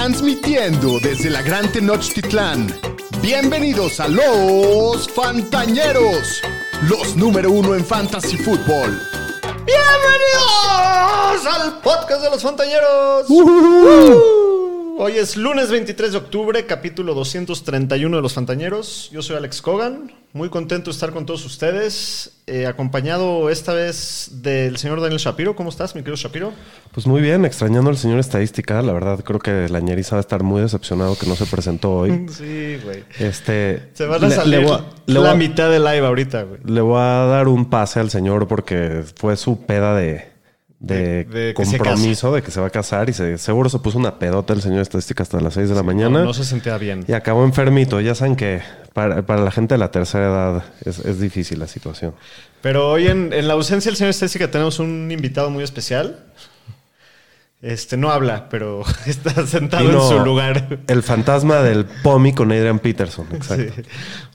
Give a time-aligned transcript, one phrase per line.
[0.00, 2.74] Transmitiendo desde la Gran Tenochtitlán.
[3.20, 6.40] Bienvenidos a los Fantañeros,
[6.88, 8.98] los número uno en Fantasy Football.
[9.66, 13.26] Bienvenidos al podcast de los Fantañeros.
[15.02, 19.08] Hoy es lunes 23 de octubre, capítulo 231 de los Fantañeros.
[19.10, 24.28] Yo soy Alex Cogan, muy contento de estar con todos ustedes, eh, acompañado esta vez
[24.42, 25.56] del señor Daniel Shapiro.
[25.56, 26.52] ¿Cómo estás, mi querido Shapiro?
[26.92, 28.82] Pues muy bien, extrañando al señor estadística.
[28.82, 31.92] La verdad, creo que la ñeriza va a estar muy decepcionado que no se presentó
[31.92, 32.26] hoy.
[32.36, 33.02] Sí, güey.
[33.18, 34.84] Este, Se van a le- salir le a-
[35.22, 36.60] la a- mitad del live ahorita, güey.
[36.66, 40.28] Le voy a dar un pase al señor porque fue su peda de,
[40.80, 43.98] de, De- de compromiso de que se va a casar y se, seguro se puso
[43.98, 46.76] una pedota el señor estadística hasta las 6 de la mañana No, no se sentía
[46.78, 47.04] bien.
[47.06, 48.00] y acabó enfermito.
[48.00, 48.62] Ya saben que
[48.94, 52.14] para, para la gente de la tercera edad es, es difícil la situación.
[52.62, 56.24] Pero hoy en, en la ausencia del señor Estética tenemos un invitado muy especial.
[57.62, 60.78] Este no habla, pero está sentado en su lugar.
[60.86, 63.26] El fantasma del POMI con Adrian Peterson.
[63.32, 63.74] Exacto.
[63.76, 63.82] Sí,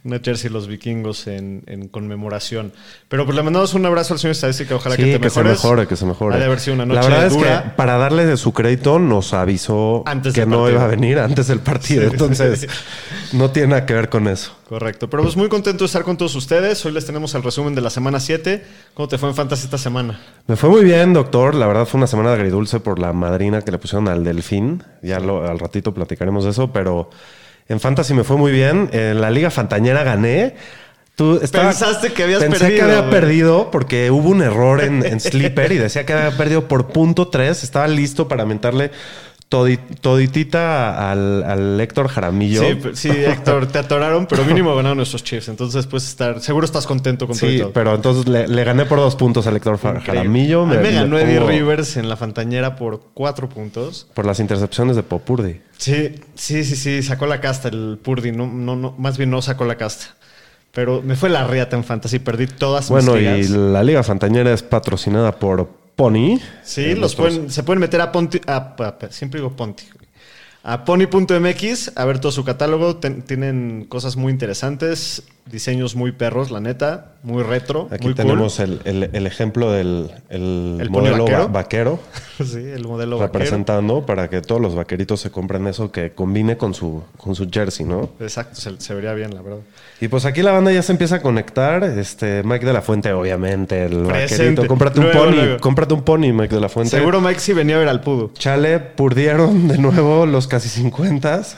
[0.04, 2.72] una jersey los vikingos en, en conmemoración.
[3.08, 4.76] Pero pues le mandamos un abrazo al señor Estadística.
[4.76, 5.64] Ojalá Sí, que te que se mejores.
[5.64, 6.36] mejore, que se mejore.
[6.36, 9.00] Ha de haber sido una noche La verdad es que para darle de su crédito
[9.00, 10.72] nos avisó Antes que no partido.
[10.74, 12.04] iba a venir antes del partido.
[12.04, 12.68] Sí, Entonces,
[13.34, 14.56] no tiene nada que ver con eso.
[14.70, 15.10] Correcto.
[15.10, 16.86] Pero pues muy contento de estar con todos ustedes.
[16.86, 18.64] Hoy les tenemos el resumen de la semana 7.
[18.94, 20.20] ¿Cómo te fue en Fantasy esta semana?
[20.46, 21.56] Me fue muy bien, doctor.
[21.56, 24.84] La verdad fue una semana agridulce por la madrina que le pusieron al delfín.
[25.02, 27.10] Ya lo- al ratito platicaremos de eso, pero
[27.68, 28.90] en Fantasy me fue muy bien.
[28.94, 30.56] En la Liga Fantañera gané.
[31.16, 35.06] Tú estaba- Pensaste que habías pensé perdido, que había perdido porque hubo un error en,
[35.06, 37.64] en Sleeper y decía que había perdido por punto 3.
[37.64, 38.92] Estaba listo para mentarle
[40.02, 42.62] toditita al, al Héctor Jaramillo.
[42.62, 45.50] Sí, sí, Héctor, te atoraron, pero mínimo ganaron nuestros Chiefs.
[45.50, 47.72] Entonces, pues estar, seguro estás contento con todo y Sí, todo.
[47.74, 50.02] pero entonces le, le gané por dos puntos al Héctor Increíble.
[50.06, 50.66] Jaramillo.
[50.66, 54.08] Me, me ganó Eddie Rivers en la Fantañera por cuatro puntos.
[54.14, 55.62] Por las intercepciones de Popurdi.
[55.78, 59.42] Sí, sí, sí, sí, sacó la casta el Purdy, no, no, no, más bien no
[59.42, 60.16] sacó la casta.
[60.72, 63.50] Pero me fue la riata en Fantasy, perdí todas Bueno, mis y ligas.
[63.52, 66.40] la Liga Fantañera es patrocinada por Pony.
[66.64, 69.86] Sí, Eh, los pueden, se pueden meter a Ponti, a- a- siempre digo Ponti,
[70.64, 72.98] a pony.mx a ver todo su catálogo.
[72.98, 78.60] Ten- tienen cosas muy interesantes, diseños muy perros, la neta, muy retro, Aquí muy tenemos
[78.60, 82.00] el, el- el ejemplo del el ¿El pony modelo vaquero?
[82.44, 83.34] sí, el modelo vaquero.
[83.40, 87.48] representando para que todos los vaqueritos se compren eso que combine con su, con su
[87.50, 88.10] jersey, ¿no?
[88.20, 89.60] Exacto, se, se vería bien, la verdad.
[90.02, 91.84] Y pues aquí la banda ya se empieza a conectar.
[91.84, 94.44] Este, Mike de la Fuente, obviamente, el Presente.
[94.62, 94.68] vaquerito.
[94.68, 95.58] Cómprate un Luego, pony, luego.
[95.60, 96.98] cómprate un pony, Mike de la Fuente.
[96.98, 98.32] Seguro Mike sí venía a ver al Pudo.
[98.34, 101.44] Chale, purdieron de nuevo los casi 50.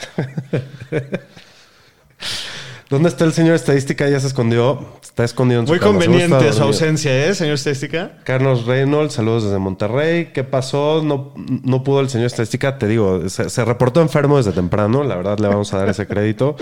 [2.89, 4.07] ¿Dónde está el señor estadística?
[4.07, 4.79] Ya se escondió.
[5.01, 5.91] Está escondido en su Muy cama.
[5.99, 8.17] Conveniente su ausencia, ¿eh, señor Estadística?
[8.23, 10.27] Carlos Reynolds, saludos desde Monterrey.
[10.33, 11.01] ¿Qué pasó?
[11.03, 12.77] No, no pudo el señor estadística.
[12.77, 15.03] Te digo, se, se reportó enfermo desde temprano.
[15.03, 16.55] La verdad, le vamos a dar ese crédito.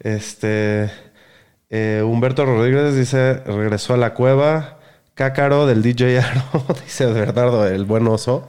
[0.00, 0.90] Este.
[1.70, 4.78] eh, Humberto Rodríguez dice: regresó a la cueva.
[5.14, 6.42] Cácaro del DJ Aro,
[6.84, 8.46] dice Bernardo, el buen oso.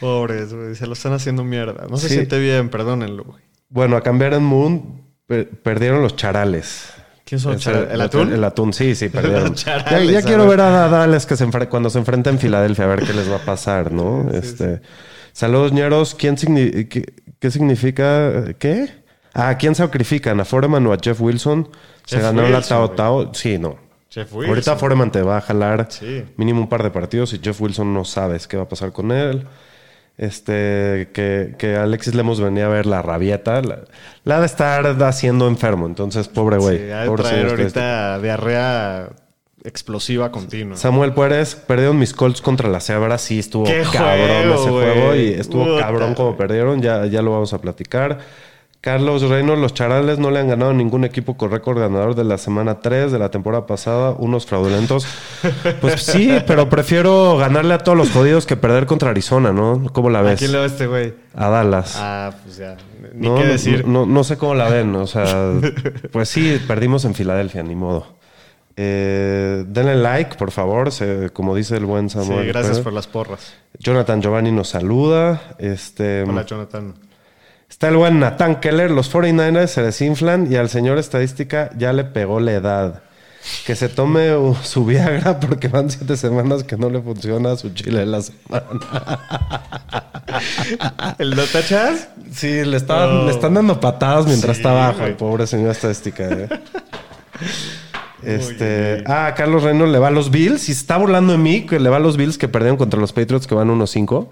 [0.00, 1.86] Pobres, güey, se lo están haciendo mierda.
[1.90, 2.14] No se Sí.
[2.14, 3.42] siente bien, perdónenlo, güey.
[3.68, 6.90] Bueno, a cambiar en Moon, per- perdieron los charales.
[7.24, 7.58] ¿Quién son?
[7.90, 8.32] ¿El atún?
[8.32, 9.54] El atún, sí, sí, perdieron.
[9.54, 10.60] Ya quiero ver.
[10.60, 13.44] a Dallas que se cuando se enfrenta en Filadelfia, a ver qué les va a
[13.44, 14.30] pasar, ¿no?
[14.32, 14.80] este,
[15.32, 16.14] Saludos, ñeros.
[16.14, 18.54] ¿Quién signi- qué, qué significa?
[18.58, 18.88] ¿Qué?
[19.34, 20.40] Ah, ¿quién sacrifican?
[20.40, 21.68] ¿A Foreman o a Jeff Wilson?
[22.06, 22.96] ¿Se Jeff ganó la Tao güey.
[22.96, 23.34] Tao?
[23.34, 23.76] Sí, no.
[24.08, 24.48] Jeff Wilson.
[24.48, 26.24] Ahorita Foreman te va a jalar Sí.
[26.36, 29.10] mínimo un par de partidos y Jeff Wilson no sabes qué va a pasar con
[29.12, 29.46] él.
[30.18, 33.60] Este, que, que Alexis Lemos venía a ver la rabieta.
[34.24, 35.86] La, de estar haciendo enfermo.
[35.86, 36.78] Entonces, pobre güey.
[36.78, 37.80] Sí, pobre traer señor este.
[37.80, 39.10] ahorita diarrea
[39.62, 40.76] explosiva continua.
[40.76, 43.18] Samuel Pérez, perdieron mis Colts contra la Cebra.
[43.18, 45.80] Sí, estuvo ¡Qué cabrón juego, ese juego y estuvo Puta.
[45.80, 46.80] cabrón como perdieron.
[46.80, 48.18] Ya, ya lo vamos a platicar.
[48.86, 52.22] Carlos Reynolds, los charales no le han ganado a ningún equipo con récord ganador de
[52.22, 55.08] la semana 3 de la temporada pasada, unos fraudulentos.
[55.80, 59.82] Pues sí, pero prefiero ganarle a todos los jodidos que perder contra Arizona, ¿no?
[59.92, 60.38] ¿Cómo la ¿A ves?
[60.38, 61.14] quién le va este güey?
[61.34, 61.96] A Dallas.
[61.98, 62.76] Ah, pues ya.
[63.12, 63.88] Ni no, qué decir.
[63.88, 65.50] No, no sé cómo la ven, o sea,
[66.12, 68.06] pues sí, perdimos en Filadelfia, ni modo.
[68.76, 72.46] Eh, denle like, por favor, se- como dice el buen sí, Samuel.
[72.46, 72.84] gracias Pérez.
[72.84, 73.52] por las porras.
[73.80, 75.42] Jonathan Giovanni nos saluda.
[75.58, 76.94] Este, Hola, Jonathan.
[77.68, 78.90] Está el buen Nathan Keller.
[78.90, 83.02] Los 49ers se desinflan y al señor estadística ya le pegó la edad.
[83.66, 84.30] Que se tome
[84.62, 88.66] su Viagra porque van siete semanas que no le funciona su chile de la semana.
[91.18, 92.08] ¿El Notachas?
[92.32, 93.26] Sí, le, estaban- Oh.
[93.26, 96.24] le están dando patadas mientras Sí, está abajo, el pobre señor estadística.
[96.28, 96.48] ¿eh?
[98.22, 101.78] Este, ah, Carlos Reynolds le va a los Bills y está burlando de mí que
[101.78, 104.26] le va a los Bills que perdieron contra los Patriots que van 1-5.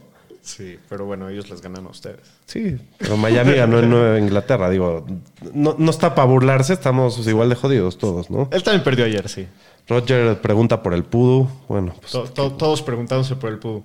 [0.45, 2.21] Sí, pero bueno, ellos les ganan a ustedes.
[2.47, 4.69] Sí, pero Miami ganó en Nueva Inglaterra.
[4.69, 5.07] Digo,
[5.55, 8.49] no, no está para burlarse, estamos igual de jodidos todos, ¿no?
[8.53, 9.47] Él también perdió ayer, sí.
[9.89, 11.49] Roger pregunta por el Pudu.
[11.69, 13.85] Bueno, pues To- to- todos preguntándose por el pudo.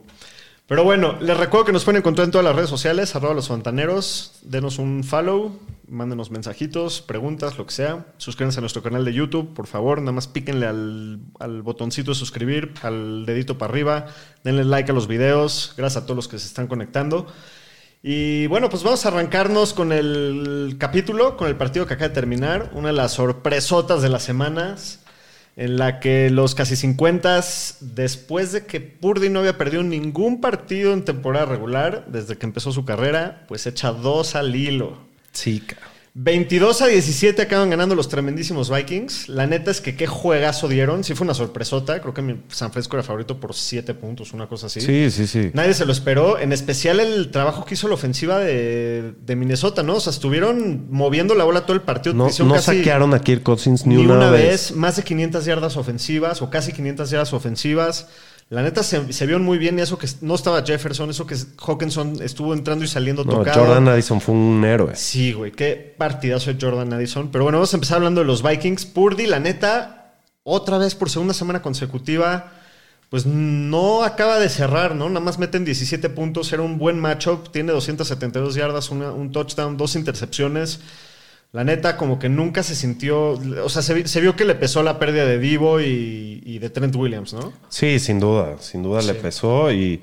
[0.70, 3.48] Pero bueno, les recuerdo que nos pueden encontrar en todas las redes sociales, arroba los
[3.48, 4.34] fantaneros.
[4.44, 8.06] Denos un follow, mándenos mensajitos, preguntas, lo que sea.
[8.18, 10.00] Suscríbanse a nuestro canal de YouTube, por favor.
[10.00, 14.06] Nada más píquenle al, al botoncito de suscribir, al dedito para arriba.
[14.44, 15.74] Denle like a los videos.
[15.76, 17.26] Gracias a todos los que se están conectando.
[18.04, 22.14] Y bueno, pues vamos a arrancarnos con el capítulo, con el partido que acaba de
[22.14, 22.70] terminar.
[22.76, 25.00] Una de las sorpresotas de las semanas
[25.60, 27.42] en la que los casi 50,
[27.82, 32.72] después de que Purdy no había perdido ningún partido en temporada regular, desde que empezó
[32.72, 34.98] su carrera, pues echa dos al hilo.
[35.34, 35.76] sí, ca-
[36.22, 39.30] 22 a 17 acaban ganando los tremendísimos Vikings.
[39.30, 41.06] La neta es que qué juegazo dieron.
[41.06, 42.02] Sí fue una sorpresota.
[42.02, 44.82] Creo que mi San Francisco era favorito por 7 puntos, una cosa así.
[44.82, 45.52] Sí, sí, sí.
[45.54, 49.82] Nadie se lo esperó, en especial el trabajo que hizo la ofensiva de, de Minnesota,
[49.82, 49.96] ¿no?
[49.96, 52.14] O sea, estuvieron moviendo la bola todo el partido.
[52.14, 54.44] No, Hicieron no casi- saquearon a Kirk Cousins ni, ni, una, vez.
[54.50, 54.72] vez.
[54.76, 58.08] más de 500 yardas ofensivas o casi 500 yardas ofensivas.
[58.50, 61.36] La neta se, se vieron muy bien y eso que no estaba Jefferson, eso que
[61.68, 63.64] Hawkinson estuvo entrando y saliendo No, tocado.
[63.66, 64.96] Jordan Addison fue un héroe.
[64.96, 67.30] Sí, güey, qué partidazo de Jordan Addison.
[67.32, 68.88] Pero bueno, vamos a empezar hablando de los Vikings.
[68.88, 72.54] Purdy, la neta, otra vez por segunda semana consecutiva,
[73.12, 75.10] pues no acaba de cerrar, ¿no?
[75.10, 79.78] Nada más meten 17 puntos, era un buen matchup, tiene 272 yardas, una- un touchdown,
[79.78, 80.80] dos intercepciones.
[81.52, 84.84] La neta, como que nunca se sintió, o sea, se, se vio que le pesó
[84.84, 87.54] la pérdida de Divo y, y de Trent Williams, ¿no?
[87.70, 90.02] Sí, sin duda, sin duda le pesó y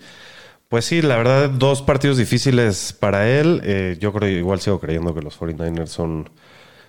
[0.68, 3.60] pues sí, la verdad, dos partidos difíciles para él.
[3.64, 6.28] Eh, yo creo, igual sigo creyendo que los 49ers son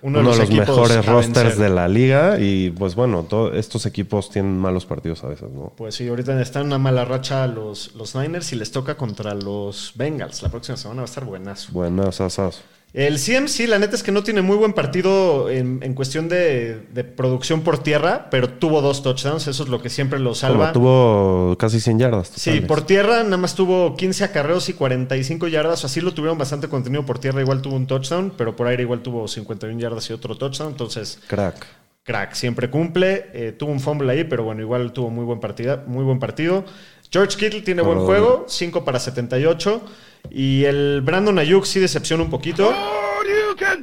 [0.02, 1.56] uno, de los, mejores rosters vencer.
[1.56, 5.72] de la liga y pues bueno, to- estos equipos tienen malos partidos a veces, ¿no?
[5.76, 9.34] Pues sí, ahorita están en una mala racha los, los Niners y les toca contra
[9.34, 10.42] los Bengals.
[10.42, 11.70] La próxima semana va a estar buenazo.
[11.72, 12.62] Buenas asas.
[12.94, 16.80] El CMC, la neta es que no tiene muy buen partido en, en cuestión de,
[16.94, 20.72] de producción por tierra, pero tuvo dos touchdowns, eso es lo que siempre lo salva.
[20.72, 22.32] tuvo casi 100 yardas.
[22.34, 26.68] Sí, por tierra nada más tuvo 15 acarreos y 45 yardas, así lo tuvieron bastante
[26.68, 30.14] contenido por tierra, igual tuvo un touchdown, pero por aire igual tuvo 51 yardas y
[30.14, 31.66] otro touchdown, entonces Crack.
[32.04, 35.84] crack, siempre cumple, eh, tuvo un fumble ahí, pero bueno, igual tuvo muy buen, partida,
[35.86, 36.64] muy buen partido.
[37.10, 39.82] George Kittle tiene buen juego, 5 para 78.
[40.30, 42.74] Y el Brandon Ayuk sí decepciona un poquito.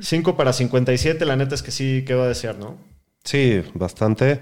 [0.01, 2.77] 5 para 57, la neta es que sí quedó a desear, ¿no?
[3.23, 4.41] Sí, bastante.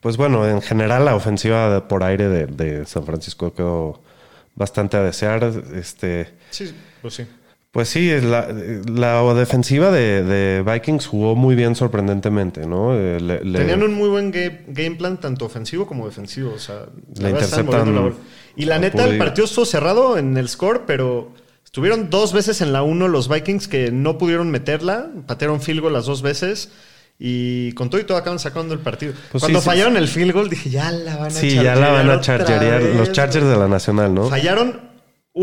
[0.00, 4.02] Pues bueno, en general la ofensiva por aire de, de San Francisco quedó
[4.54, 5.50] bastante a desear.
[5.74, 7.26] Este, Sí, pues sí.
[7.70, 8.48] Pues sí, la,
[8.86, 12.94] la defensiva de, de Vikings jugó muy bien sorprendentemente, ¿no?
[12.94, 16.52] Eh, le- le- Tenían un muy buen ga- game plan, tanto ofensivo como defensivo.
[16.54, 16.86] O sea,
[17.20, 18.12] la interceptan la.
[18.56, 21.32] Y la neta, el partido estuvo cerrado en el score, pero
[21.64, 25.10] estuvieron dos veces en la 1 los Vikings que no pudieron meterla.
[25.26, 26.70] Patearon field goal las dos veces.
[27.20, 29.12] Y con todo y todo acaban sacando el partido.
[29.32, 31.74] Pues Cuando sí, sí, fallaron el field goal, dije, ya la van a Sí, ya
[31.74, 34.28] la van a chargerear Los Chargers de la Nacional, ¿no?
[34.28, 34.87] Fallaron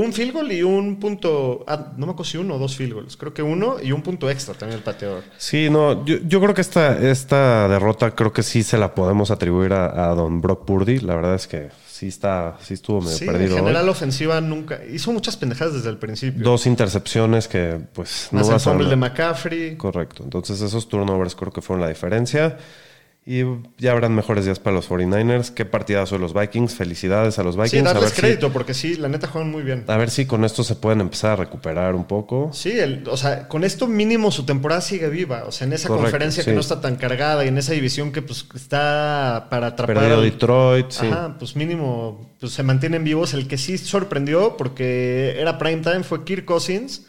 [0.04, 1.64] un field goal y un punto.
[1.68, 3.18] ah, no me acuerdo si uno o dos field goals.
[3.18, 5.24] Creo que uno y un punto extra también el pateador.
[5.38, 9.32] Sí, no, yo, yo creo que esta, esta derrota creo que sí se la podemos
[9.32, 11.00] atribuir a, a don Brock Purdy.
[11.00, 13.56] La verdad es que sí está, sí estuvo medio Sí, en perdido.
[13.56, 13.62] hoy.
[13.62, 14.80] general, la ofensiva nunca.
[14.92, 16.44] Hizo muchas pendejadas desde el principio.
[16.44, 18.96] Dos intercepciones que pues Más no el fumble de.
[18.98, 19.78] McCaffrey.
[19.78, 20.24] Correcto.
[20.24, 22.58] Entonces esos turnovers creo que fueron la diferencia.
[23.28, 23.42] Y
[23.80, 25.50] ya habrán mejores días para los 49ers.
[25.50, 26.76] Qué partidazo de los Vikings.
[26.76, 27.72] Felicidades a los Vikings.
[27.72, 29.84] Sí, a, ver darles si, crédito, porque sí, la neta juegan muy bien.
[29.88, 32.52] a ver si con esto se pueden empezar a recuperar un poco.
[32.54, 35.46] Sí, el- o sea, con esto mínimo su temporada sigue viva.
[35.48, 38.12] O sea, en esa Correcto, conferencia que no está tan cargada y en esa división
[38.12, 39.96] que pues está para atrapar.
[39.96, 41.08] Perdido al- Detroit, sí.
[41.08, 43.34] Ajá, pues mínimo pues, se mantienen vivos.
[43.34, 47.08] El que sí sorprendió porque era prime time fue Kirk Cousins.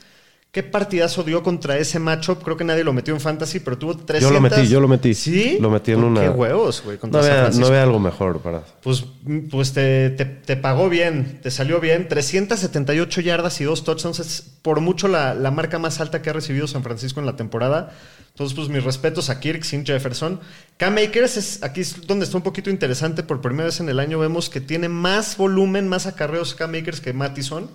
[0.57, 2.43] ¿Qué partidazo dio contra ese matchup?
[2.43, 4.23] Creo que nadie lo metió en fantasy, pero tuvo 300.
[4.23, 5.13] Yo lo metí, yo lo metí.
[5.13, 5.59] ¿Sí?
[5.61, 7.61] Lo metí en Pues una- Qué huevos, güey, No había, Francisco.
[7.61, 8.63] no había algo mejor para.
[8.83, 9.05] Pues,
[9.51, 12.09] pues te, te- te pagó bien, te salió bien.
[12.09, 16.33] 378 yardas y dos touchdowns es por mucho la, la marca más alta que ha
[16.33, 17.93] recibido San Francisco en la temporada.
[18.31, 20.41] Entonces, pues mis respetos a Kirk sin Jefferson.
[20.79, 23.23] Cam Akers es aquí es donde está un poquito interesante.
[23.23, 27.03] Por primera vez en el año vemos que tiene más volumen, más acarreos Cam Akers
[27.03, 27.69] que Mattison.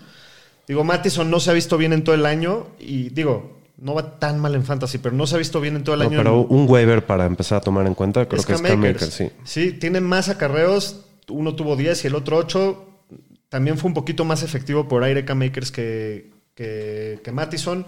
[0.68, 4.20] Digo, Mattison no se ha visto bien en todo el año y digo, no va
[4.20, 6.18] tan mal en fantasy, pero no se ha visto bien en todo el No, año.
[6.18, 9.30] pero un waiver para empezar a tomar en cuenta, creo que es Cam Akers, sí.
[9.44, 11.06] Sí, tiene más acarreos.
[11.30, 12.86] Uno tuvo 10 y el otro 8.
[13.50, 17.86] También fue un poquito más efectivo por aire Cam Akers que, que, que Mattison.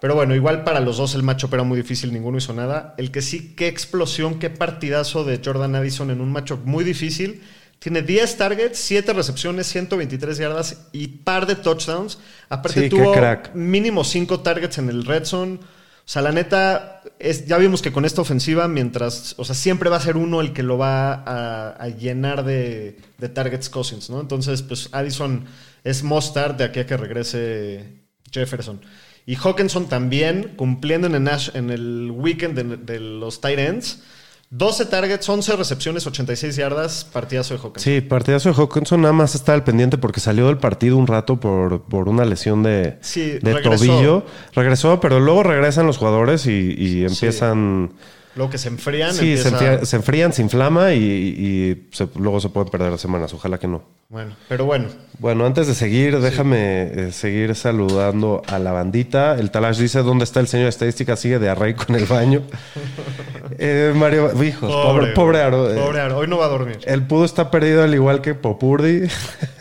[0.00, 2.94] Pero bueno, igual para los dos el matchup era muy difícil, ninguno hizo nada.
[2.98, 7.42] El que sí, qué explosión, qué partidazo de Jordan Addison en un matchup muy difícil.
[7.78, 12.18] Tiene 10 targets, 7 recepciones, 123 yardas y par de touchdowns.
[12.48, 13.54] Aparte Sí, tuvo crack.
[13.54, 15.54] mínimo 5 targets en el red zone.
[15.60, 19.90] O sea, la neta, es, ya vimos que con esta ofensiva, mientras, o sea, siempre
[19.90, 24.08] va a ser uno el que lo va a, a llenar de, de targets Cousins,
[24.08, 24.20] ¿no?
[24.20, 25.44] Entonces, pues Addison
[25.82, 28.80] es mustard de aquí a que regrese Jefferson.
[29.26, 34.02] Y Hawkinson también, cumpliendo en el, Nash- en el weekend de, de los tight ends.
[34.50, 37.82] 12 targets, 11 recepciones, 86 yardas, partidazo de Hawkinson.
[37.92, 41.40] Sí, partidazo de Hawkinson nada más está al pendiente porque salió del partido un rato
[41.40, 43.84] por, por una lesión de, Sí, de regresó.
[43.86, 44.26] tobillo.
[44.54, 47.92] Regresó, pero luego regresan los jugadores y, y empiezan...
[48.36, 52.06] Luego que se enfrían, Sí, se, empieza- enfría- se enfrían, se inflama y, y se-
[52.18, 53.32] luego se pueden perder semanas.
[53.32, 53.82] Ojalá que no.
[54.10, 54.86] Bueno, pero bueno.
[55.18, 59.36] Bueno, antes de seguir, déjame eh, seguir saludando a la bandita.
[59.38, 61.16] El Talash dice, ¿dónde está el señor de estadística?
[61.16, 62.42] Sigue de arrey con el baño.
[63.58, 65.70] Eh, Mario, hijos, pobre, pobre, Aro.
[65.72, 66.78] eh, Pobre Aro, hoy no va a dormir.
[66.84, 69.02] el pudo está perdido al igual que Popurdi.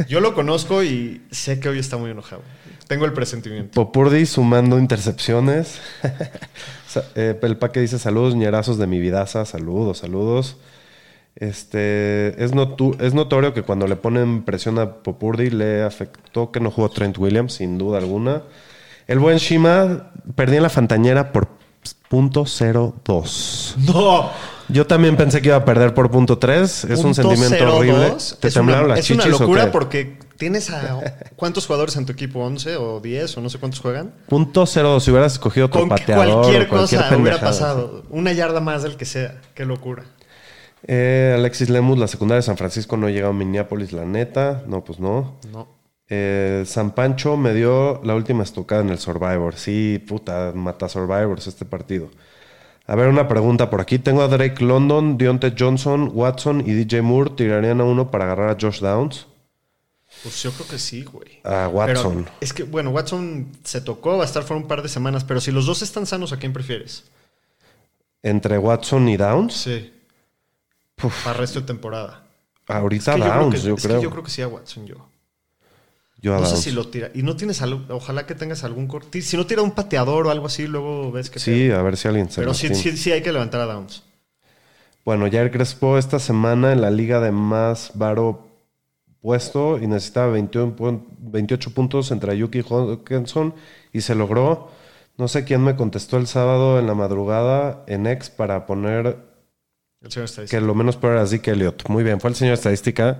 [0.09, 2.41] Yo lo conozco y sé que hoy está muy enojado.
[2.87, 3.71] Tengo el presentimiento.
[3.71, 5.79] Popurdi sumando intercepciones.
[7.15, 9.43] Eh, el paque dice saludos, ñerazos de mi vidaza.
[9.43, 10.55] Saludos, saludos.
[11.35, 16.61] Este, es, notu- es notorio que cuando le ponen presión a Popurdi le afectó que
[16.61, 18.43] no jugó Trent Williams, sin duda alguna.
[19.07, 21.49] El buen Shima perdí en la Fantañera por
[22.07, 23.75] punto .02.
[23.93, 24.29] ¡No!
[24.69, 26.89] Yo también pensé que iba a perder por punto .3.
[26.91, 27.73] Es un sentimiento 02.
[27.75, 28.13] horrible.
[28.39, 29.71] ¿Te es temblaron una, las Es una chichis locura qué?
[29.71, 31.01] porque tienes a...
[31.35, 32.47] ¿Cuántos jugadores en tu equipo?
[32.47, 34.13] ¿11 o 10 o no sé cuántos juegan?
[34.27, 34.99] Punto .02.
[34.99, 38.03] Si hubieras escogido otro Con pateador cualquier cosa hubiera pasado.
[38.09, 39.41] Una yarda más del que sea.
[39.53, 40.03] Qué locura.
[40.87, 44.63] Eh, Alexis Lemus, la secundaria de San Francisco no ha llegado a Minneapolis, la neta.
[44.67, 45.39] No, pues no.
[45.51, 45.67] No.
[46.07, 49.55] Eh, San Pancho me dio la última estocada en el Survivor.
[49.55, 52.09] Sí, puta, mata Survivors este partido.
[52.87, 53.97] A ver, una pregunta por aquí.
[53.97, 57.31] Tengo a Drake London, Deontay Johnson, Watson y DJ Moore.
[57.35, 59.25] ¿Tirarían a uno para agarrar a Josh Downs?
[60.25, 61.39] Pues yo creo que sí, güey.
[61.43, 62.23] A Watson.
[62.23, 65.23] Pero es que, bueno, Watson se tocó, va a estar fuera un par de semanas,
[65.23, 67.03] pero si los dos están sanos, ¿a quién prefieres?
[68.23, 69.53] Entre Watson y Downs.
[69.53, 69.93] Sí.
[70.95, 72.23] Puf, Para el resto de temporada.
[72.67, 74.47] ahorita Es que yo creo Downs, que- yo es que yo creo que sí a
[74.47, 74.95] Watson, yo.
[76.19, 76.63] Yo a No sé Downs.
[76.63, 77.11] si lo tira.
[77.13, 79.21] Y no tienes algo, ojalá que tengas algún corte.
[79.21, 81.37] Si no tira un pateador o algo así, luego ves que.
[81.37, 84.01] Sí, a ver si alguien se Pero sí, sí, sí hay que levantar a Downs.
[85.03, 88.44] Bueno, Jair Crespo esta semana en la liga de más varo
[89.25, 93.55] puesto y necesitaba 21 pun- 28 puntos entre Ayuki y Hawkinson
[93.91, 94.69] y se logró.
[95.17, 99.17] No sé quién me contestó el sábado en la madrugada en X para poner
[100.03, 101.89] El señor está que lo menos peor era Zeke Elliott.
[101.89, 103.19] Muy bien, fue el señor estadística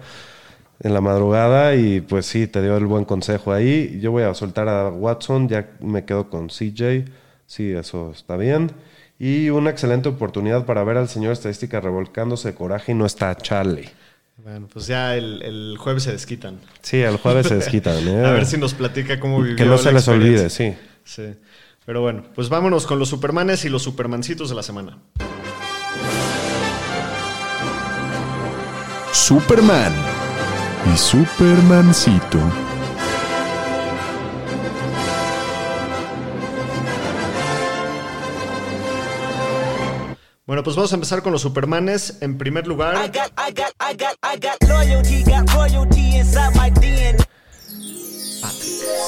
[0.80, 4.00] en la madrugada y pues sí, te dio el buen consejo ahí.
[4.00, 7.06] Yo voy a soltar a Watson, ya me quedo con CJ.
[7.48, 8.72] Sí, eso está bien.
[9.18, 13.34] Y una excelente oportunidad para ver al señor estadística revolcándose de coraje y no está
[13.36, 13.90] Charlie.
[14.46, 16.60] Bueno, pues ya el, el jueves se desquitan.
[16.84, 18.08] Sí, el jueves se desquitan.
[18.08, 18.24] ¿eh?
[18.28, 20.76] A ver si nos platica cómo vivió Que no se la les olvide, sí.
[21.04, 21.34] Sí.
[21.84, 25.00] Pero bueno, pues vámonos con los Supermanes y los Supermancitos de la semana.
[29.12, 29.94] Superman
[30.94, 32.40] y Supermancito.
[40.46, 42.20] Bueno, pues vamos a empezar con los Supermanes.
[42.22, 42.96] En primer lugar.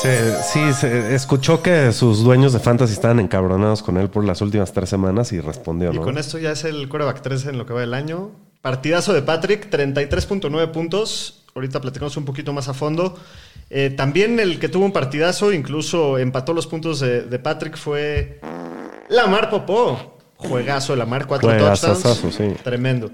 [0.01, 4.41] Se- sí, se escuchó que sus dueños de Fantasy estaban encabronados con él por las
[4.41, 6.01] últimas tres semanas y respondió, y ¿no?
[6.03, 8.31] con esto ya es el coreback 3 en lo que va del año.
[8.61, 11.43] Partidazo de Patrick, 33.9 puntos.
[11.55, 13.17] Ahorita platicamos un poquito más a fondo.
[13.69, 18.39] Eh, también el que tuvo un partidazo, incluso empató los puntos de, de Patrick, fue
[19.09, 20.16] Lamar Popó.
[20.37, 22.35] Juegazo de Lamar, cuatro Juegazazazo, touchdowns.
[22.35, 22.63] sí.
[22.63, 23.09] Tremendo.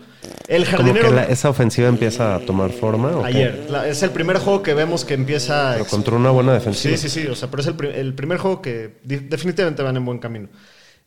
[0.48, 1.08] El Como jardinero.
[1.10, 3.26] que la- esa ofensiva empieza a tomar forma.
[3.26, 3.66] Ayer.
[3.70, 5.72] La- es el primer juego que vemos que empieza.
[5.74, 6.98] Pero contra una buena defensiva.
[6.98, 7.28] Sí, sí, sí.
[7.28, 10.50] O sea, pero es el, el primer juego que definitivamente van en buen camino.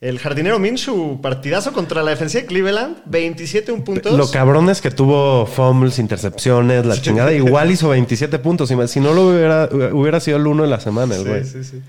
[0.00, 4.12] El jardinero Minshew, partidazo contra la defensiva de Cleveland, 27 un puntos.
[4.12, 7.32] Lo cabrón es que tuvo fumbles, intercepciones, la chingada.
[7.32, 8.70] Igual hizo 27 puntos.
[8.88, 11.44] Si no lo hubiera, hubiera sido el uno de la semana, el güey.
[11.44, 11.82] Sí, sí, sí.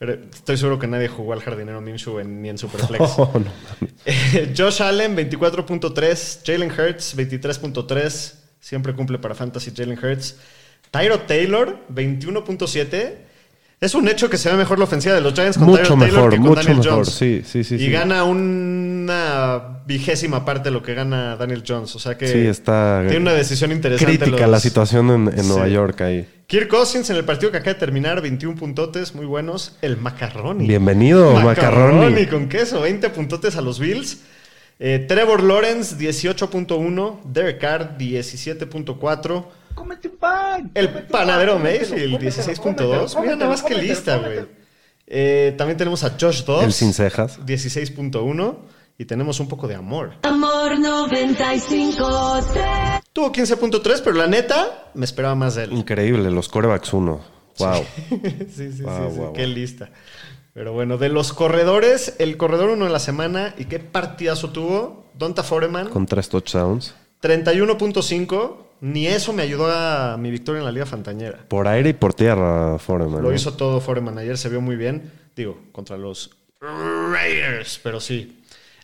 [0.00, 3.02] Estoy seguro que nadie jugó al jardinero Minshew en- ni en Superflex.
[3.18, 3.50] Oh, no.
[4.06, 6.40] Eh, Josh Allen, 24.3.
[6.44, 8.34] Jalen Hurts, 23.3.
[8.60, 10.36] Siempre cumple para Fantasy Jalen Hurts.
[10.90, 13.14] Tyro Taylor, 21.7.
[13.80, 15.98] Es un hecho que se ve mejor la ofensiva de los Giants con Mucho Tyro
[15.98, 16.92] Taylor mejor, que con mucho Daniel mejor.
[16.92, 17.08] Jones.
[17.14, 17.90] Sí, sí, sí, Y sí.
[17.90, 21.94] gana una vigésima parte de lo que gana Daniel Jones.
[21.96, 24.18] O sea que Sí, está tiene una decisión interesante.
[24.18, 25.48] Crítica los- la situación en, en Sí.
[25.48, 26.28] Nueva York ahí.
[26.46, 29.76] Kirk Cousins en el partido que acaba de terminar, 21 puntotes, muy buenos.
[29.80, 30.66] El Macarroni.
[30.66, 32.26] Bienvenido, Macarroni.
[32.26, 34.18] con queso, 20 puntotes a los Bills.
[34.78, 37.20] Eh, Trevor Lawrence, 18.1.
[37.24, 39.46] Derek Carr, 17.4.
[39.80, 40.70] Cómete un pan.
[40.74, 42.58] El cómete panadero pan, Mayfield, cómetelo, 16.2.
[42.58, 44.40] cómetelo, Mira nada más que lista, güey.
[45.06, 46.64] Eh, también tenemos a Josh Dobbs.
[46.64, 47.40] El sin cejas.
[47.40, 48.56] 16.1.
[48.98, 50.12] Y tenemos un poco de amor.
[50.22, 55.72] Amor 95.3 Tuvo 15.3, pero la neta, me esperaba más de él.
[55.72, 57.18] Increíble, los corebacks 1.
[57.58, 57.84] Wow.
[58.54, 59.54] sí, sí, Wow, sí, sí, wow, qué wow.
[59.54, 59.88] lista.
[60.52, 65.06] Pero bueno, de los corredores, el corredor uno de la semana, ¿y qué partidazo tuvo?
[65.14, 66.94] Donta Foreman, Con tres touchdowns.
[67.22, 68.56] 31.5.
[68.80, 71.44] Ni eso me ayudó a mi victoria en la Liga Fantañera.
[71.48, 73.22] Por aire y por tierra, Foreman.
[73.22, 73.34] Lo ¿no?
[73.34, 75.10] hizo todo Foreman ayer, se vio muy bien.
[75.36, 78.38] Digo, contra los Raiders, pero sí.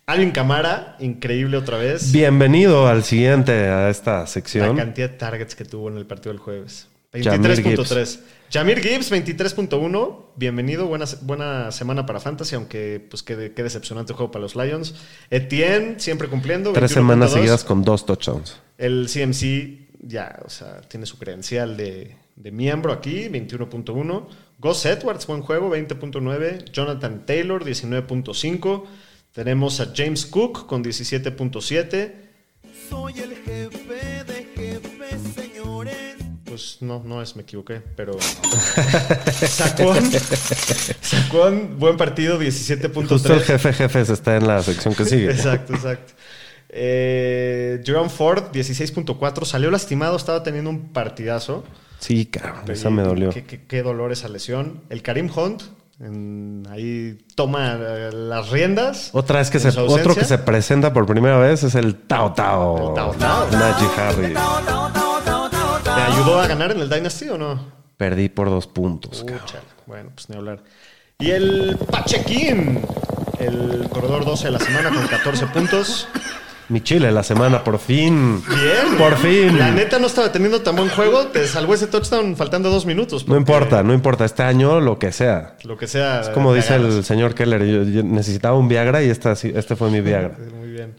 [0.06, 2.12] Alvin Camara, increíble otra vez.
[2.12, 4.76] Bienvenido al siguiente, a esta La sección.
[4.76, 6.88] cantidad de targets que tuvo en el partido del jueves.
[7.12, 8.20] Jahmyr 23.3.
[8.52, 10.26] Jamir Gibbs, 23.1.
[10.36, 14.94] Bienvenido, buena, buena semana para Fantasy, aunque pues qué, qué decepcionante juego para los Lions.
[15.30, 16.72] Etienne, siempre cumpliendo.
[16.72, 16.94] Tres 21.2.
[16.94, 18.58] semanas seguidas con dos touchdowns.
[18.78, 24.26] El CMC ya, o sea, tiene su credencial de, de miembro aquí, 21.1.
[24.58, 26.70] Gus Edwards, buen juego, 20.9.
[26.70, 28.84] Jonathan Taylor, 19.5.
[29.32, 32.14] Tenemos a James Cook con 17.7.
[32.88, 36.16] Soy el jefe de jefes, señores.
[36.44, 38.16] Pues no, no es, me equivoqué, pero.
[39.46, 40.10] Sacón.
[41.02, 43.08] Sacón, buen partido, 17.3.
[43.08, 45.30] Justo el jefe jefes está en la sección que sigue.
[45.30, 46.14] Exacto, exacto.
[46.78, 49.44] Eh, Jerome Ford, 16.4.
[49.46, 51.64] Salió lastimado, estaba teniendo un partidazo.
[51.98, 53.30] Sí, cabrón, esa me dolió.
[53.30, 54.82] Qué, qué- qué dolor esa lesión.
[54.90, 55.62] El Karim Hunt,
[56.00, 59.08] en- ahí toma eh, las riendas.
[59.14, 62.88] Otra vez que se, otro que se presenta por primera vez es el Tao Tao.
[62.90, 63.50] El Tao Tao.
[63.50, 64.38] Najee Harris.
[65.82, 67.72] ¿Te ayudó a ganar en el Dynasty o no?
[67.96, 69.24] Perdí por dos puntos,
[69.86, 70.62] Bueno, pues ni hablar.
[71.18, 72.82] Y el Pachequín,
[73.38, 76.06] el corredor 12 de la semana con 14 puntos.
[76.68, 78.42] Mi Chile, la semana, por fin.
[78.48, 78.98] Bien.
[78.98, 79.56] Por fin.
[79.56, 81.28] La neta no estaba teniendo tan buen juego.
[81.28, 83.28] Te salvó ese touchdown faltando dos minutos.
[83.28, 84.24] No importa, no importa.
[84.24, 85.56] Este año, lo que sea.
[85.62, 86.22] Lo que sea.
[86.22, 87.64] Es como dice el señor Keller.
[87.64, 90.36] Yo, yo necesitaba un Viagra y esta, este fue mi Viagra.
[90.58, 90.94] Muy bien.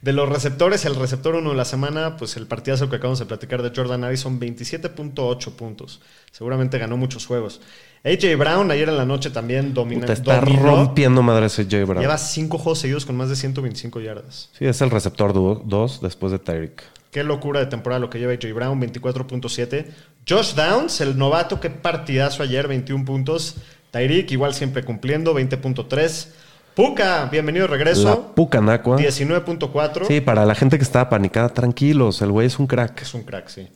[0.00, 3.26] De los receptores, el receptor uno de la semana, pues el partidazo que acabamos de
[3.26, 6.00] platicar de Jordan Addison, 27.8 puntos.
[6.30, 7.60] Seguramente ganó muchos juegos.
[8.02, 10.62] AJ Brown ayer en la noche también domina, Te está dominó.
[10.62, 11.84] rompiendo madre ese J.
[11.84, 12.00] Brown.
[12.00, 14.48] Lleva cinco juegos seguidos con más de 125 yardas.
[14.58, 16.82] Sí, es el receptor 2 después de Tyreek.
[17.10, 19.86] Qué locura de temporada lo que lleva AJ Brown, 24.7.
[20.26, 23.56] Josh Downs, el novato, qué partidazo ayer, 21 puntos.
[23.90, 26.28] Tyreek, igual siempre cumpliendo, 20.3.
[26.74, 28.96] Puka, bienvenido de La regreso, Pucanacua.
[28.96, 30.06] 19.4.
[30.06, 32.22] Sí, para la gente que está apanicada, tranquilos.
[32.22, 33.02] El güey es un crack.
[33.02, 33.68] Es un crack, sí.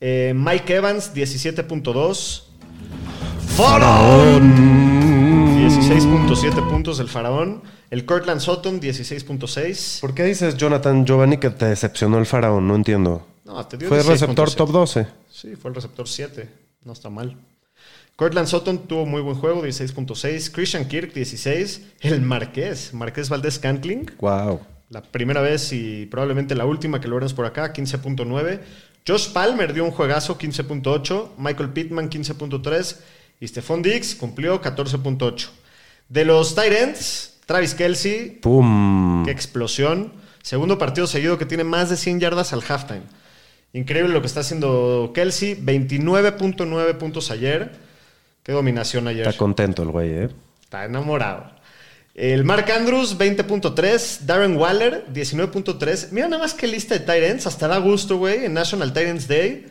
[0.00, 2.42] Eh, Mike Evans, 17.2.
[3.56, 4.54] Faraón.
[5.56, 7.62] 16.7 puntos del faraón.
[7.90, 10.00] El Cortland Sutton, 16.6.
[10.02, 12.68] ¿Por qué dices, Jonathan Giovanni, que te decepcionó el faraón?
[12.68, 13.26] No entiendo.
[13.46, 14.08] No, te dio Fue 16.7.
[14.08, 15.06] receptor top 12.
[15.32, 16.48] Sí, fue el receptor 7.
[16.84, 17.34] No está mal.
[18.16, 20.52] Cortland Sutton tuvo muy buen juego, 16.6.
[20.52, 21.82] Christian Kirk, 16.
[22.00, 24.10] El Marqués, Marqués Valdés Cantling.
[24.20, 24.60] Wow.
[24.90, 28.60] La primera vez y probablemente la última que lo veremos por acá, 15.9.
[29.08, 31.30] Josh Palmer dio un juegazo, 15.8.
[31.38, 32.96] Michael Pittman, 15.3.
[33.40, 35.48] Y Stephon Diggs cumplió 14.8.
[36.08, 39.24] De los tight ends, Travis Kelsey, Pum.
[39.24, 40.12] qué explosión.
[40.42, 43.02] Segundo partido seguido que tiene más de 100 yardas al halftime.
[43.72, 45.54] Increíble lo que está haciendo Kelsey.
[45.56, 47.72] 29.9 puntos ayer.
[48.42, 49.26] Qué dominación ayer.
[49.26, 50.28] Está contento el güey, ¿eh?
[50.62, 51.50] Está enamorado.
[52.14, 54.20] El Mark Andrews, 20.3.
[54.20, 56.08] Darren Waller, 19.3.
[56.12, 57.46] Mira nada más que lista de tight ends.
[57.46, 58.46] Hasta da gusto, güey.
[58.46, 59.66] En National Ends Day.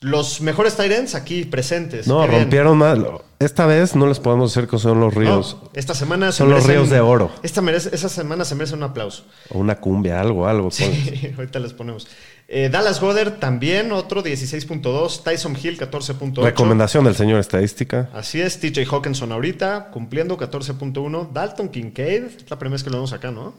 [0.00, 2.06] Los mejores ends aquí presentes.
[2.06, 2.40] No, Qué bien.
[2.42, 2.98] rompieron más.
[3.38, 5.56] Esta vez no les podemos decir que son los ríos.
[5.62, 7.30] No, esta semana se Son los ríos de oro.
[7.42, 9.24] Esta, merece, esa semana se merece un aplauso.
[9.50, 10.68] O una cumbia, algo, algo.
[10.68, 10.76] pues.
[10.76, 12.06] Sí, ahorita les ponemos.
[12.48, 15.22] Eh, Dallas Goddard también, otro 16.2.
[15.22, 16.42] Tyson Hill, 14.8.
[16.42, 18.10] Recomendación del señor estadística.
[18.14, 21.32] Así es, TJ Hawkinson ahorita, cumpliendo 14.1.
[21.32, 23.54] Dalton Kincaid, es la primera vez que lo vemos acá, ¿no?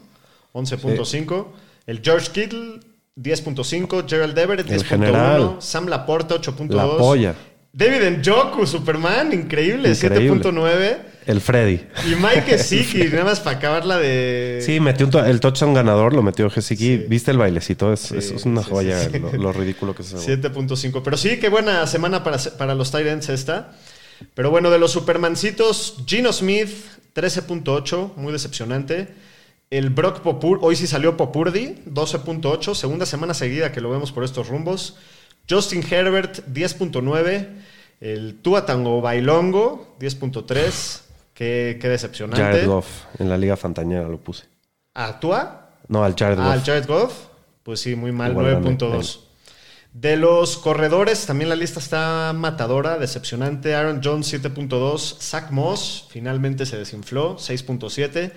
[0.54, 1.46] 11.5.
[1.86, 2.80] El George Kittle,
[3.20, 4.04] 10.5.
[4.08, 5.42] Gerald Everett, El general.
[5.42, 5.60] 10.1.
[5.60, 6.74] Sam Laporta, 8.2.
[6.74, 7.34] La polla.
[7.72, 10.42] David Njoku, Superman, increíble, Increíble.
[10.42, 10.96] 7.9.
[11.26, 11.80] El Freddy.
[12.10, 14.60] Y Mike Gesicki, nada más para acabar la de...
[14.64, 16.96] Sí, metió un to- el touchdown ganador, lo metió Gesicki.
[16.96, 17.04] Sí.
[17.08, 17.92] ¿Viste el bailecito?
[17.92, 19.08] Es, Sí, es- es una sí, joya.
[19.10, 20.24] Lo, lo ridículo que güey.
[20.24, 21.02] 7.5.
[21.04, 23.72] Pero sí, qué buena semana para, para los Tyrants esta.
[24.34, 26.70] Pero bueno, de los Supermancitos, Gino Smith,
[27.14, 29.08] 13.8, muy decepcionante.
[29.70, 34.24] El Brock Popur, hoy sí salió Popurdi, 12.8, segunda semana seguida que lo vemos por
[34.24, 34.96] estos rumbos.
[35.48, 37.48] Justin Herbert, 10.9.
[38.00, 41.00] El Tua Tango Bailongo, 10.3.
[41.34, 42.42] Qué, qué decepcionante.
[42.42, 44.44] Jared Goff en la Liga Fantañera lo puse.
[44.94, 45.70] ¿A Tua?
[45.88, 46.54] No, al Jared Goff.
[46.54, 47.12] el Jared Goff.
[47.62, 49.20] Pues sí, muy mal, Igual gana 9.2.
[49.92, 53.74] De los corredores, también la lista está matadora, decepcionante.
[53.74, 55.20] Aaron Jones, 7.2.
[55.20, 58.32] Zach Moss, finalmente se desinfló, 6.7.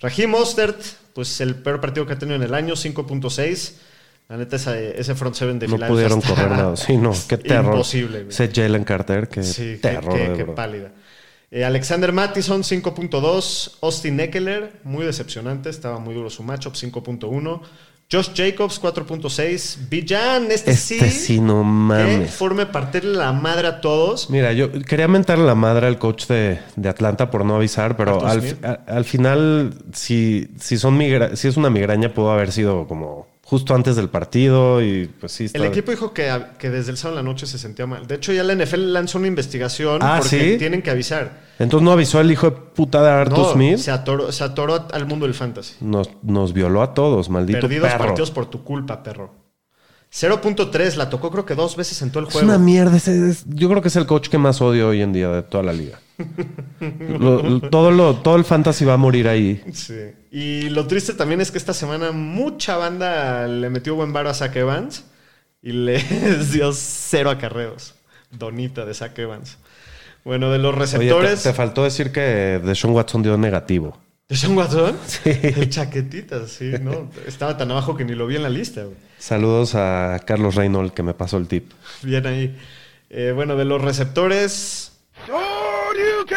[0.00, 0.80] Raheem Mostert,
[1.14, 3.74] pues el peor partido que ha tenido en el año, 5.6.
[4.28, 6.76] La neta, esa- ese front seven de No pudieron está correr nada.
[6.76, 7.74] Sí, no, qué terror.
[7.74, 8.18] Imposible.
[8.24, 8.28] güey.
[8.30, 10.12] Ese Jalen Carter, qué Sí, qué- terror.
[10.14, 10.54] qué, de qué verdad.
[10.54, 10.92] pálida.
[11.52, 13.78] Eh, Alexander Mattison, 5.2.
[13.82, 15.70] Austin Eckler, muy decepcionante.
[15.70, 17.62] Estaba muy duro su matchup, 5.1.
[18.10, 19.88] Josh Jacobs, 4.6.
[19.90, 22.30] Villan, este, Este sí, no Que mames.
[22.34, 24.30] forme partirle la madre a todos.
[24.30, 28.20] Mira, yo quería mentarle la madre al coach de, de Atlanta por no avisar, pero
[28.24, 33.76] al final, si, si, son migra- si es una migraña, pudo haber sido como justo
[33.76, 35.44] antes del partido y pues sí.
[35.44, 36.28] El está- equipo dijo que,
[36.58, 38.04] que desde el sábado en la noche se sentía mal.
[38.08, 40.58] De hecho, ya la NFL lanzó una investigación Ah, porque ¿sí?
[40.58, 41.44] tienen que avisar.
[41.60, 43.78] Entonces no avisó el hijo de puta de Arthur No, Smith.
[43.78, 45.74] Se atoró, se atoró al mundo del fantasy.
[45.80, 48.04] Nos, nos violó a todos, maldito Perdidos perro.
[48.06, 49.30] partidos por tu culpa, perro.
[50.12, 52.48] 0.3, la tocó creo que dos veces en todo el Es juego.
[52.48, 52.96] una mierda.
[52.96, 55.42] ese es- yo creo que es el coach que más odio hoy en día de
[55.42, 55.98] toda la liga.
[57.18, 59.62] Lo- lo- todo, lo, todo el fantasy va a morir ahí.
[59.72, 59.94] Sí.
[60.38, 64.34] Y lo triste también es que esta semana mucha banda le metió buen varo a
[64.34, 65.04] Zach Evans
[65.62, 67.94] y les dio cero acarreos.
[68.30, 69.56] Donita de Zach Evans.
[70.24, 71.42] Bueno, de los Oye, te, receptores.
[71.42, 73.98] te faltó decir que Deshaun Watson dio negativo.
[74.28, 74.98] ¿De Sean Watson?
[75.06, 75.30] Sí.
[75.42, 77.10] El chaquetita, sí, ¿no?
[77.26, 78.96] Estaba tan abajo que ni lo vi en la lista, güey.
[79.16, 81.72] Saludos a Carlos Reynolds que me pasó el tip.
[82.02, 82.54] Bien ahí.
[83.08, 84.95] Eh, bueno, de los receptores.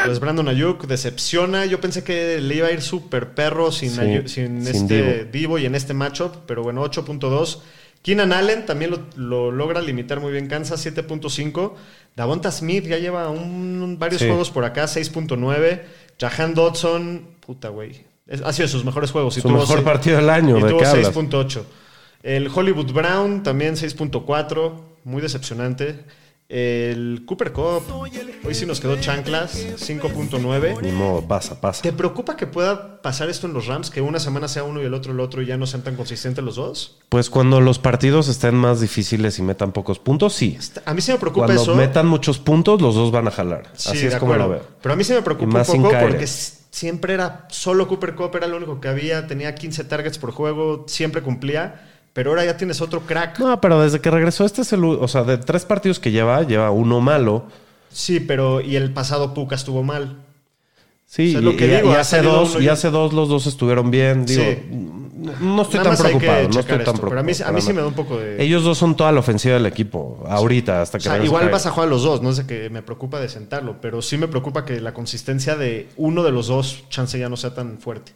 [0.06, 1.66] Pues Brandon Ayuk decepciona.
[1.66, 5.04] Yo pensé que le iba a ir súper perro sin, Sí, Ayuk- sin, sin este
[5.04, 5.32] Divo.
[5.32, 7.60] Divo y en este matchup, pero bueno, 8.2.
[8.02, 10.48] Keenan Allen también lo, lo logra limitar muy bien.
[10.48, 11.74] Kansas 7.5.
[12.16, 14.28] Davonta Smith ya lleva un- varios Sí.
[14.28, 15.84] juegos por acá, 6.9.
[16.20, 18.06] Jahan Dodson, puta güey.
[18.44, 19.38] Ha sido de sus mejores juegos.
[19.38, 21.08] y Su tuvo mejor seis- partido del año, y ¿de tuvo qué hablas?
[21.08, 21.66] 6.8.
[22.24, 26.00] El Hollywood Brown también 6.4, muy decepcionante.
[26.50, 27.84] El Cooper Cup,
[28.44, 30.82] hoy sí nos quedó chanclas, 5.9.
[30.82, 31.84] Ni modo, pasa, pasa.
[31.84, 33.92] ¿Te preocupa que pueda pasar esto en los Rams?
[33.92, 35.96] Que una semana sea uno y el otro el otro y ya no sean tan
[35.96, 36.98] consistentes los dos.
[37.10, 40.58] Pues cuando los partidos estén más difíciles y metan pocos puntos, sí.
[40.86, 41.76] A mí sí me preocupa Cuando eso.
[41.76, 43.70] metan muchos puntos, los dos van a jalar.
[43.76, 44.66] Sí, Así es como lo veo.
[44.82, 48.16] Pero a mí sí me preocupa un más sin poco porque siempre era solo Cooper
[48.16, 51.89] Cup, era lo único que había, tenía 15 targets por juego, siempre cumplía.
[52.14, 53.40] Pero ahora ya tienes otro crack.
[53.40, 54.84] No, pero desde que regresó este es el...
[54.84, 57.46] O sea, de tres partidos que lleva, lleva uno malo.
[57.92, 60.18] Sí, pero y el pasado Puka estuvo mal.
[61.06, 63.90] Sí, O sea, y, que digo, y hace dos, y hace dos los dos estuvieron
[63.90, 64.26] bien.
[64.26, 64.60] Digo, Sí.
[64.70, 66.44] no, estoy Nada tan preocupado.
[66.44, 67.10] No estoy tan esto, preocupado.
[67.10, 68.44] pero a mí, a mí sí me da un poco de...
[68.44, 70.24] Ellos dos son toda la ofensiva del equipo.
[70.28, 71.54] Ahorita, hasta O que sea, regrese igual Kyler.
[71.54, 74.18] vas a jugar a los dos, no sé que me preocupa de sentarlo, pero sí
[74.18, 77.80] me preocupa que la consistencia de uno de los dos, chance ya no sea tan
[77.80, 78.12] fuerte.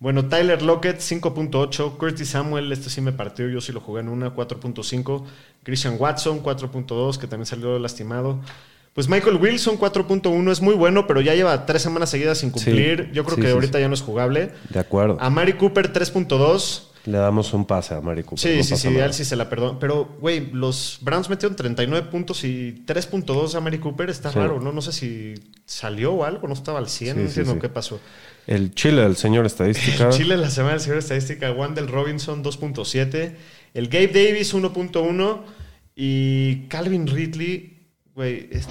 [0.00, 1.98] Bueno, Tyler Lockett, 5.8.
[1.98, 5.24] Curtis Samuel, este sí me partió, yo sí lo jugué en una, 4.5.
[5.62, 8.40] Christian Watson, 4.2, que también salió lastimado.
[8.94, 13.08] Pues Michael Wilson, 4.1, es muy bueno, pero ya lleva tres semanas seguidas sin cumplir.
[13.10, 14.52] Sí, yo creo sí, que sí, ahorita ya no es jugable.
[14.70, 15.18] De acuerdo.
[15.20, 16.86] A Mari Cooper, 3.2.
[17.04, 18.38] Le damos un pase a Mari Cooper.
[18.38, 19.78] Sí, no sí, sí, él sí se la perdonó.
[19.78, 24.08] Pero, güey, los Browns metieron 39 puntos y 3.2 a Mary Cooper.
[24.10, 24.72] Está raro, ¿no?
[24.72, 25.34] No sé si
[25.66, 28.00] salió o algo, no estaba al 100, Sí, no entiendo qué pasó.
[28.46, 30.10] El Chile, el señor estadística.
[30.10, 33.36] Chile, la semana del señor estadística, Wandel Robinson 2.7.
[33.74, 35.42] El Gabe Davis 1.1.
[35.94, 38.48] Y Calvin Ridley, güey.
[38.50, 38.66] es-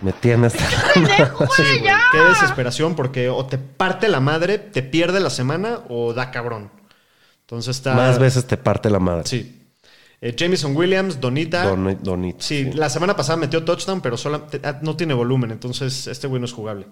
[0.00, 5.20] Me tiene hasta Sí, güey, Qué desesperación, porque o te parte la madre, te pierde
[5.20, 6.70] la semana o da cabrón.
[7.42, 7.94] Entonces está.
[7.94, 9.24] Más veces te parte la madre.
[9.26, 9.60] Sí.
[10.20, 11.64] Eh, Jameson Williams, Donita.
[11.64, 12.38] Don- Donito.
[12.40, 16.26] Sí, la semana pasada metió touchdown, pero sola- te- ah, no tiene volumen, entonces este
[16.26, 16.86] güey no es jugable.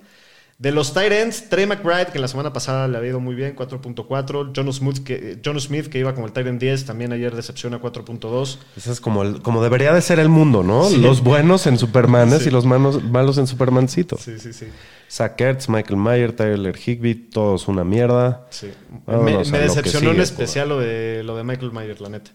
[0.59, 3.57] De los tight ends, Trey McBride, que la semana pasada le había ido muy bien,
[3.57, 4.53] 4.4.
[4.55, 7.81] John Smith, que, John Smith, que iba como el tight end 10, también ayer decepciona
[7.81, 8.59] 4.2.
[8.77, 10.85] Ese es como, el, como debería de ser el mundo, ¿no?
[10.85, 10.99] Sí.
[10.99, 12.49] Los buenos en Supermanes Sí.
[12.49, 14.17] y los malos, malos en Supermancito.
[14.19, 14.67] Sí, sí, sí.
[15.11, 18.47] Zach Ertz, Michael Mayer, Tyler Higby, todos una mierda.
[18.51, 18.71] sí.
[19.05, 22.31] Vámonos me decepcionó en especial lo de, lo de Michael Mayer, la neta.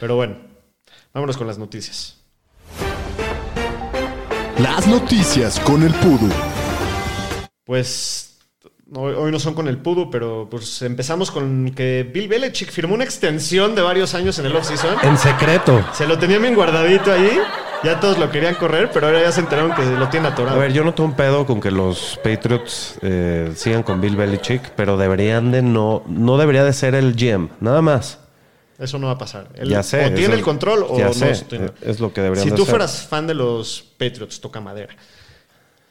[0.00, 0.36] Pero bueno,
[1.12, 2.16] vámonos con las noticias.
[4.58, 6.30] Las noticias con el Pudu.
[7.66, 8.38] Pues
[8.94, 13.02] hoy, no son con el Pudu, pero pues empezamos con que Bill Belichick firmó una
[13.02, 14.94] extensión de varios años en el offseason.
[15.02, 15.84] En secreto.
[15.92, 17.38] Se lo tenía bien guardadito ahí.
[17.82, 20.58] Ya todos lo querían correr, pero ahora ya se enteraron que lo tiene A atorado.
[20.58, 24.70] ver, yo no tengo un pedo con que los Patriots eh, sigan con Bill Belichick,
[24.70, 28.20] pero deberían de no, no debería de ser el GM, nada más.
[28.78, 29.48] Eso no va a pasar.
[29.64, 31.14] Ya sé, O tiene el control o ya no.
[31.14, 31.44] sé,
[31.82, 34.94] es lo que deberían Si tú fueras fan de los Patriots, toca madera.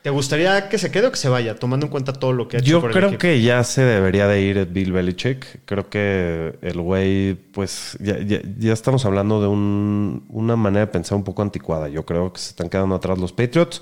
[0.05, 2.57] ¿Te gustaría que se quede o que se vaya, tomando en cuenta todo lo que
[2.57, 5.61] ha hecho Yo por creo que ya se debería de ir Bill Belichick.
[5.65, 10.91] Creo que el güey, pues ya, ya- ya estamos hablando de un- una manera de
[10.91, 11.89] pensar un poco anticuada.
[11.89, 13.81] Yo creo que se están quedando atrás los Patriots.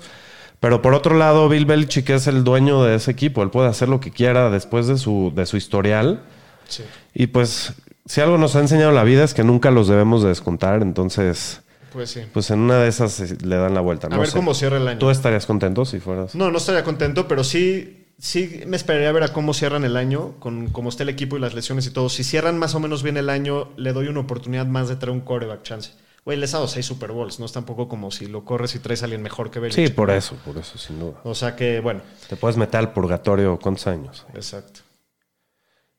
[0.60, 3.42] Pero por otro lado, Bill Belichick es el dueño de ese equipo.
[3.42, 6.22] Él puede hacer lo que quiera después de su, de su historial.
[6.68, 6.84] Sí.
[7.12, 7.74] Y pues,
[8.06, 10.80] si algo nos ha enseñado la vida es que nunca los debemos de descontar.
[10.80, 11.60] Entonces,
[11.94, 12.20] Pues sí.
[12.32, 14.08] pues en una de esas eh, le dan la vuelta.
[14.08, 14.36] A No ver sé.
[14.36, 14.98] cómo cierra el año.
[14.98, 16.34] ¿Tú estarías contento si fueras?
[16.34, 19.96] No, no estaría contento, pero sí, sí me esperaría a ver a cómo cierran el
[19.96, 22.08] año, con cómo está el equipo y las lesiones y todo.
[22.10, 25.12] Si cierran más o menos bien el año, le doy una oportunidad más de traer
[25.16, 25.92] un coreback chance.
[26.24, 28.78] Güey, les ha dado seis Super Bowls, no es tampoco como si lo corres y
[28.78, 29.94] traes a alguien mejor que Sí, Belichick.
[29.94, 31.20] por eso, por eso, sin duda.
[31.22, 34.24] O sea que, bueno, Te puedes meter al purgatorio cuántos años.
[34.34, 34.80] exacto.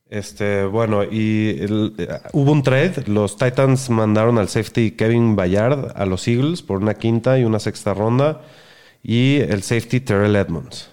[0.09, 3.03] Este, bueno, y el- eh, hubo un trade.
[3.07, 7.59] Los Titans mandaron al safety Kevin Bayard a los Eagles por una quinta y una
[7.59, 8.41] sexta ronda.
[9.01, 10.89] Y el safety Terrell Edmonds.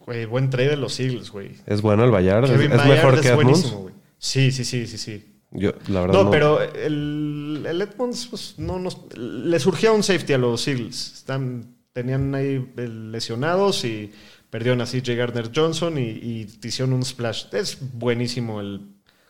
[0.00, 1.52] Güey, buen trade de los Eagles, güey.
[1.66, 2.44] ¿Es bueno el Bayard?
[2.44, 3.72] ¿Es, mejor es que Edmonds?
[3.72, 3.94] güey.
[4.18, 5.24] Sí, sí, sí, sí, sí.
[5.52, 6.30] Yo, la verdad, No, no.
[6.30, 11.12] pero el, el Edmonds, pues, no nos, le surgía un safety a los Eagles.
[11.14, 14.10] Están, tenían ahí lesionados y
[14.52, 17.46] perdieron a CJ Gardner Johnson y, y hicieron un splash.
[17.52, 18.82] Es buenísimo el,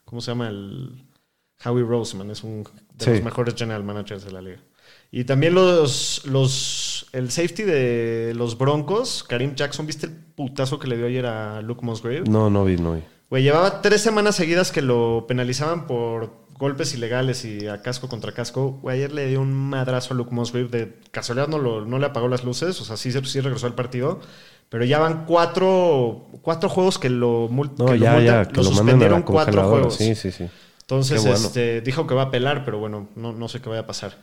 [0.04, 0.48] ¿cómo se llama?
[0.48, 1.04] El
[1.64, 2.28] Howie Roseman.
[2.32, 2.64] Es un
[2.98, 3.10] de Sí.
[3.12, 4.58] los mejores general managers de la liga.
[5.12, 10.88] Y también los, los, el safety de los Broncos, Karim Jackson, ¿viste el putazo que
[10.88, 12.22] le dio ayer a Luke Musgrave?
[12.28, 13.02] No, no vi, no vi.
[13.30, 18.32] Güey, llevaba tres semanas seguidas que lo penalizaban por golpes ilegales y a casco contra
[18.32, 18.72] casco.
[18.82, 20.68] Güey, ayer le dio un madrazo a Luke Musgrave.
[20.68, 22.80] De casualidad no, lo- no le apagó las luces.
[22.80, 24.20] O sea, sí, sí regresó al partido.
[24.72, 28.48] Pero ya van cuatro, cuatro juegos que lo, No, que lo ya, multan- ya, lo
[28.48, 29.94] que lo a suspendieron cuatro juegos.
[29.96, 30.48] Sí, sí, sí.
[30.80, 31.36] Entonces, bueno.
[31.36, 34.16] este, dijo que va a apelar, pero bueno, no, no sé qué vaya a pasar.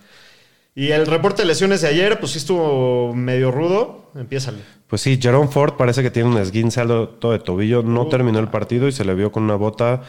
[0.75, 4.11] Y el reporte de lesiones de ayer, pues sí estuvo medio rudo.
[4.15, 4.59] Empiézale.
[4.87, 6.81] Pues sí, Jerome Ford parece que tiene un esguince
[7.19, 7.83] todo de tobillo.
[7.83, 8.09] No Uh.
[8.09, 10.01] terminó el partido y se le vio con una bota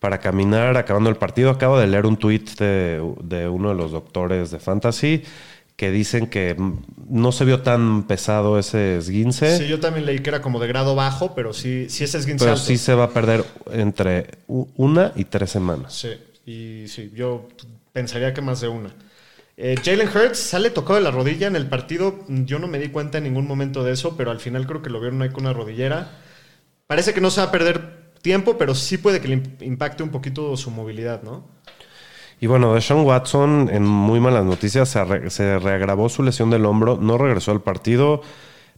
[0.00, 1.50] para caminar acabando el partido.
[1.50, 5.22] Acabo de leer un tuit de, de uno de los doctores de Fantasy
[5.76, 6.56] que dicen que
[7.08, 10.68] no se vio tan pesado ese esguince, Sí, yo también leí que era como de
[10.68, 12.64] grado bajo, pero sí, sí es esguince pero alto.
[12.64, 15.92] sí se va a perder entre una y tres semanas.
[15.94, 16.10] Sí,
[16.46, 17.48] y sí, yo
[17.92, 18.94] pensaría que más de una.
[19.58, 22.24] Eh, Jalen Hurts sale tocado de la rodilla en el partido.
[22.28, 24.90] Yo no me di cuenta en ningún momento de eso, pero al final creo que
[24.90, 26.10] lo vieron ahí con una rodillera.
[26.86, 30.02] Parece que no se va a perder tiempo, pero sí puede que le imp- impacte
[30.02, 31.48] un poquito su movilidad, ¿no?
[32.40, 36.66] Y bueno, Deshaun Watson, en muy malas noticias, se, re- se reagravó su lesión del
[36.66, 38.20] hombro, no regresó al partido.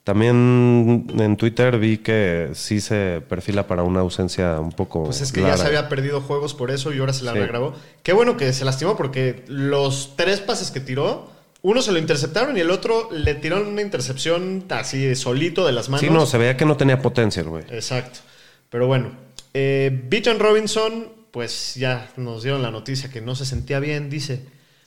[0.05, 5.05] También en Twitter vi que sí se perfila para una ausencia un poco.
[5.05, 7.41] Pues es que ya se había perdido juegos por eso y ahora se la Sí.
[7.41, 7.75] regrabó.
[8.03, 12.57] Qué bueno que se lastimó porque los tres pases que tiró, uno se lo interceptaron
[12.57, 16.01] y el otro le tiraron una intercepción así solito de las manos.
[16.01, 17.65] Sí, no, se veía que no tenía potencia güey.
[17.69, 18.21] Exacto.
[18.71, 19.11] Pero bueno,
[19.53, 24.11] eh, Bijan Robinson, pues ya nos dieron la noticia que no se sentía bien.
[24.11, 24.45] Dice,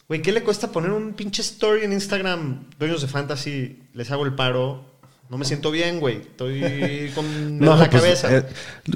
[0.08, 2.66] güey, ¿qué le cuesta poner un pinche story en Instagram?
[2.80, 4.90] Dueños de fantasy, les hago el paro.
[5.30, 6.18] No me siento bien, güey.
[6.18, 8.38] Estoy con No, la pues, cabeza.
[8.38, 8.44] eh,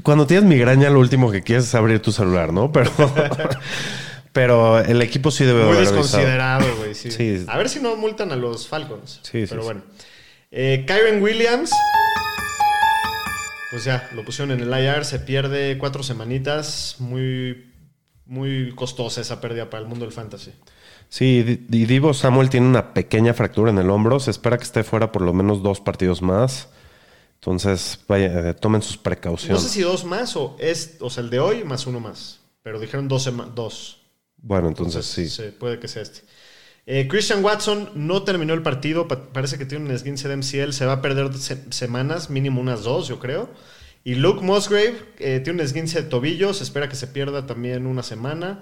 [0.03, 2.71] cuando tienes migraña, lo último que quieres es abrir tu celular, ¿no?
[2.73, 2.91] Pero,
[4.33, 6.93] pero el equipo sí debe Muy desconsiderado, güey.
[6.95, 7.11] Sí.
[7.11, 7.45] Sí.
[7.47, 9.19] A ver si no multan a los Falcons.
[9.23, 9.65] Sí, sí, Pero sí.
[9.65, 9.81] bueno.
[10.51, 11.71] Eh, Kyron Williams.
[13.75, 15.03] Pues ya, lo pusieron en el IR.
[15.03, 16.95] Se pierde cuatro semanitas.
[16.99, 17.73] Muy,
[18.25, 20.53] muy costosa esa pérdida para el mundo del fantasy.
[21.09, 24.21] Sí, y Divo Samuel tiene una pequeña fractura en el hombro.
[24.21, 26.69] Se espera que esté fuera por lo menos dos partidos más.
[27.33, 29.61] Entonces, vaya, eh, tomen sus No precauciones.
[29.61, 32.39] sé si dos más o es, o sea, el de hoy más uno más.
[32.63, 33.29] Pero dijeron dos.
[33.55, 34.03] dos.
[34.37, 35.27] Bueno, entonces sí.
[35.27, 36.21] Sí, puede que sea este.
[36.87, 39.07] Eh, Christian Watson no terminó el partido.
[39.07, 40.71] pa- parece que tiene un esguince de MCL.
[40.73, 43.49] Se va a perder se- semanas, mínimo unas dos, yo creo.
[44.03, 46.53] Y Luke Musgrave eh, tiene un esguince de tobillo.
[46.53, 48.61] Se espera que se pierda también una semana.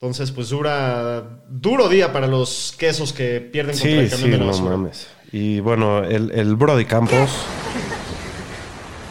[0.00, 1.42] Entonces, pues dura.
[1.50, 5.08] Duro día para los quesos que pierden contra Sí, el sí, de la no mames.
[5.32, 7.28] Y bueno, el, el Brody Campos.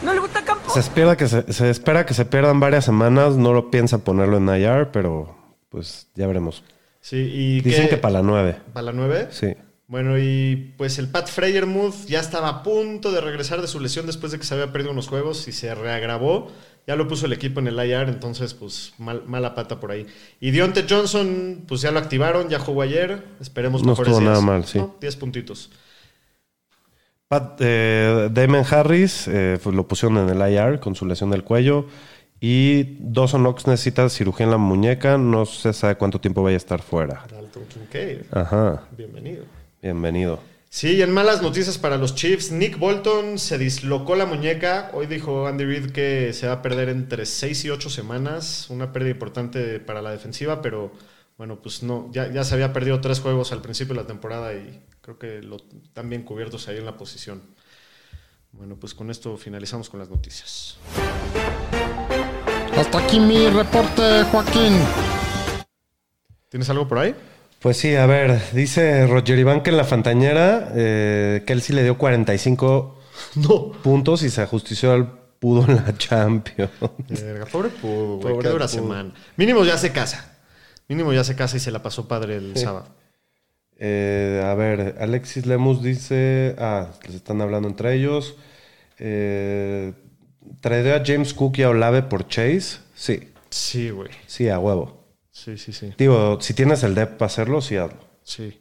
[0.02, 0.72] ¿No le gusta campo?
[0.72, 3.36] Se espera, que se, se espera que se pierdan varias semanas.
[3.36, 5.36] No lo piensa ponerlo en IR, pero
[5.68, 6.64] pues ya veremos.
[7.08, 8.56] Sí, y Dicen que para la 9.
[8.72, 9.28] ¿Para la 9?
[9.30, 9.54] Sí.
[9.86, 14.04] Bueno, y pues el Pat Freyermuth ya estaba a punto de regresar de su lesión
[14.06, 16.48] después de que se había perdido unos juegos y se reagravó.
[16.86, 20.06] Ya lo puso el equipo en el IR, entonces pues mal- mala pata por ahí.
[20.40, 23.24] Y Dionte Johnson, pues ya lo activaron, ya jugó ayer.
[23.40, 24.32] Esperemos No mejores estuvo días.
[24.42, 24.78] nada mal, sí.
[24.78, 25.70] No, 10 puntitos.
[27.28, 31.44] Pat, eh, Damon Harris eh, pues, lo pusieron en el IR con su lesión del
[31.44, 31.86] cuello.
[32.40, 35.18] Y Dawson Knox necesita cirugía en la muñeca.
[35.18, 37.24] No se sabe cuánto tiempo vaya a estar fuera.
[37.30, 38.86] Dalton Kincaid, Ajá.
[38.96, 39.44] bienvenido.
[39.82, 40.40] Bienvenido.
[40.70, 44.90] Sí, y en malas noticias para los Chiefs, Nick Bolton se dislocó la muñeca.
[44.92, 48.68] Hoy dijo Andy Reid que se va a perder entre 6 y 8 semanas.
[48.68, 50.92] Una pérdida importante para la defensiva, pero
[51.38, 54.52] bueno, pues no, ya, ya se había perdido tres juegos al principio de la temporada
[54.52, 57.40] y creo que lo, están bien cubiertos ahí en la posición.
[58.52, 60.78] Bueno, pues con esto finalizamos con las noticias.
[62.78, 64.72] Hasta aquí mi reporte, Joaquín.
[66.48, 67.14] ¿Tienes algo por ahí?
[67.60, 71.98] Pues sí, a ver, dice Roger Iván que en la Fantañera eh, Kelsey le dio
[71.98, 72.98] 45
[73.36, 73.72] No.
[73.82, 75.10] puntos y se ajustició al
[75.40, 76.70] pudo en la Champions.
[77.08, 78.20] Verga, pobre Pudo, güey.
[78.34, 78.68] Pobre Qué dura Pudo.
[78.68, 79.12] semana.
[79.36, 80.36] Mínimo ya se casa.
[80.88, 82.86] Mínimo ya se casa y se la pasó padre el sábado.
[83.80, 86.54] Eh, a ver, Alexis Lemus dice.
[86.58, 88.36] Ah, les están hablando entre ellos.
[88.98, 89.92] Eh,
[90.60, 92.78] ¿Traeré a James Cook y a Olave por Chase?
[92.94, 94.10] Sí, Sí, güey.
[94.26, 95.04] sí, a huevo.
[95.30, 95.92] Sí, sí, sí.
[95.96, 97.98] Digo, si tienes el depth para hacerlo, sí hazlo.
[98.22, 98.60] Sí.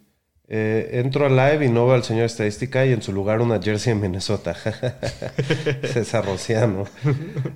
[0.49, 3.61] Eh, entro a live y no veo al señor estadística y en su lugar una
[3.61, 4.55] jersey en Minnesota.
[5.83, 6.85] César Rociano.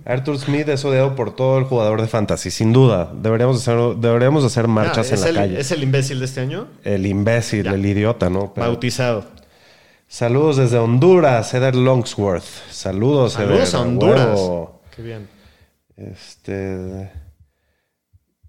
[0.06, 3.12] Arthur Smith es odiado por todo el jugador de fantasy, sin duda.
[3.16, 5.60] Deberíamos hacer, deberíamos hacer marchas Ah, en ¿es, la el, calle.
[5.62, 6.68] ¿Es el imbécil de este año?
[6.84, 7.72] El imbécil, Ya.
[7.72, 8.54] el idiota, ¿no?
[8.54, 9.26] Pero- Bautizado.
[10.16, 12.44] Saludos desde Honduras, Eder Longsworth.
[12.70, 14.26] Saludos, Saludos Eder, a Honduras.
[14.40, 14.82] huevo.
[14.94, 15.30] Qué bien.
[15.96, 17.10] Este.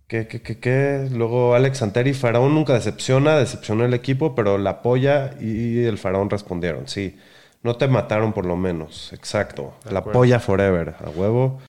[0.08, 1.08] ¿Qué, qué, qué, qué?
[1.12, 6.30] Luego Alex Santeri, Faraón nunca decepciona, decepcionó el equipo, pero la polla y el Faraón
[6.30, 6.88] respondieron.
[6.88, 7.16] Sí,
[7.62, 9.12] no te mataron por lo menos.
[9.12, 9.74] Exacto.
[9.84, 10.18] De La acuerdo.
[10.18, 11.60] polla forever, a huevo.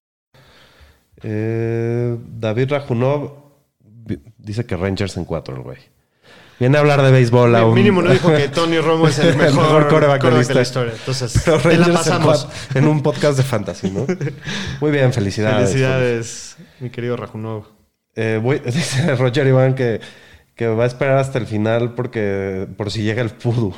[1.22, 3.32] Eh, David Rajunov
[4.40, 5.78] dice que Rangers en cuatro, el güey.
[6.64, 7.74] Viene a hablar de béisbol a un...
[7.76, 10.94] Mínimo no dijo que Tony Romo es el mejor, mejor quarterback de la historia.
[10.98, 12.48] Entonces, Pero te la pasamos.
[12.74, 14.06] en un podcast de fantasy, ¿no?
[14.80, 15.68] Muy bien, felicidades.
[15.72, 17.66] Felicidades, mi querido Rajunov.
[18.16, 20.00] Eh, voy- dice Roger Iván que,
[20.56, 23.74] que va a esperar hasta el final porque por si llega el pudu.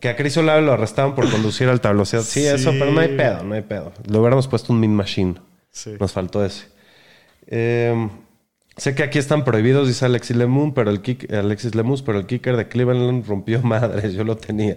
[0.00, 2.24] que a Chris Olave lo arrestaron por conducir al tabloseado.
[2.24, 2.46] Sí, Sí.
[2.46, 3.92] eso, pero no hay pedo, no hay pedo.
[4.06, 5.34] Le hubiéramos puesto un min machine.
[5.70, 5.94] Sí.
[6.00, 6.64] Nos faltó ese.
[7.46, 8.08] Eh,
[8.78, 12.26] sé que aquí están prohibidos, dice Alexis Lemus, pero el kick, Alexis Lemus, pero el
[12.26, 14.76] kicker de Cleveland rompió madres, yo lo tenía.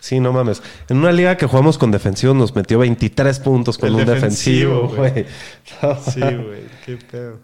[0.00, 0.62] Sí, no mames.
[0.88, 4.88] En una liga que jugamos con defensivos nos metió 23 puntos con El un defensivo,
[4.88, 5.26] güey.
[5.82, 6.62] No Sí, güey.
[6.86, 7.40] Qué pedo.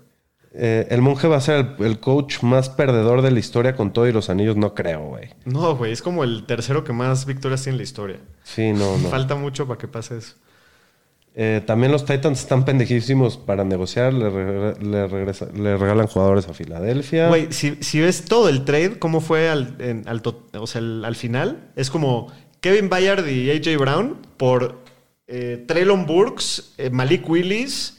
[0.53, 3.93] eh, el monje va a ser el, el coach más perdedor de la historia con
[3.93, 5.31] todo y los anillos, no creo, güey.
[5.45, 5.91] No, güey.
[5.93, 8.19] Es como el tercero que más victorias tiene en la historia.
[8.45, 9.09] Sí, no, no.
[9.09, 10.37] Falta mucho para que pase eso.
[11.37, 14.75] Eh, también los Titans están pendejísimos para negociar, le, re-
[15.55, 17.29] le regalan jugadores a Filadelfia.
[17.29, 22.89] Güey, si, ves todo el trade, cómo fue al, en- al final, es como Kevin
[22.89, 24.79] Bayard y AJ Brown por
[25.27, 27.99] eh, Traylon Burks, eh, Malik Willis,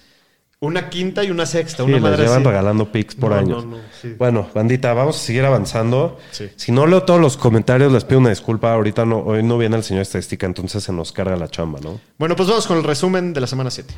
[0.66, 1.78] una quinta y una sexta.
[1.78, 2.48] Sí, una les madre llevan así.
[2.48, 3.66] regalando picks por No, años.
[3.66, 4.14] no, no, sí.
[4.18, 6.18] Bueno, bandita, vamos a seguir avanzando.
[6.32, 6.50] Sí.
[6.56, 8.74] Si no leo todos los comentarios, les pido una disculpa.
[8.74, 12.00] Ahorita no, hoy no viene el señor estadística, entonces se nos carga la chamba, ¿no?
[12.18, 13.94] Bueno, pues vamos con el resumen de la semana 7.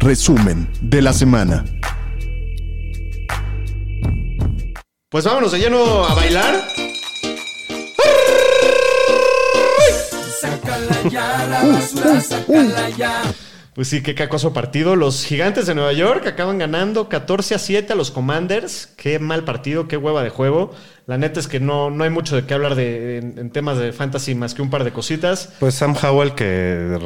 [0.00, 1.64] Resumen de la semana.
[5.08, 6.54] Pues vámonos de lleno a bailar.
[10.40, 13.22] Sácala ya, la basura, sácala ya.
[13.76, 14.96] Pues sí, qué cacoso partido.
[14.96, 18.86] Los gigantes de Nueva York acaban ganando 14 a 7 a los Commanders.
[18.96, 20.72] Qué mal partido, qué hueva de juego.
[21.06, 23.76] La neta es que no, no hay mucho de qué hablar de, en, en temas
[23.78, 25.52] de fantasy más que un par de cositas.
[25.60, 26.98] Pues Sam Howell, que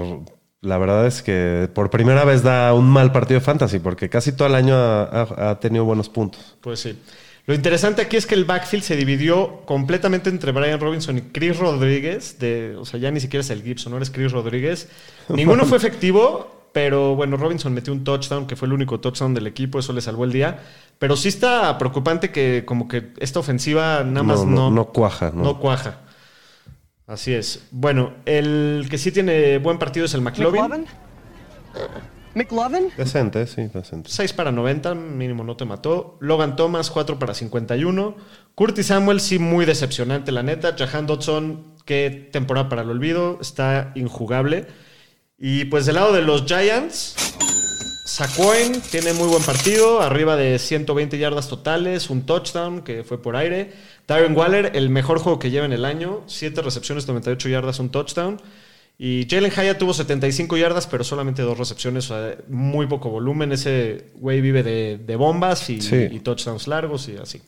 [0.63, 4.31] la verdad es que por primera vez da un mal partido de fantasy, porque casi
[4.33, 6.57] todo el año ha, ha- ha tenido buenos puntos.
[6.61, 6.97] Pues sí.
[7.47, 11.59] Lo interesante aquí es que el backfield se dividió completamente entre Brian Robinson y Chris
[11.59, 12.39] Rodríguez.
[12.39, 14.89] De, o sea, ya ni siquiera es el Gibson, no eres Chris Rodríguez.
[15.31, 19.47] Ninguno fue efectivo, pero bueno, Robinson metió un touchdown, que fue el único touchdown del
[19.47, 20.61] equipo, eso le salvó el día.
[20.99, 24.85] Pero sí está preocupante que como que esta ofensiva nada más no, no, no, no
[24.87, 25.43] cuaja, ¿no?
[25.43, 26.01] no cuaja.
[27.07, 27.67] Así es.
[27.73, 30.61] Bueno, el que sí tiene buen partido es el McLovin.
[30.61, 30.87] McLovin?
[32.35, 32.93] McLovin?
[32.97, 34.09] Decente, sí, decente.
[34.09, 36.17] 6 para 90, mínimo no te mató.
[36.21, 38.15] Logan Thomas, 4 para 51.
[38.55, 40.77] Curtis Samuel, sí, muy decepcionante, la neta.
[40.79, 43.39] Jahan Dodson, qué temporada para el olvido.
[43.41, 44.69] Está injugable.
[45.41, 47.15] Y pues del lado de los Giants,
[48.05, 53.37] Sacoin tiene muy buen partido, arriba de 120 yardas totales, un touchdown que fue por
[53.37, 53.73] aire.
[54.07, 57.91] Darren Waller, el mejor juego que lleva en el año, 7 recepciones, 98 yardas, un
[57.91, 58.41] touchdown.
[58.99, 63.51] Y Jalen Hyatt tuvo 75 yardas, pero solamente dos recepciones, o sea, muy poco volumen.
[63.51, 66.07] Ese güey vive de, de bombas y, Sí.
[66.11, 67.41] y touchdowns largos y así.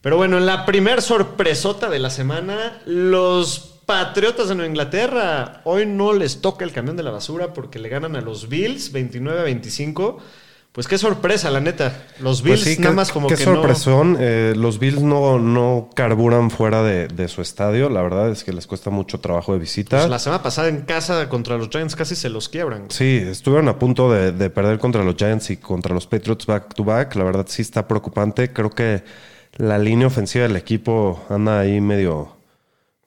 [0.00, 5.86] Pero bueno, en la primer sorpresota de la semana, los Patriotas de Nueva Inglaterra hoy
[5.86, 9.40] no les toca el camión de la basura porque le ganan a los Bills 29
[9.40, 10.18] a 25.
[10.72, 12.04] Pues qué sorpresa, la neta.
[12.20, 13.56] Los Pues Bills sí, nada qué- más como qué que no...
[13.56, 14.16] sorpresón.
[14.18, 17.90] Eh, los Bills no, no carburan fuera de, de su estadio.
[17.90, 19.98] La verdad es que les cuesta mucho trabajo de visita.
[19.98, 22.84] Pues la semana pasada en casa contra los Giants casi se los quiebran.
[22.88, 26.72] Sí, estuvieron a punto de, de perder contra los Giants y contra los Patriots back
[26.74, 27.16] to back.
[27.16, 28.50] La verdad sí está preocupante.
[28.54, 29.04] Creo que
[29.58, 32.34] la línea ofensiva del equipo anda ahí medio,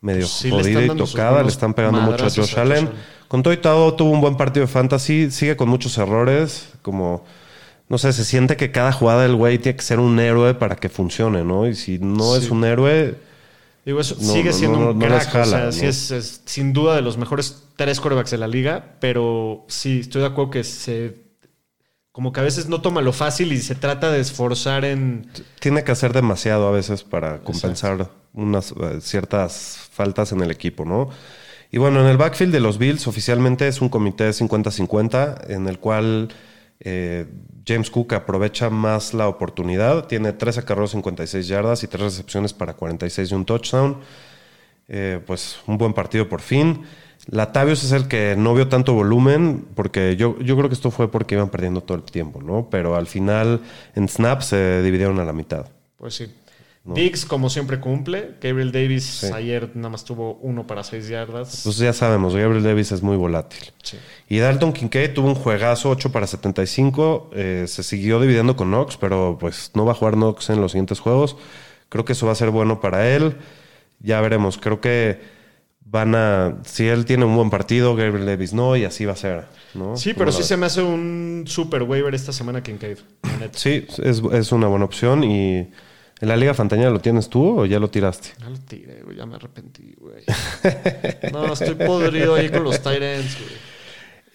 [0.06, 1.41] medio Sí, le jodida y tocada.
[1.43, 2.89] Le están pegando mucho a Josh Allen.
[3.28, 5.32] Con todo y todo, tuvo un buen partido de fantasy.
[5.32, 6.70] Sigue con muchos errores.
[6.82, 7.26] Como,
[7.89, 10.76] no sé, se siente que cada jugada del güey tiene que ser un héroe para
[10.76, 11.68] que funcione, ¿no?
[11.68, 12.45] Y si no Sí.
[12.45, 13.16] es un héroe,
[13.86, 15.20] Digo, eso No, sigue siendo no, un no crack.
[15.20, 18.39] les jala, o sea, sí es, es sin duda de los mejores tres corebacks de
[18.39, 21.24] la liga, pero sí, estoy de acuerdo que se...
[22.12, 25.28] Como que a veces no toma lo fácil y se trata de esforzar en...
[25.60, 30.86] tiene que hacer demasiado a veces para compensar unas eh, ciertas faltas en el equipo,
[30.86, 31.09] ¿no?
[31.71, 35.79] Y bueno, en el backfield de los Bills oficialmente es un comité 50-50 en el
[35.79, 36.29] cual
[36.79, 37.25] eh,
[37.67, 40.05] James Cook aprovecha más la oportunidad.
[40.07, 43.97] Tiene 3 acarreos 56 yardas y 3 recepciones para 46 y un touchdown.
[44.88, 46.83] Eh, pues un buen partido por fin.
[47.27, 51.09] Latavius es el que no vio tanto volumen, porque yo, yo creo que esto fue
[51.09, 52.69] porque iban perdiendo todo el tiempo, ¿no?
[52.69, 53.61] Pero al final
[53.95, 55.65] en snaps se dividieron a la mitad.
[55.97, 56.31] Pues sí.
[56.93, 58.33] Diggs, como siempre, cumple.
[58.39, 59.27] Gabriel Davis Sí.
[59.33, 61.61] ayer nada más tuvo uno para seis yardas.
[61.63, 63.71] Pues ya sabemos, Gabriel Davis es muy volátil.
[63.81, 63.97] Sí.
[64.29, 67.31] Y Dalton Kincaid tuvo un juegazo 8 para 75.
[67.33, 70.73] eh, se siguió dividiendo con Knox, pero pues no va a jugar Knox en los
[70.73, 71.38] siguientes juegos.
[71.89, 73.38] Creo que eso va a ser bueno para él.
[73.99, 74.57] Ya veremos.
[74.59, 75.19] Creo que
[75.86, 76.57] van a.
[76.65, 79.45] Si él tiene un buen partido, Gabriel Davis no, y así va a ser.
[79.73, 79.97] ¿no?
[79.97, 80.47] Sí, ¿Cómo pero sí ves?
[80.47, 82.97] se me hace un super waiver esta semana Kincaid.
[83.53, 85.23] Sí, es, es una buena opción.
[85.23, 85.69] ¿Y
[86.22, 88.30] en la Liga Fantañera lo tienes tú o ya lo tiraste?
[88.39, 89.18] Ya lo tiré, güey.
[89.18, 90.24] Ya me arrepentí, güey.
[91.32, 93.76] No, estoy podrido ahí con los Tyrants, güey.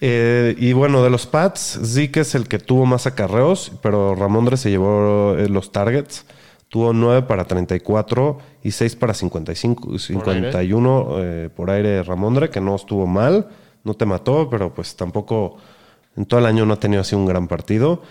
[0.02, 4.56] Eh, y bueno, de los Pats, Zeke es el que tuvo más acarreos, pero Ramondre
[4.56, 6.24] se llevó eh, los targets.
[6.68, 12.76] Tuvo 9 para 34 y 6 para 55, 51 eh, por aire Ramondre, que no
[12.76, 13.48] estuvo mal,
[13.82, 15.56] no te mató, pero pues tampoco
[16.16, 18.02] en todo el año no ha tenido así un gran partido.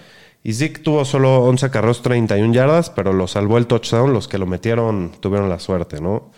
[0.43, 4.13] Y Zeke tuvo solo 11 acarreos, 31 yardas, pero lo salvó el touchdown.
[4.13, 6.31] Los que lo metieron tuvieron la suerte, ¿no?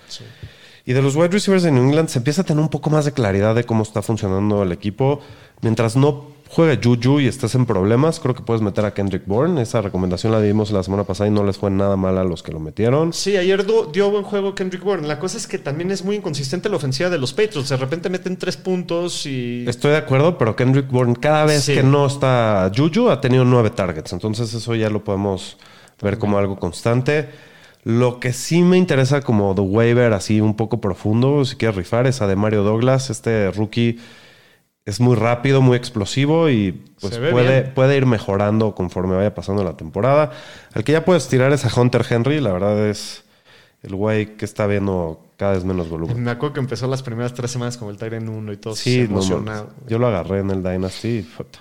[0.86, 3.06] Y de los wide receivers de New England se empieza a tener un poco más
[3.06, 5.22] de claridad de cómo está funcionando el equipo.
[5.62, 9.62] Mientras no juegue Juju y estés en problemas, creo que puedes meter a Kendrick Bourne.
[9.62, 12.44] Esa recomendación la dimos la semana pasada y no les fue nada mal a los
[12.44, 13.14] que lo metieron.
[13.14, 15.08] Sí, ayer dio buen juego Kendrick Bourne.
[15.08, 17.70] La cosa es que también es muy inconsistente la ofensiva de los Patriots.
[17.70, 19.64] De repente meten tres puntos y...
[19.66, 21.74] Estoy de acuerdo, pero Kendrick Bourne cada vez Sí.
[21.74, 24.12] que no está Juju ha tenido nueve targets.
[24.12, 25.58] Entonces eso ya lo podemos
[26.02, 27.30] ver como algo constante.
[27.84, 32.08] Lo que sí me interesa como The Waiver así un poco profundo, si quieres rifar,
[32.08, 33.10] es a de Mario Douglas.
[33.10, 33.98] Este rookie
[34.86, 39.78] es muy rápido, muy explosivo y pues puede, puede ir mejorando conforme vaya pasando la
[39.78, 40.32] temporada.
[40.74, 42.40] Al que ya puedes tirar es a Hunter Henry.
[42.40, 43.24] La verdad es
[43.84, 46.22] el güey que está viendo cada vez menos volumen.
[46.24, 49.08] Me acuerdo que empezó las primeras tres semanas con el Tyrant 1 y todo Sí,
[49.10, 49.22] no,
[49.88, 51.20] yo lo agarré en el Dynasty.
[51.20, 51.60] y, puta.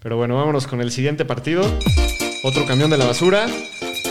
[0.00, 1.62] Pero bueno, vámonos con el siguiente partido.
[2.42, 3.46] Otro camión de la basura.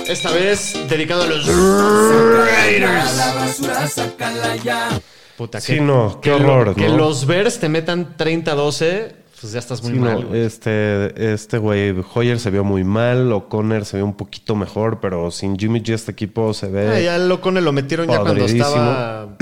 [0.07, 3.17] Esta vez dedicado a los Raiders.
[3.17, 4.89] La basura, sácala ya.
[5.37, 6.97] Puta, Sí, que- no, qué que lo- horror, Que ¿no?
[6.97, 10.33] los Bears te metan 30-12, pues ya estás muy Sí, mal.
[10.35, 15.31] este, este güey, Hoyer se vio muy mal, O'Connor se vio un poquito mejor, pero
[15.31, 16.87] sin Jimmy G este equipo se ve...
[16.89, 19.35] Ah, ya lo con lo metieron ya cuando estaba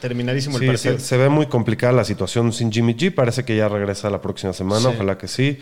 [0.00, 0.98] terminadísimo Sí, el partido.
[0.98, 3.14] se, se ve muy complicada la situación sin Jimmy G.
[3.14, 4.88] Parece que ya regresa la próxima semana, Sí.
[4.94, 5.58] ojalá que sí.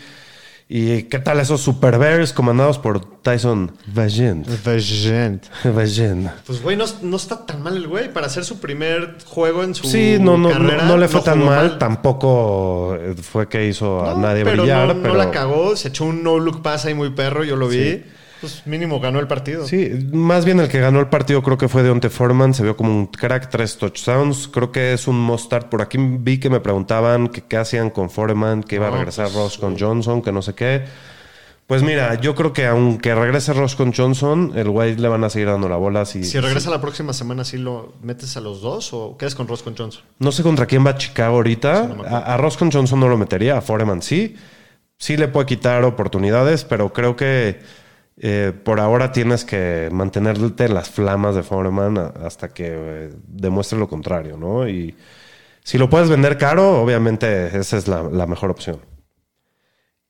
[0.75, 4.47] ¿Y qué tal esos Super Bears comandados por Tyson Vagent?
[4.65, 5.45] Vagent.
[6.47, 9.75] Pues güey, no, no está tan mal el güey para hacer su primer juego en
[9.75, 10.85] su Sí, no, no, carrera.
[10.85, 11.77] no, no le fue tan mal.
[11.77, 14.87] Tampoco eh, fue que hizo a nadie pero brillar.
[14.87, 17.55] no, no pero la cagó, se echó un no look pass ahí muy perro, yo
[17.55, 17.77] lo vi.
[17.77, 18.03] Sí.
[18.43, 19.65] Pues mínimo ganó el partido.
[19.65, 22.53] Sí, más bien el que ganó el partido creo que fue Deontay Foreman.
[22.53, 24.49] Se vio como un crack, tres touchdowns.
[24.49, 25.69] Creo que es un must start.
[25.69, 28.97] Por aquí vi que me preguntaban que qué hacían con Foreman, que iba No, a
[28.97, 30.83] regresar pues, Ross con Johnson, que no sé qué.
[31.67, 35.29] Pues mira, yo creo que aunque regrese Ross con Johnson, el güey le van a
[35.29, 36.03] seguir dando la bola.
[36.03, 39.47] Si, Si regresa la próxima semana, ¿sí lo metes a los dos o quedas con
[39.47, 40.03] Ross con Johnson?
[40.19, 41.83] No sé contra quién va Chicago ahorita.
[41.97, 44.35] No a, a Ross con Johnson no lo metería, a Foreman sí.
[44.97, 47.59] Sí le puede quitar oportunidades, pero creo que
[48.17, 53.79] eh, por ahora tienes que mantenerte en las flamas de Foreman hasta que eh, demuestre
[53.79, 54.67] lo contrario, ¿no?
[54.67, 54.95] Y
[55.63, 58.79] si lo puedes vender caro, obviamente esa es la, la mejor opción.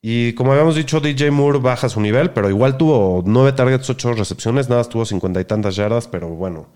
[0.06, 4.12] Y como habíamos dicho, DJ Moore baja su nivel, pero igual tuvo nueve targets, ocho
[4.12, 6.68] recepciones, nada, tuvo cincuenta y tantas yardas, pero bueno.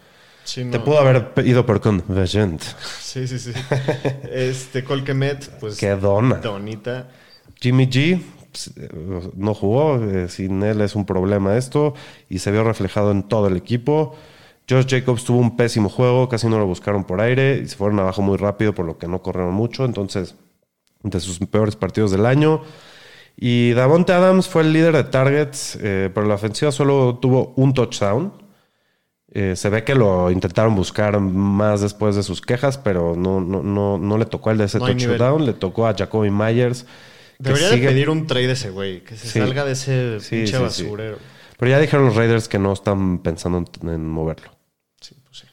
[0.44, 0.70] Sí, no.
[0.70, 2.62] Te pudo haber ido por con Vagent.
[3.00, 3.52] Sí, sí, sí.
[4.32, 5.76] este, Colquemet, pues.
[5.76, 6.36] Qué dona.
[6.36, 7.08] Donita.
[7.60, 8.22] Jimmy G,
[9.36, 11.94] no jugó, eh, sin él es un problema esto,
[12.28, 14.14] y se vio reflejado en todo el equipo.
[14.68, 17.98] Josh Jacobs tuvo un pésimo juego, casi no lo buscaron por aire, y se fueron
[18.00, 20.34] abajo muy rápido, por lo que no corrieron mucho, entonces,
[21.02, 22.62] de sus peores partidos del año.
[23.40, 27.72] Y Davonte Adams fue el líder de targets, eh, pero la ofensiva solo tuvo un
[27.72, 28.32] touchdown.
[29.30, 33.62] Eh, se ve que lo intentaron buscar más después de sus quejas, pero no, no,
[33.62, 36.84] no, no le tocó el de ese No touchdown, le tocó a Jacoby Myers.
[37.38, 39.38] Debería sigue- de pedir un trade ese güey, que se Sí.
[39.38, 41.18] salga de ese Sí, pinche sí, basurero.
[41.58, 44.50] Pero ya dijeron los Raiders que no están pensando en, en moverlo.
[45.00, 45.46] Sí, pues sí.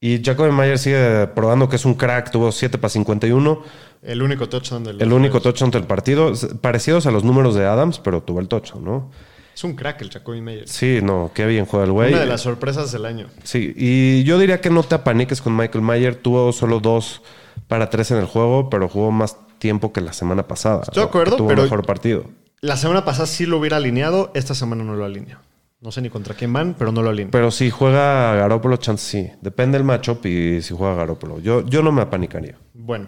[0.00, 3.62] Y Jacoby Myers sigue probando que es un crack, tuvo 7 para 51,
[4.02, 7.98] El único touchdown del el único touchdown del partido, parecidos a los números de Adams,
[7.98, 9.10] pero tuvo el touchdown, ¿no?
[9.54, 10.70] Es un crack el Jacoby Meyers.
[10.70, 12.12] Sí, no, qué bien juega el güey.
[12.12, 13.26] Una de las sorpresas del año.
[13.42, 16.14] Sí, y yo diría que no te apaniques con Michael Mayer.
[16.14, 17.22] Tuvo solo dos
[17.66, 20.82] para tres en el juego, pero jugó más tiempo que la semana pasada.
[20.82, 22.24] Estoy de acuerdo, Tuvo pero- mejor partido.
[22.60, 25.38] La semana pasada sí lo hubiera alineado, esta semana no lo alineo.
[25.80, 27.30] No sé ni contra quién van, pero no lo alineo.
[27.30, 29.30] Pero si juega Garópolo, chance sí.
[29.42, 31.38] Depende del matchup y si juega Garópolo.
[31.38, 32.56] Yo, yo no me apanicaría.
[32.74, 33.06] Bueno,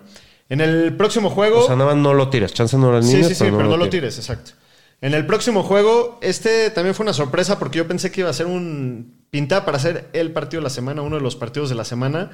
[0.49, 1.65] en el próximo juego...
[1.65, 2.55] O sea, nada más no lo tires.
[2.55, 4.53] Chance no lo Sí, alinees, sí, sí, pero no lo tires, exacto.
[5.01, 8.35] En el próximo juego, este también fue una sorpresa porque yo pensé que iba a
[8.35, 11.75] ser un pinta para hacer el partido de la semana, uno de los partidos de
[11.75, 12.31] la semana.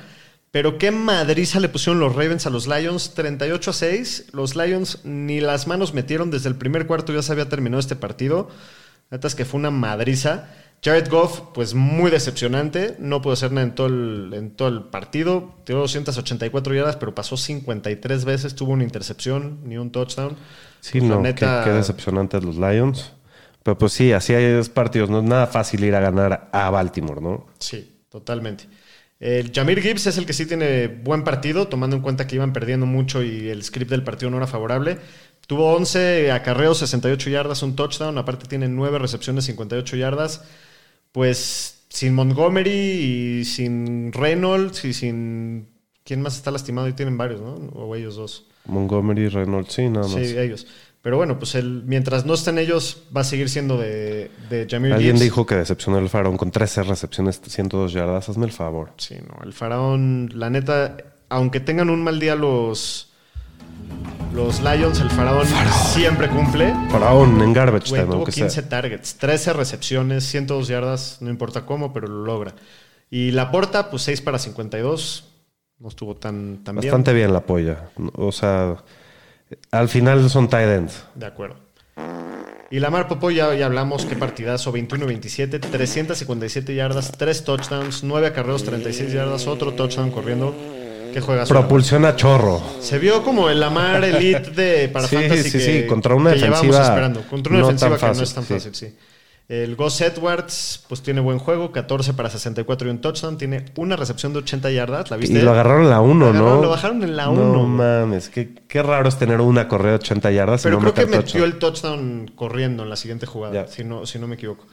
[0.56, 4.28] Pero qué madriza le pusieron los Ravens a los Lions, 38 a 6.
[4.32, 7.94] Los Lions ni las manos metieron desde el primer cuarto, ya se había terminado este
[7.94, 8.48] partido.
[9.10, 10.48] La neta es que fue una madriza.
[10.82, 12.96] Jared Goff, pues muy decepcionante.
[12.98, 15.52] No pudo hacer nada en todo el, en todo el partido.
[15.64, 18.54] Tiró 284 yardas, pero pasó 53 veces.
[18.54, 20.36] Tuvo una intercepción, ni un touchdown.
[20.80, 23.12] Sí, Pues, no, neta- qué, qué decepcionantes los Lions.
[23.62, 25.10] Pero pues sí, así hay partidos.
[25.10, 27.44] No es nada fácil ir a ganar a Baltimore, ¿no?
[27.58, 28.64] Sí, totalmente.
[29.18, 32.52] El Jamir Gibbs es el que sí tiene buen partido, tomando en cuenta que iban
[32.52, 34.98] perdiendo mucho y el script del partido no era favorable.
[35.46, 38.18] Tuvo 11 acarreos, 68 yardas, un touchdown.
[38.18, 40.44] Aparte tiene 9 recepciones, 58 yardas.
[41.12, 42.70] Pues sin Montgomery
[43.40, 45.68] y sin Reynolds y sin...
[46.04, 46.86] ¿Quién más está lastimado?
[46.88, 47.54] Y tienen varios, ¿no?
[47.72, 48.46] O ellos dos.
[48.66, 50.26] Montgomery, Reynolds, sí, nada más.
[50.26, 50.66] Sí, ellos.
[51.06, 54.92] Pero bueno, pues el, mientras no estén ellos, va a seguir siendo de, de Jamir
[54.92, 55.22] Alguien Gibbs.
[55.22, 58.28] dijo que decepcionó el Faraón con 13 recepciones, 102 yardas.
[58.28, 58.90] Hazme el favor.
[58.96, 60.96] Sí, no, el faraón, la neta,
[61.28, 63.12] aunque tengan un mal día los,
[64.34, 65.46] los Lions, el faraón,
[65.92, 66.74] siempre cumple.
[66.90, 68.68] Faraón en garbage Güey, time, tuvo aunque 15 sea.
[68.68, 72.52] targets, 13 recepciones, 102 yardas, no importa cómo, pero lo logra.
[73.10, 75.24] Y la porta, pues 6 para 52,
[75.78, 76.86] no estuvo tan, tan bien.
[76.90, 77.90] Bastante bien la polla.
[78.14, 78.78] O sea,
[79.70, 81.04] al final son tight ends.
[81.14, 81.56] De acuerdo.
[82.70, 88.64] Y Lamar Popo ya, ya hablamos, qué partidazo, 21-27, 357 yardas, 3 touchdowns, 9 acarreos,
[88.64, 90.54] 36 yardas, otro touchdown corriendo.
[91.14, 91.48] ¿Qué juegas?
[91.48, 92.60] Propulsiona chorro.
[92.80, 96.32] Se vio como el Lamar Elite de para Sí, Fantasy sí, que, sí, contra una
[96.34, 97.22] que defensiva esperando.
[97.22, 98.54] Contra una no defensiva que no es tan sí.
[98.54, 98.94] fácil, sí.
[99.48, 103.38] El Gus Edwards, pues tiene buen juego, 14 para 64 y un touchdown.
[103.38, 105.38] Tiene una recepción de 80 yardas, ¿la viste?
[105.38, 106.62] Y lo agarraron en la 1, Lo agarraron- ¿no?
[106.62, 107.66] lo bajaron en la No 1.
[107.66, 110.62] mames, qué, qué raro es tener una correa de 80 yardas.
[110.62, 114.04] y Pero no creo que metió el touchdown corriendo en la siguiente jugada, si, no,
[114.04, 114.66] si no me equivoco.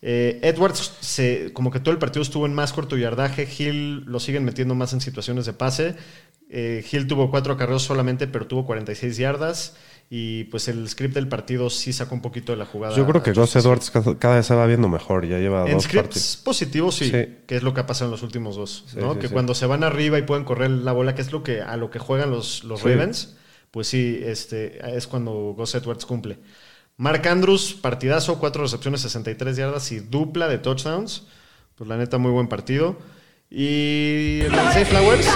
[0.00, 3.46] Eh, Edwards, se, como que todo el partido estuvo en más corto yardaje.
[3.58, 5.96] Hill lo siguen metiendo más en situaciones de pase.
[6.50, 9.76] Eh, Hill tuvo cuatro acarreos solamente, pero tuvo 46 yardas.
[10.10, 12.94] Y pues el script del partido sí sacó un poquito de la jugada.
[12.94, 15.26] Yo creo que Gus Edwards cada, vez se va viendo mejor.
[15.26, 16.36] Ya lleva en dos scripts partidos.
[16.44, 17.26] positivos sí, Sí.
[17.46, 19.14] que es lo que ha pasado en los últimos dos, Sí, ¿no?
[19.14, 19.32] sí, que sí.
[19.32, 21.90] cuando se van arriba y pueden correr la bola, que es lo que a lo
[21.90, 22.88] que juegan los, los Sí.
[22.88, 23.36] Ravens,
[23.70, 26.38] pues sí, este es cuando Gus Edwards cumple.
[26.96, 31.24] Mark Andrews, partidazo, cuatro recepciones, 63 yardas y dupla de touchdowns.
[31.74, 32.96] Pues la neta, muy buen partido.
[33.50, 34.52] Y el
[34.86, 35.26] Flowers,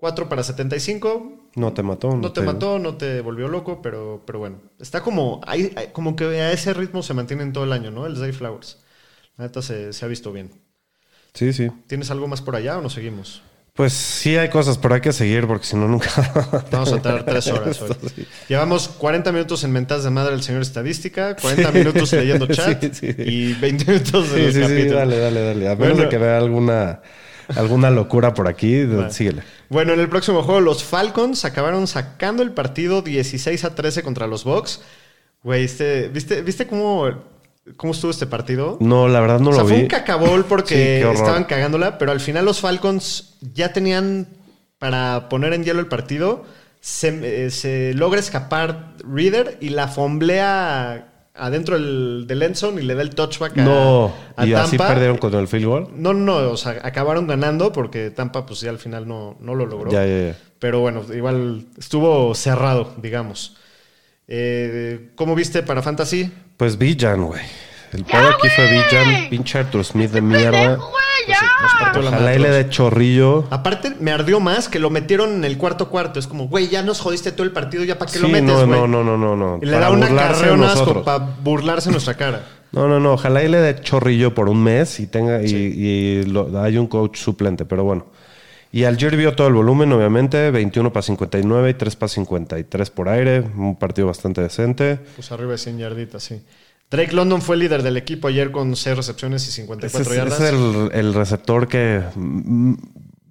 [0.00, 1.50] 4 para 75.
[1.56, 2.16] No te mató.
[2.16, 4.60] No te mató, no te volvió loco, pero, pero bueno.
[4.78, 8.06] Está como, hay, hay- como que a ese ritmo se mantienen todo el año, ¿no?
[8.06, 8.78] El Zay Flowers.
[9.36, 10.50] La neta se, se ha visto bien.
[11.34, 11.70] Sí, sí.
[11.86, 13.42] ¿Tienes algo más por allá o nos seguimos?
[13.72, 16.08] Pues sí hay cosas, pero hay que seguir porque si no nunca...
[16.72, 17.94] Vamos a tardar tres horas hoy.
[18.14, 18.26] Sí.
[18.48, 23.12] Llevamos 40 minutos en mentadas de madre del señor estadística, 40 minutos leyendo chat Sí,
[23.12, 23.22] sí.
[23.24, 24.92] y 20 minutos de Sí, los sí, sí, capítulos.
[24.96, 25.68] dale, dale, dale.
[25.68, 26.10] A menos Bueno.
[26.10, 27.00] que vea alguna,
[27.56, 29.42] alguna locura por aquí, síguele.
[29.68, 34.26] Bueno, en el próximo juego, los Falcons acabaron sacando el partido 16 a 13 contra
[34.26, 34.82] los Bucks.
[35.42, 37.08] Güey, este, ¿viste, ¿viste cómo,
[37.76, 38.76] cómo estuvo este partido?
[38.80, 39.82] No, la verdad no o sea, lo fue vi.
[39.84, 44.28] un cacabol porque estaban cagándola, pero al final los Falcons ya tenían
[44.78, 46.44] para poner en hielo el partido.
[46.80, 52.84] Se, eh, se logra escapar Reader y la fomblea adentro del, del end zone y
[52.84, 55.88] le da el touchback a, No, a y así perdieron con el field goal.
[55.94, 59.66] No, no, o sea, acabaron ganando porque Tampa pues ya al final no, no lo
[59.66, 59.90] logró.
[59.90, 60.38] Ya, ya, ya.
[60.58, 63.56] Pero bueno, igual estuvo cerrado, digamos.
[64.28, 66.30] Eh, ¿Cómo viste para Fantasy?
[66.56, 67.42] Pues Villan, güey.
[67.92, 70.78] El pedo aquí fue Villan, pinche Arthur Smith de mierda.
[71.26, 72.64] Pues sí, nos partió la Ojalá madre y a le todos.
[72.64, 73.44] de chorrillo.
[73.50, 76.18] Aparte, me ardió más que lo metieron en el cuarto cuarto.
[76.18, 78.46] Es como, güey, ya nos jodiste todo el partido, ya para qué Sí, lo metes,
[78.48, 78.80] no, güey.
[78.80, 79.58] no, no, no, no, no.
[79.62, 82.44] Y le Para da una carrera para burlarse en nuestra cara.
[82.72, 83.14] No, no, no.
[83.14, 86.86] Ojalá y le dé chorrillo por un mes y tenga y, y lo- hay un
[86.86, 88.06] coach suplente, pero bueno.
[88.70, 90.52] Y Algier vio todo el volumen, obviamente.
[90.52, 93.40] 21 para 59 y 3 para 53 por aire.
[93.40, 95.00] Un partido bastante decente.
[95.16, 96.40] Pues arriba de 100 yarditas, sí.
[96.90, 100.40] Drake London fue líder del equipo ayer con 6 recepciones y Ese 54 es, yardas.
[100.40, 102.02] ese es el, el receptor que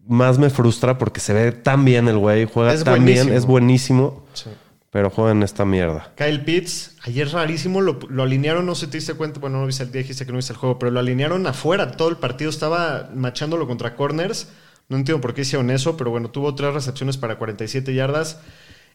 [0.07, 2.45] más me frustra porque se ve tan bien el güey.
[2.45, 3.37] Juega Es tan bien, buenísimo.
[3.37, 4.25] es buenísimo.
[4.33, 4.49] Sí.
[4.91, 6.11] Pero juega en esta mierda.
[6.17, 9.67] Kyle Pitts, ayer rarísimo, lo, lo alinearon, no sé si te diste cuenta, bueno, no
[9.67, 12.17] viste el día, dijiste que no viste el juego, pero lo alinearon afuera, todo el
[12.17, 14.47] partido estaba machándolo contra corners.
[14.87, 18.39] No entiendo por qué hicieron eso, pero bueno, tuvo tres recepciones para 47 yardas.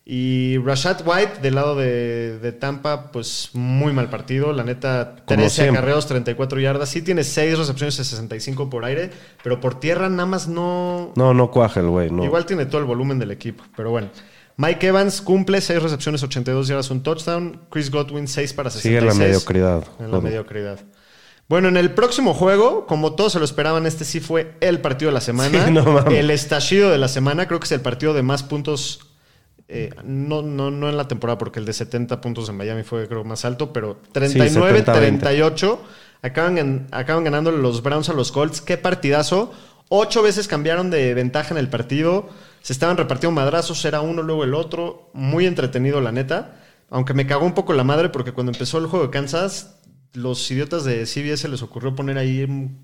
[0.07, 4.53] Y Rashad White, del lado de, de Tampa, pues muy mal partido.
[4.53, 5.79] La neta, Como 13 siempre.
[5.79, 6.91] acarreos, 34 yardas.
[6.91, 9.11] Sí tiene 6 recepciones de 65 por aire,
[9.43, 12.23] pero por tierra nada más no, No, no cuaja el güey, no.
[12.23, 14.11] Igual tiene todo el volumen del equipo, pero bueno.
[14.57, 17.63] Mike Evans cumple 6 recepciones, 82 yardas, un touchdown.
[17.71, 18.83] Chris Godwin 6 para 66.
[19.01, 19.85] Sigue la mediocridad.
[20.01, 20.81] En la mediocridad.
[21.49, 25.09] Bueno, en el próximo juego, como todos se lo esperaban, este sí fue el partido
[25.11, 25.65] de la semana.
[25.65, 27.49] Sí, no el estallido de la semana.
[27.49, 29.01] Creo que es el partido de más puntos.
[29.75, 33.09] Eh, no, no, no en la temporada, porque el de 70 puntos en Miami fue,
[33.09, 35.79] creo, más alto, pero 39-38.
[36.23, 38.61] acaban, gan- acaban ganando los Browns a los Colts.
[38.61, 39.53] Qué partidazo.
[39.89, 42.29] Ocho veces cambiaron de ventaja en el partido.
[42.63, 45.11] Se estaban repartiendo madrazos, era uno, luego el otro.
[45.13, 46.57] Muy entretenido, la neta.
[46.91, 49.77] Aunque me cagó un poco la madre porque cuando empezó el juego de Kansas,
[50.13, 52.77] los idiotas de CBS les ocurrió poner ahí, mm,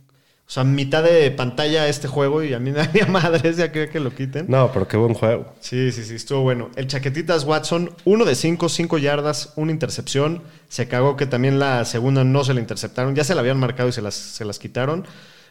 [0.50, 3.88] o sea, mitad de pantalla este juego y a mí me daría madres, ya que,
[3.88, 4.46] que lo quiten.
[4.48, 5.54] No, pero qué buen juego.
[5.60, 6.70] Sí, sí, sí, estuvo bueno.
[6.74, 10.42] El Chaquetitas Watson, uno de cinco, cinco yardas, una intercepción.
[10.68, 13.14] Se cagó que también la segunda no se la interceptaron.
[13.14, 15.06] Ya se la habían marcado y se las, se las quitaron.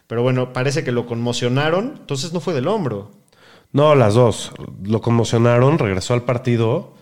[0.08, 1.96] Pero bueno, parece que lo conmocionaron.
[2.02, 3.10] Entonces no fue del hombro.
[3.72, 4.52] No, las dos.
[4.84, 6.99] Lo conmocionaron, regresó al partido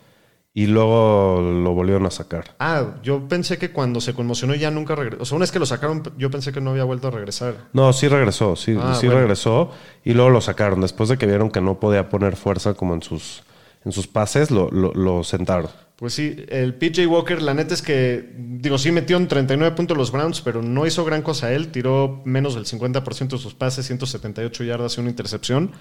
[0.59, 2.55] y luego lo volvieron a sacar.
[2.57, 5.21] Ah, yo pensé que cuando se conmocionó ya nunca regresó.
[5.21, 7.67] O sea, una vez que lo sacaron, yo pensé que no había vuelto a regresar.
[7.73, 9.21] No, sí regresó, sí, Ah, sí bueno.
[9.21, 9.69] regresó
[10.03, 10.81] y luego lo sacaron.
[10.81, 13.43] Después de que vieron que no podía poner fuerza como en sus,
[13.85, 15.69] en sus pases, lo, lo- lo sentaron.
[15.95, 19.95] Pues sí, el PJ Walker, la neta es que, digo, sí metió en 39 puntos
[19.95, 21.67] los Browns, pero no hizo gran cosa él.
[21.67, 25.71] Tiró menos del 50% de sus pases, 178 yardas y una intercepción.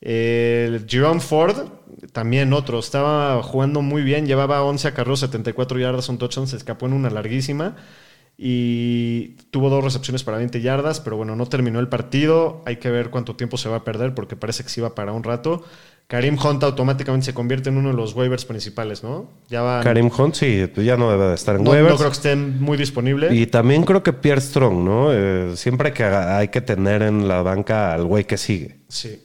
[0.00, 1.68] El Jerome Ford,
[2.12, 6.86] también otro, estaba jugando muy bien, llevaba 11 acarreos, 74 yardas, un touchdown, se escapó
[6.86, 7.76] en una larguísima
[8.42, 12.62] y tuvo dos recepciones para 20 yardas, pero bueno, no terminó el partido.
[12.64, 15.12] Hay que ver cuánto tiempo se va a perder porque parece que sí va para
[15.12, 15.62] un rato.
[16.06, 19.28] Karim Hunt automáticamente se convierte en uno de los waivers principales, ¿no?
[19.50, 19.82] Ya va.
[19.82, 21.92] Karim Hunt, sí, ya no debe de estar en no, waivers.
[21.92, 23.28] no creo que esté muy disponible.
[23.34, 25.12] Y también creo que Pierre Strong, ¿no?
[25.12, 28.78] Eh, siempre que hay que tener en la banca al güey que sigue.
[28.88, 29.20] Sí.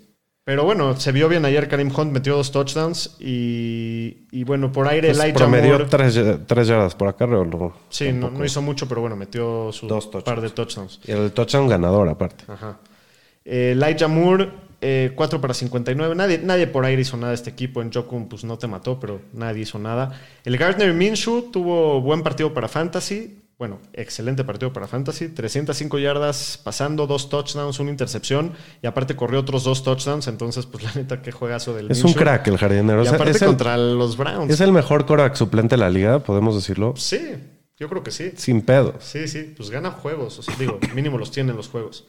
[0.46, 1.68] Pero bueno, se vio bien ayer.
[1.68, 6.68] Karim Hunt metió dos touchdowns y, y bueno, por aire Pues Elijah promedió tres, tres
[6.68, 7.44] yardas por acarreo.
[7.46, 7.74] ¿no?
[7.90, 11.00] Sí, no, hizo mucho, pero bueno, metió su Dos par de touchdowns.
[11.04, 12.46] Y el touchdown ganador, aparte.
[12.48, 12.78] Ajá.
[13.44, 16.14] Eh, Elijah Moore, eh, 4 para 59.
[16.14, 17.82] Nadie, nadie por aire hizo nada de este equipo.
[17.82, 20.22] En Jokun, pues no te mató, pero nadie hizo nada.
[20.44, 23.40] El Gardner Minshew tuvo buen partido para Fantasy.
[23.58, 25.30] Bueno, excelente partido para Fantasy.
[25.30, 28.52] 305 yardas pasando, dos touchdowns, una intercepción.
[28.82, 30.28] Y aparte corrió otros dos touchdowns.
[30.28, 33.04] Entonces, pues la neta, qué juegazo del Es un crack el jardinero.
[33.04, 34.52] Y aparte es el, contra los Browns.
[34.52, 36.96] es el mejor coreback suplente de la liga, podemos decirlo.
[36.98, 37.36] Sí,
[37.78, 38.34] yo creo que sí.
[38.36, 38.96] Sin pedos.
[39.00, 40.38] Sí, sí, pues gana juegos.
[40.40, 42.06] O sea, digo, mínimo los tiene en los juegos.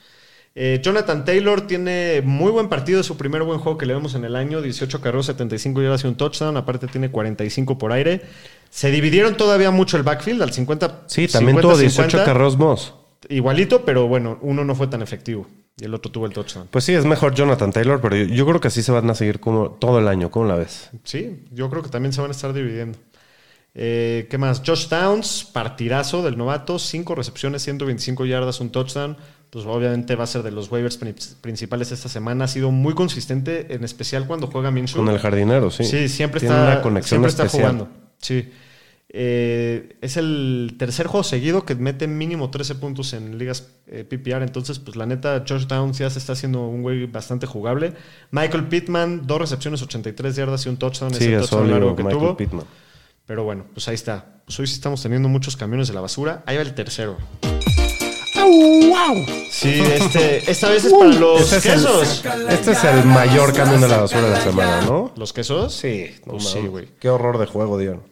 [0.58, 4.14] Eh, Jonathan Taylor tiene muy buen partido, es su primer buen juego que le vemos
[4.14, 8.22] en el año, 18 carreros, 75 yardas y un touchdown, aparte tiene 45 por aire.
[8.70, 11.02] Se dividieron todavía mucho el backfield al 50.
[11.06, 12.94] Sí, también 50, tuvo 18 50, carreros Moss.
[13.28, 15.46] Igualito, pero bueno, uno no fue tan efectivo
[15.80, 16.68] y el otro tuvo el touchdown.
[16.70, 19.14] Pues sí, es mejor Jonathan Taylor, pero yo, yo creo que así se van a
[19.14, 20.30] seguir como todo el año.
[20.30, 20.90] ¿Cómo la ves?
[21.04, 22.98] Sí, yo creo que también se van a estar dividiendo.
[23.74, 24.62] Eh, ¿Qué más?
[24.64, 29.16] Josh Downs, partidazo del novato, 5 recepciones, 125 yardas, un touchdown.
[29.50, 32.44] Pues obviamente va a ser de los waivers pri- principales esta semana.
[32.44, 35.04] Ha sido muy consistente, en especial cuando juega Minshew.
[35.04, 35.84] Con el jardinero, sí.
[35.84, 37.72] Sí, siempre Tiene está, una conexión siempre está especial.
[37.72, 38.05] jugando.
[38.18, 38.50] Sí.
[39.08, 44.42] Eh, es el tercer juego seguido que mete mínimo 13 puntos en ligas eh, PPR.
[44.42, 47.94] Entonces, pues la neta, Josh Downs ya se está haciendo un güey bastante jugable.
[48.30, 51.14] Michael Pittman, dos recepciones, 83 yardas y un touchdown.
[51.14, 52.36] Sí, es touchdown largo que Michael tuvo.
[52.36, 52.66] Pittman.
[53.26, 54.42] Pero bueno, pues ahí está.
[54.44, 56.42] Pues hoy sí estamos teniendo muchos camiones de la basura.
[56.46, 57.16] Ahí va el tercero.
[59.50, 62.24] Sí, este, esta vez es para los Este es, el, quesos.
[62.50, 65.12] este es el mayor camión de la basura de la semana, ¿no?
[65.16, 65.74] ¿Los quesos?
[65.74, 66.88] Sí, no Pues sí, güey.
[67.00, 68.02] Qué horror de juego, Dion.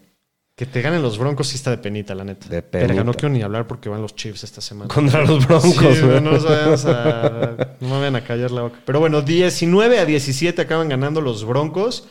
[0.56, 2.48] Que te ganen los Broncos sí está de penita, la neta.
[2.48, 3.04] De Pero penita.
[3.04, 4.88] no quiero ni hablar porque van los Chiefs esta semana.
[4.92, 6.20] Contra los Broncos, Sí, güey.
[6.20, 7.76] no nos vayamos a...
[7.80, 8.78] No me vayan a callar la boca.
[8.84, 12.06] Pero bueno, 19 a 17 acaban ganando los Broncos.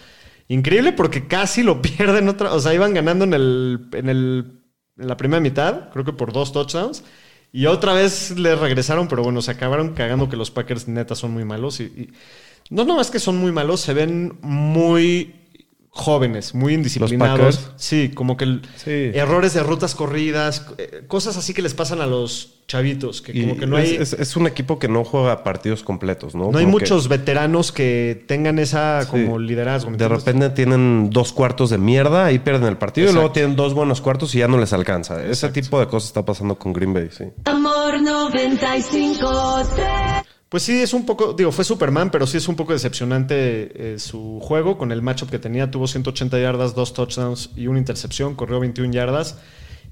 [0.50, 2.54] Increíble porque casi lo pierden otra...
[2.54, 4.60] O sea, iban ganando en, el, en, el,
[4.98, 7.04] en la primera mitad, creo que por dos touchdowns.
[7.54, 11.32] Y otra vez le regresaron, pero bueno, se acabaron cagando que los Packers neta son
[11.32, 11.80] muy malos.
[11.80, 12.10] Y, y-
[12.72, 15.36] no nomás que son muy malos, se ven muy
[15.96, 17.70] jóvenes, muy indisciplinados.
[17.76, 19.12] Sí, como que Sí.
[19.14, 23.54] errores de rutas corridas, eh, cosas así que les pasan a los chavitos, que como
[23.54, 26.52] Y que no es, hay, es- es un equipo que no juega partidos completos, ¿no?
[26.52, 29.10] no hay que muchos veteranos que tengan esa Sí.
[29.12, 29.92] como liderazgo.
[29.92, 33.22] ¿me De repente tienen dos cuartos de mierda, ahí pierden el partido y Exacto.
[33.22, 35.24] luego tienen dos buenos cuartos y ya no les alcanza.
[35.24, 37.26] Ese tipo de cosas está pasando con Green Bay, sí.
[37.46, 40.24] Amor 95.3
[40.54, 43.98] Pues sí, es un poco, digo, fue Superman, pero sí es un poco decepcionante eh,
[43.98, 45.72] su juego con el matchup que tenía.
[45.72, 49.40] Tuvo 180 yardas, dos touchdowns y una intercepción, corrió 21 yardas.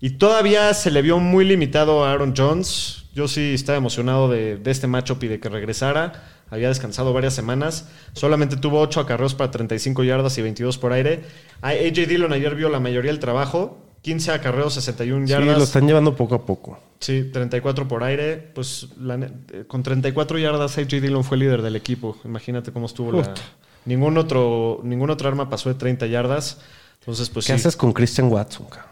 [0.01, 3.05] Y todavía se le vio muy limitado a Aaron Jones.
[3.16, 6.26] Yo sí estaba emocionado de, de este matchup y de que regresara.
[6.51, 7.89] Había descansado varias semanas.
[8.14, 11.24] Solamente tuvo 8 acarreos para 35 yardas y 22 por aire.
[11.64, 13.80] AJ Dillon ayer vio la mayoría del trabajo.
[14.01, 15.57] 15 acarreos, 61 Sí, yardas.
[15.57, 16.79] lo están llevando poco a poco.
[16.99, 18.37] Sí, 34 por aire.
[18.37, 22.17] Pues la eh, con 34 yardas, AJ Dillon fue líder del equipo.
[22.25, 23.23] Imagínate cómo estuvo la.
[23.23, 23.41] Puta.
[23.85, 26.59] Ningún otro, ningún otro arma pasó de 30 yardas.
[26.99, 27.59] Entonces, pues ¿Qué sí.
[27.59, 28.89] haces con Christian Watson, cabrón?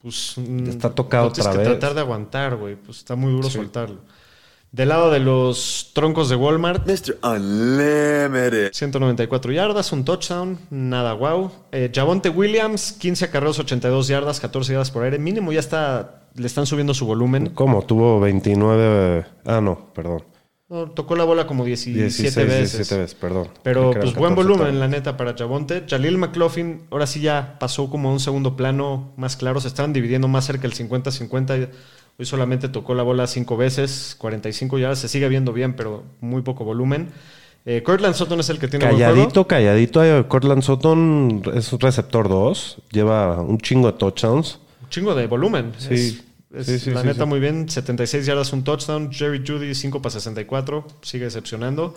[0.00, 1.78] Pues, mm, Está tocado tienes otra que vez.
[1.78, 2.76] tratar de aguantar, güey.
[2.76, 3.98] Pues está muy duro soltarlo.
[4.70, 7.18] Del lado de los troncos de Walmart, Mr.
[7.22, 8.70] Unlimited.
[8.72, 11.50] 194 yardas, un touchdown, nada wow.
[11.72, 15.18] Eh, Javonte Williams, 15 acarreos, 82 yardas, 14 yardas por aire.
[15.18, 17.50] Mínimo ya está, le están subiendo su volumen.
[17.54, 17.82] ¿Cómo?
[17.82, 19.24] Tuvo 29...
[19.46, 20.24] Ah, no, perdón.
[20.68, 22.72] No, tocó la bola como 17 16, veces.
[22.72, 23.48] 17 veces, perdón.
[23.62, 24.80] Pero pues buen 14 volumen, también.
[24.80, 25.84] la neta, para Javonte.
[25.88, 29.62] Jalil McLaughlin, ahora sí ya pasó como a un segundo plano más claro.
[29.62, 31.70] Se estaban dividiendo más cerca el 50-50.
[32.20, 34.98] Hoy solamente tocó la bola cinco veces, 45 yardas.
[34.98, 37.10] Se sigue viendo bien, pero muy poco volumen.
[37.64, 38.98] Eh, Cortland Sutton es el que tiene buen.
[38.98, 40.02] Calladito, calladito.
[40.04, 42.78] eh, Cortland Sutton es un receptor 2.
[42.90, 44.58] Lleva un chingo de touchdowns.
[44.82, 45.72] Un chingo de volumen.
[45.78, 45.94] Sí.
[45.94, 46.24] Es-
[46.60, 47.28] es Sí, sí, la neta sí.
[47.28, 47.68] muy bien.
[47.68, 49.12] 76 yardas, un touchdown.
[49.12, 50.88] Jerry Judy, 5 para 64.
[51.02, 51.94] Sigue decepcionando.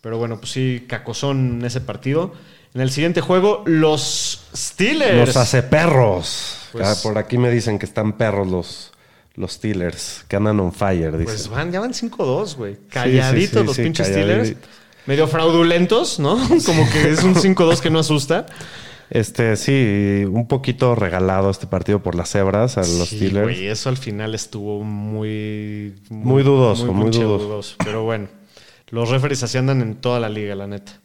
[0.00, 2.32] Pero bueno, pues sí, cacozón en ese partido.
[2.74, 5.28] En el siguiente juego, los Steelers.
[5.28, 6.56] Los hace perros.
[6.72, 8.90] Pues- Ah, Por aquí me dicen que están perros los,
[9.36, 11.52] los Steelers, que andan on fire, Pues dicen.
[11.52, 12.76] van, ya van 5-2, güey.
[12.88, 14.44] Calladitos sí, los sí, pinches calladito.
[14.44, 14.68] Steelers.
[15.06, 16.36] Medio fraudulentos, ¿no?
[16.66, 18.46] Como que es un 5-2 que no asusta.
[19.10, 23.44] Este, sí, un poquito regalado este partido por las cebras a los Sí, Steelers.
[23.44, 25.94] güey, eso al final estuvo muy...
[26.08, 27.76] Muy dudoso, muy pinche dudoso.
[27.84, 28.28] Pero bueno,
[28.88, 31.00] los referees así andan en toda la liga, la neta.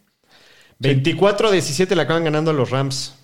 [0.80, 3.16] 24 a 17 le acaban ganando a los Rams.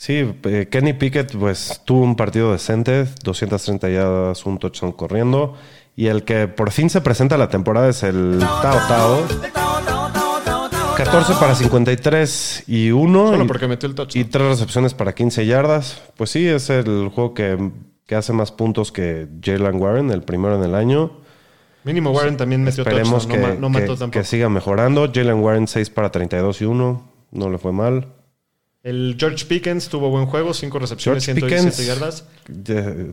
[0.00, 5.56] Sí, eh, Kenny Pickett pues tuvo un partido decente, 230 yardas, un touchdown corriendo.
[5.94, 9.22] Y el que por fin se presenta a la temporada es el Tao Tao.
[10.96, 13.28] 14 para 53 y 1.
[13.28, 14.22] Solo porque metió el touchdown.
[14.22, 16.00] y tres recepciones para 15 yardas.
[16.16, 17.70] Pues sí, es el juego que,
[18.06, 21.10] que hace más puntos que Jalen Warren, el primero en el año.
[21.84, 23.42] Mínimo Warren también metió Esperemos touchdown.
[23.50, 24.10] que, no, no mató que- tampoco.
[24.12, 25.10] que siga mejorando.
[25.12, 27.10] Jalen Warren 6 para 32 y 1.
[27.32, 28.06] No le fue mal.
[28.82, 32.24] El George Pickens tuvo buen juego, 5 recepciones, George 117 Pickens yardas.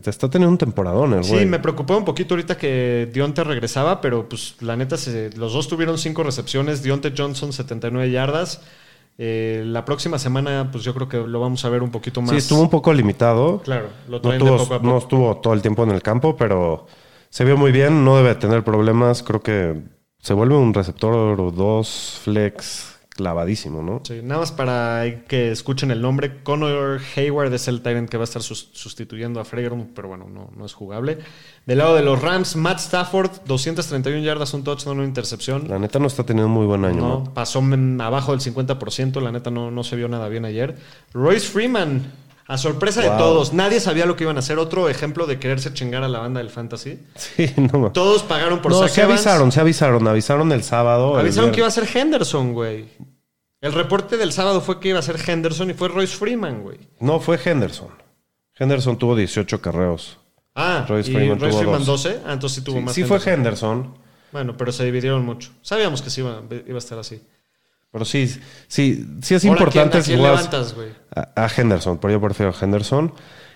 [0.02, 1.44] te, está teniendo un temporadón el Sí, güey.
[1.46, 5.68] me preocupó un poquito ahorita que Dionte regresaba, pero pues la neta, se- los dos
[5.68, 6.82] tuvieron cinco recepciones.
[6.82, 8.62] Dionte Johnson, 79 yardas.
[9.18, 12.30] Eh, la próxima semana, pues yo creo que lo vamos a ver un poquito más.
[12.30, 13.60] Sí, estuvo un poco limitado.
[13.62, 14.86] Claro, lo No, de tuvo- poco a poco.
[14.90, 16.86] no estuvo todo el tiempo en el campo, pero
[17.28, 18.04] se vio muy bien.
[18.06, 19.22] No debe tener problemas.
[19.22, 19.74] Creo que
[20.20, 24.00] se vuelve un receptor 2 flex clavadísimo, ¿no?
[24.04, 26.40] Sí, nada más para que escuchen el nombre.
[26.44, 30.26] Connor Hayward es el Tyrant que va a estar sus- sustituyendo a Fregerum, pero bueno,
[30.32, 31.18] no, no es jugable.
[31.66, 35.66] Del lado de los Rams, Matt Stafford, 231 yardas, un touchdown, una intercepción.
[35.68, 37.34] La neta no está teniendo muy buen año, No, ¿no?
[37.34, 37.60] pasó
[38.00, 40.76] abajo del 50%, la neta no, no se vio nada bien ayer.
[41.12, 42.12] Royce Freeman,
[42.46, 44.58] a sorpresa de todos, nadie sabía lo que iban a hacer.
[44.58, 46.98] Otro ejemplo de quererse chingar a la banda del fantasy.
[47.16, 47.90] Sí, no.
[47.92, 49.26] Todos pagaron por No, Zach se Evans.
[49.26, 50.08] avisaron, se avisaron.
[50.08, 51.14] Avisaron el sábado.
[51.16, 52.86] el Avisaron que iba a ser Henderson, güey.
[53.60, 56.78] El reporte del sábado fue que iba a ser Henderson y fue Royce Freeman, güey.
[57.00, 57.88] No, fue Henderson.
[58.56, 60.18] Henderson tuvo 18 carreos.
[60.54, 62.08] Ah, Royce y Freeman Royce tuvo Freeman 12.
[62.10, 62.22] 12.
[62.26, 62.94] Ah, entonces sí tuvo Sí, más.
[62.94, 63.94] sí fue Henderson.
[64.32, 65.50] Bueno, pero se dividieron mucho.
[65.62, 67.20] Sabíamos que sí iba, iba a estar así.
[67.90, 68.28] Pero sí,
[68.68, 69.98] sí, sí es Ahora, importante.
[69.98, 70.88] ¿a quién, a quién jugar- levantas, güey?
[71.14, 73.12] A, a Henderson, pero yo prefiero a Henderson.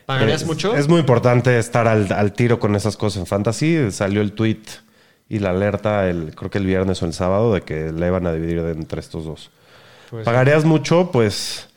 [0.06, 0.74] ¿Pagarías Es- mucho?
[0.74, 3.90] Es muy importante estar al, al tiro con esas cosas en fantasy.
[3.92, 4.62] Salió el tweet
[5.28, 8.26] y la alerta, el, creo que el viernes o el sábado, de que la iban
[8.26, 9.50] a dividir entre estos dos.
[10.12, 11.10] Pues, ¿Pagarías mucho?
[11.10, 11.70] Pues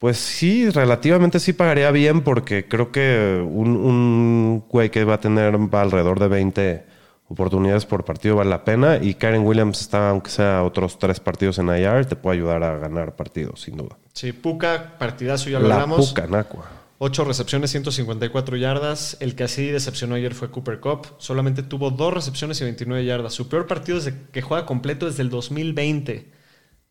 [0.00, 5.20] Pues sí, relativamente sí pagaría bien porque creo que un, un güey que va a
[5.20, 6.84] tener va alrededor de 20
[7.28, 11.58] oportunidades por partido vale la pena y Karen Williams está, aunque sea otros tres partidos
[11.60, 13.96] en IR, te puede ayudar a ganar partidos, sin duda.
[14.12, 16.08] Sí, Puka, partidazo, ya lo La hablamos.
[16.08, 16.64] puca, Nacua.
[16.98, 19.18] 8 recepciones, 154 yardas.
[19.20, 21.06] El que así decepcionó ayer fue Cooper Cup.
[21.18, 23.34] Solamente tuvo 2 recepciones y 29 yardas.
[23.34, 26.35] Su peor partido desde que juega completo desde el 2020.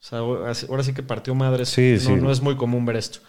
[0.07, 1.69] Sea, ahora sí que partió madres.
[1.69, 2.13] Sí, no, sí.
[2.13, 3.21] no es muy común ver esto.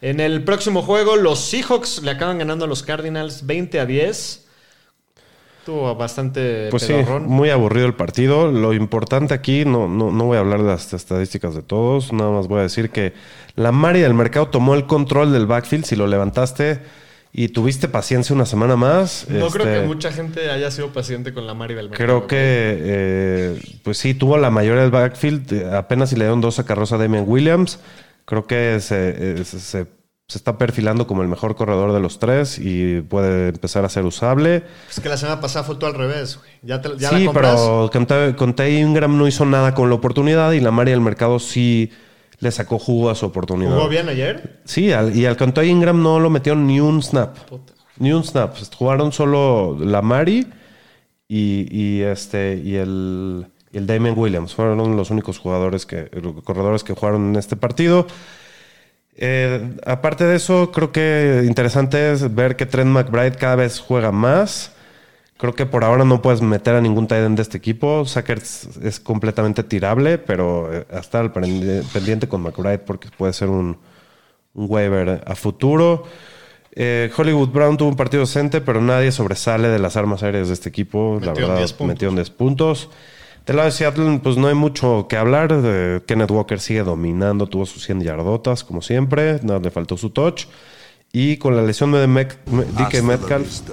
[0.00, 4.46] En el próximo juego, los Seahawks le acaban ganando a los Cardinals 20 a 10.
[5.64, 8.50] Tuvo bastante Pues sí, muy aburrido el partido.
[8.50, 12.32] Lo importante aquí, no, no, no voy a hablar de las estadísticas de todos, nada
[12.32, 13.12] más voy a decir que
[13.54, 16.80] la Mari del mercado tomó el control del backfield, si lo levantaste
[17.40, 19.26] y tuviste paciencia una semana más.
[19.28, 22.04] No creo este, que mucha gente haya sido paciente con la Mari del mercado.
[22.04, 25.72] Creo que, eh, pues sí, tuvo la mayoría del backfield.
[25.72, 27.78] Apenas si le dieron dos a Carroza a Damian Williams.
[28.24, 29.10] Creo que se,
[29.40, 29.86] eh, se, se-
[30.26, 34.04] se está perfilando como el mejor corredor de los tres y puede empezar a ser
[34.04, 34.64] usable.
[34.90, 36.50] Es que la semana pasada fue todo al revés, güey.
[36.62, 40.50] Ya, te- ya sí, la pero Conte, Conte Ingram no hizo nada con la oportunidad
[40.52, 41.92] y la Mari del mercado sí
[42.40, 43.74] le sacó jugo a su oportunidad.
[43.74, 44.60] ¿Jugó bien ayer?
[44.64, 47.36] Sí, al- y al Conte Ingram no lo metieron ni un snap.
[47.48, 47.72] Puta.
[47.98, 48.56] Ni un snap.
[48.76, 50.46] Jugaron solo la Mari
[51.26, 54.54] y, y este y el, el Damian Williams.
[54.54, 56.08] Fueron los únicos jugadores que,
[56.44, 58.06] corredores que jugaron en este partido.
[59.16, 64.12] Eh, aparte de eso, creo que interesante es ver que Trent McBride cada vez juega
[64.12, 64.72] más.
[65.38, 68.04] Creo que por ahora no puedes meter a ningún tight end de este equipo.
[68.04, 73.32] Sackers es completamente tirable, pero eh, a estar al prendi- pendiente con McBride porque puede
[73.32, 73.78] ser un,
[74.54, 76.02] un waiver a futuro.
[76.72, 80.54] Eh, Hollywood Brown tuvo un partido decente, pero nadie sobresale de las armas aéreas de
[80.54, 81.18] este equipo.
[81.22, 81.86] la verdad, 10 puntos.
[81.94, 82.88] metió en 10 puntos.
[83.46, 85.50] Del lado de Seattle, pues no hay mucho que hablar.
[85.52, 89.38] Eh, Kenneth Walker sigue dominando, tuvo sus 100 yardotas, como siempre.
[89.42, 90.46] Nada, le faltó su touch.
[91.12, 93.72] Y con la lesión de Mec- Me- DK Hasta la Metcalf, vista,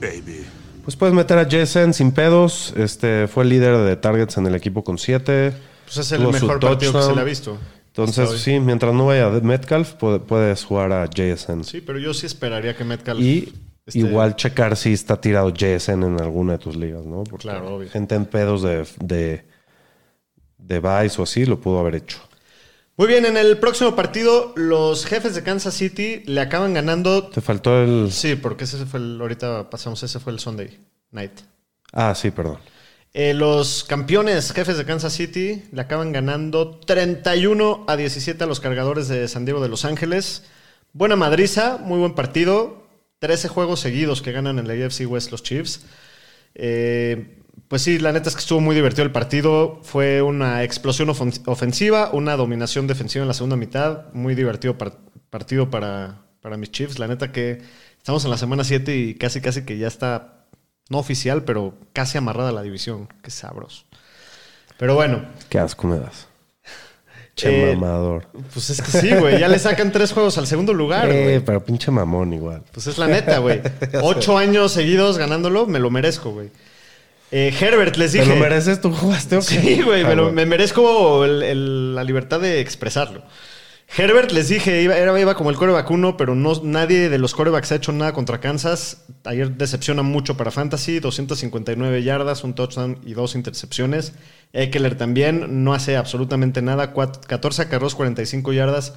[0.00, 0.44] baby.
[0.82, 2.72] Pues puedes meter a Jason sin pedos.
[2.76, 5.52] Este fue el líder de targets en el equipo con 7.
[5.84, 7.58] Pues es el mejor partido que se le ha visto.
[7.88, 11.62] Entonces, sí, mientras no vaya Metcalf, puede- puedes jugar a JSN.
[11.64, 13.20] Sí, pero yo sí esperaría que Metcalf.
[13.20, 13.52] Y
[13.92, 17.24] igual checar si está tirado JSN en alguna de tus ligas, ¿no?
[17.24, 17.90] Porque Claro, obvio.
[17.90, 19.44] gente en pedos de, de,
[20.56, 22.18] de Vice o así lo pudo haber hecho.
[22.96, 27.28] Muy bien, en el próximo partido, los jefes de Kansas City le acaban ganando.
[27.28, 28.12] Te faltó el.
[28.12, 29.18] Sí, porque ese fue el.
[29.18, 30.78] Ahorita pasamos, ese fue el Sunday
[31.10, 31.32] night.
[31.92, 32.58] Ah, sí, perdón.
[33.14, 38.60] Eh, los campeones jefes de Kansas City le acaban ganando 31 a 17 a los
[38.60, 40.44] cargadores de San Diego de Los Ángeles.
[40.92, 42.86] Buena madriza, muy buen partido.
[43.20, 45.82] 13 juegos seguidos que ganan en la AFC West los Chiefs.
[46.54, 49.80] Eh, pues sí, la neta es que estuvo muy divertido el partido.
[49.82, 54.12] Fue una explosión ofen- ofensiva, una dominación defensiva en la segunda mitad.
[54.12, 54.98] Muy divertido par-
[55.30, 56.98] partido para, para mis Chiefs.
[56.98, 57.62] La neta que
[57.98, 60.44] estamos en la semana 7 y casi casi que ya está,
[60.90, 63.08] no oficial, pero casi amarrada la división.
[63.22, 63.84] Qué sabroso.
[64.78, 66.26] Pero bueno, Qué asco me das.
[67.34, 68.26] Che Eh, mamador.
[68.52, 69.38] pues es que sí, güey.
[69.40, 71.40] Ya le sacan tres juegos al segundo lugar, Eh, güey.
[71.40, 72.62] pero pinche mamón igual.
[72.72, 73.62] Pues es la neta, güey.
[74.02, 76.50] Ocho años seguidos ganándolo, me lo merezco, güey.
[77.32, 78.24] Eh, Herbert, les dije.
[78.26, 78.80] ¿Te lo mereces?
[78.80, 79.44] ¿Tú jugaste o qué?
[79.60, 83.22] Sí, güey, Ah, me, lo- me merezco el- el- la libertad de expresarlo.
[83.94, 87.34] Herbert, les dije, iba, era, iba como el coreback uno, pero no, nadie de los
[87.34, 89.04] corebacks ha hecho nada contra Kansas.
[89.24, 94.12] Ayer decepciona mucho para Fantasy, 259 yardas, un touchdown y dos intercepciones.
[94.54, 98.94] Eckler también no hace absolutamente nada, cuat- 14 acarreos, 45 yardas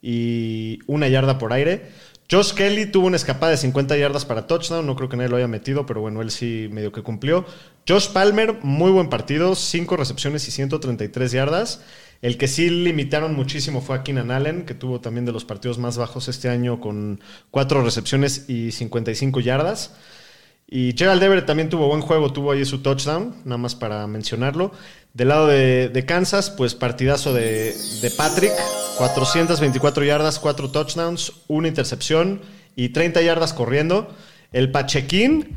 [0.00, 1.90] y una yarda por aire.
[2.28, 5.36] Josh Kelly tuvo una escapada de 50 yardas para touchdown, no creo que nadie lo
[5.36, 7.46] haya metido, pero bueno, él sí medio que cumplió.
[7.88, 11.82] Josh Palmer, muy buen partido, 5 recepciones y 133 yardas.
[12.22, 15.78] El que sí limitaron muchísimo fue a Keenan Allen, que tuvo también de los partidos
[15.78, 17.20] más bajos este año con
[17.52, 19.94] 4 recepciones y 55 yardas.
[20.68, 24.72] Y Gerald Everett también tuvo buen juego, tuvo ahí su touchdown, nada más para mencionarlo.
[25.14, 28.52] Del lado de, de Kansas, pues partidazo de, de Patrick,
[28.98, 32.40] 424 yardas, 4 touchdowns, una intercepción
[32.74, 34.08] y 30 yardas corriendo.
[34.52, 35.56] El Pachequín,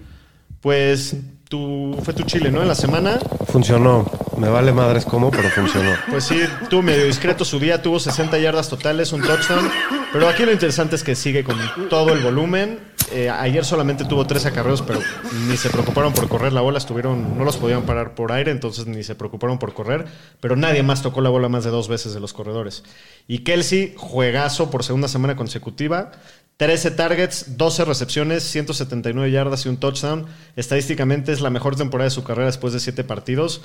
[0.62, 1.16] pues
[1.49, 2.62] tu, fue tu chile, ¿no?
[2.62, 3.20] En la semana,
[3.51, 4.10] Funcionó.
[4.38, 5.91] Me vale madres cómo, pero funcionó.
[6.10, 6.39] pues sí,
[6.70, 9.70] tuvo medio discreto su día, tuvo 60 yardas totales, un touchdown.
[10.14, 11.57] Pero aquí lo interesante es que sigue con
[11.89, 12.80] todo el volumen.
[13.12, 14.99] Eh, ayer solamente tuvo tres acarreos, pero
[15.47, 18.86] ni se preocuparon por correr la bola, estuvieron, no los podían parar por aire, entonces
[18.86, 20.05] ni se preocuparon por correr.
[20.39, 22.84] Pero nadie más tocó la bola más de dos veces de los corredores.
[23.28, 26.12] Y Kelsey, juegazo por segunda semana consecutiva.
[26.57, 30.26] 13 targets, 12 recepciones, 179 yardas y un touchdown.
[30.55, 33.62] Estadísticamente es la mejor temporada de su carrera después de 7 partidos.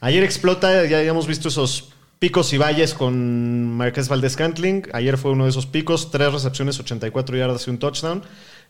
[0.00, 4.84] Ayer explota, ya habíamos visto esos picos y valles con Marqués Valdez Cantling.
[4.92, 8.22] Ayer fue uno de esos picos, tres recepciones, 84 yardas y un touchdown.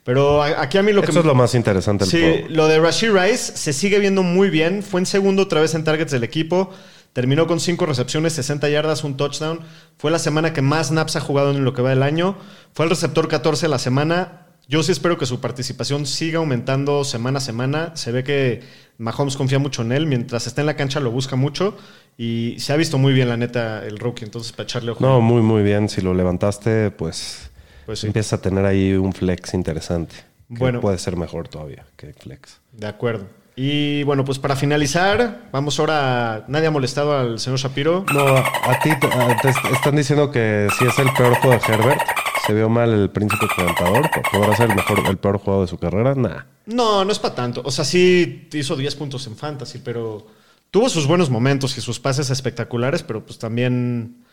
[0.06, 2.46] Pero aquí a mí lo que Eso es lo más interesante Sí, juego.
[2.48, 4.84] lo de Rashid Rice se sigue viendo muy bien.
[4.84, 6.70] Fue en segundo otra vez en targets del equipo.
[7.12, 9.60] Terminó con cinco recepciones, 60 yardas, un touchdown.
[9.98, 12.36] Fue la semana que más snaps ha jugado en lo que va del año.
[12.72, 14.46] Fue el receptor 14 de la semana.
[14.68, 17.90] Yo sí espero que su participación siga aumentando semana a semana.
[17.96, 18.62] Se ve que
[18.98, 20.06] Mahomes confía mucho en él.
[20.06, 21.76] Mientras está en la cancha lo busca mucho.
[22.16, 24.24] Y se ha visto muy bien, la neta, el rookie.
[24.24, 25.04] Entonces, para echarle ojo.
[25.04, 25.88] No, muy, muy bien.
[25.88, 27.50] Si lo levantaste, pues,
[27.86, 28.08] Pues sí.
[28.08, 30.14] empieza a tener ahí un flex interesante.
[30.48, 30.80] Que Bueno.
[30.80, 32.60] puede ser mejor todavía que flex.
[32.72, 33.26] De acuerdo.
[33.58, 36.44] Y bueno, pues para finalizar, vamos ahora.
[36.46, 38.04] Nadie ha molestado al señor Shapiro.
[38.12, 42.02] No, a, ti te, están diciendo que si es el peor juego de Herbert,
[42.46, 45.78] se vio mal el príncipe encantador, podrá ser el mejor, el peor juego de su
[45.78, 46.14] carrera.
[46.14, 46.44] Nah.
[46.66, 47.62] No, no es para tanto.
[47.64, 50.26] O sea, sí hizo 10 puntos en fantasy, pero
[50.70, 54.25] tuvo sus buenos momentos y sus pases espectaculares, pero pues también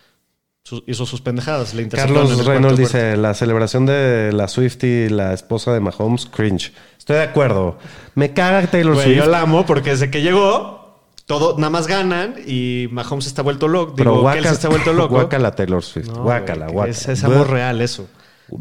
[0.64, 1.74] su- hizo sus pendejadas.
[1.74, 6.74] Le Carlos Reynolds dice, la celebración de la Swifty, la esposa de Mahomes, cringe.
[6.98, 7.78] Estoy de acuerdo.
[8.16, 8.94] Me caga Taylor.
[8.94, 9.18] Güey, Swift.
[9.18, 13.68] yo la amo porque desde que llegó, todo nada más ganan y Mahomes está vuelto
[13.68, 13.94] loco.
[13.96, 15.16] pero Digo, guácala, Kelsey está vuelto loco.
[15.16, 16.08] guácala Taylor Swift.
[16.08, 16.68] No, guácala.
[16.88, 17.54] Es, es amor Bleh.
[17.56, 18.08] real eso.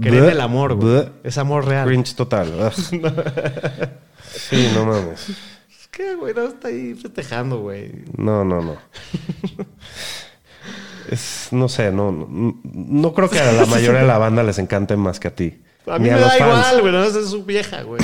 [0.00, 1.08] Creen el amor, güey.
[1.22, 1.86] Es amor real.
[1.86, 2.72] Cringe total.
[4.34, 5.28] Sí, no mames.
[5.28, 7.92] Es que, güey, no está ahí festejando, güey.
[8.16, 8.76] No, no, no.
[11.10, 14.58] Es, no sé, no, no, no creo que a la mayoría de la banda les
[14.58, 15.60] encante más que a ti.
[15.86, 16.92] A mí me da igual, güey.
[16.92, 18.00] No, es su vieja, güey.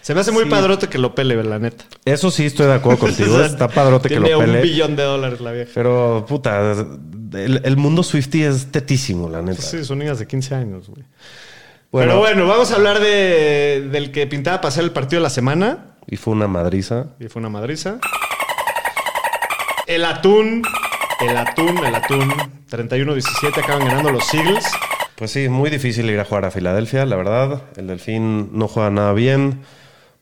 [0.00, 0.50] Se me hace muy Sí.
[0.50, 1.84] padrote que lo pele, la neta.
[2.04, 3.34] Eso sí estoy de acuerdo contigo.
[3.34, 4.62] O sea, Está padrote que tiene lo un pele.
[4.62, 5.70] billón de dólares la vieja.
[5.74, 6.72] Pero, puta,
[7.34, 9.60] el, el mundo Swifty es tetísimo, la neta.
[9.62, 11.04] Sí, son niñas de 15 años, güey.
[11.92, 15.30] Bueno, Pero bueno, vamos a hablar de, del que pintaba pasar el partido de la
[15.30, 15.96] semana.
[16.06, 17.06] Y fue una madriza.
[17.20, 17.98] Y fue una madriza.
[19.86, 20.62] El atún,
[21.20, 22.32] el atún, el atún.
[22.70, 24.64] 31-17 acaban ganando los Eagles.
[25.16, 27.62] Pues sí, muy difícil ir a jugar a Filadelfia, la verdad.
[27.76, 29.60] El Delfín no juega nada bien.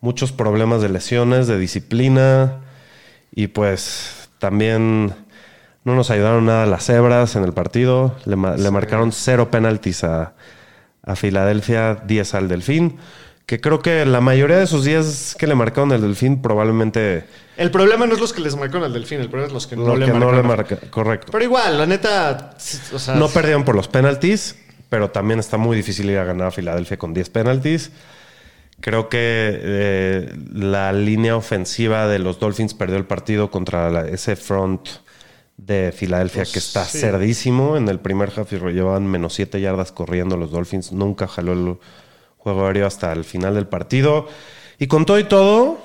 [0.01, 2.61] Muchos problemas de lesiones, de disciplina.
[3.35, 5.15] Y pues también
[5.85, 8.17] no nos ayudaron nada las cebras en el partido.
[8.25, 10.33] Le, ma- le marcaron cero penaltis a,
[11.05, 12.99] a Filadelfia, 10 al Delfín.
[13.49, 17.25] Que creo que la mayoría de esos 10 que le marcaron al Delfín probablemente
[17.57, 19.75] El problema no es los que les marcaron al delfín, el problema es los que
[19.75, 20.37] no lo le que no marcaron.
[20.37, 20.77] le marca.
[20.91, 21.33] Correcto.
[21.33, 22.51] Pero igual, la neta,
[22.93, 24.55] o sea, No perdieron por los penaltis,
[24.91, 27.91] pero también está muy difícil ir a ganar a Filadelfia con 10 penaltis.
[28.81, 34.37] Creo que eh, la línea ofensiva de los Dolphins perdió el partido contra la- ese
[34.37, 34.87] front
[35.57, 36.99] de Filadelfia Pues, que está sí.
[36.99, 37.79] cerdísimo.
[37.79, 40.93] En el primer half llevaban menos 7 yardas corriendo los Dolphins.
[40.93, 41.77] Nunca jaló el
[42.39, 44.27] juego aéreo hasta el final del partido.
[44.79, 45.79] Y con todo y todo,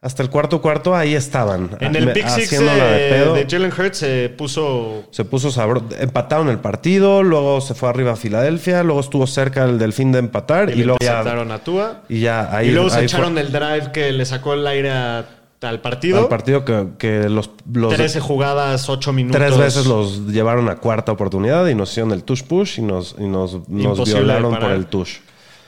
[0.00, 1.70] hasta el cuarto cuarto, ahí estaban.
[1.80, 5.86] en el pick six haciéndola de Jalen Hurts se puso Se puso sabroso.
[5.98, 10.20] Empataron el partido, luego se fue arriba a Filadelfia, luego estuvo cerca el delfín de
[10.20, 12.02] empatar y, y, luego ya, a Tua.
[12.08, 14.66] y ya ahí, y luego se ahí echaron fue el drive que le sacó el
[14.66, 15.26] aire a-
[15.62, 16.18] al partido.
[16.20, 19.40] al partido que, que los, los 13 jugadas, 8 minutos.
[19.40, 23.16] tres veces los llevaron a cuarta oportunidad y nos hicieron el tush push y nos,
[23.18, 25.16] y nos, nos violaron por el tush.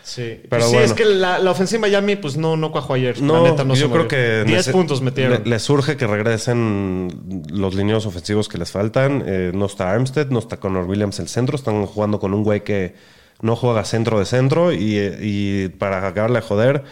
[0.08, 0.86] Sí, Pero sí bueno.
[0.86, 3.20] es que la, la ofensiva de Miami pues no, no cuajó ayer.
[3.20, 5.42] No, la neta no yo creo que 10 nece- puntos metieron.
[5.44, 9.22] Le, les surge que regresen los lineos ofensivos que les faltan.
[9.26, 11.56] Eh, no está Armstead, no está Connor Williams el centro.
[11.56, 12.94] Están jugando con un güey que
[13.42, 14.72] no juega centro de centro.
[14.72, 16.84] Y, y para acabarle de joder,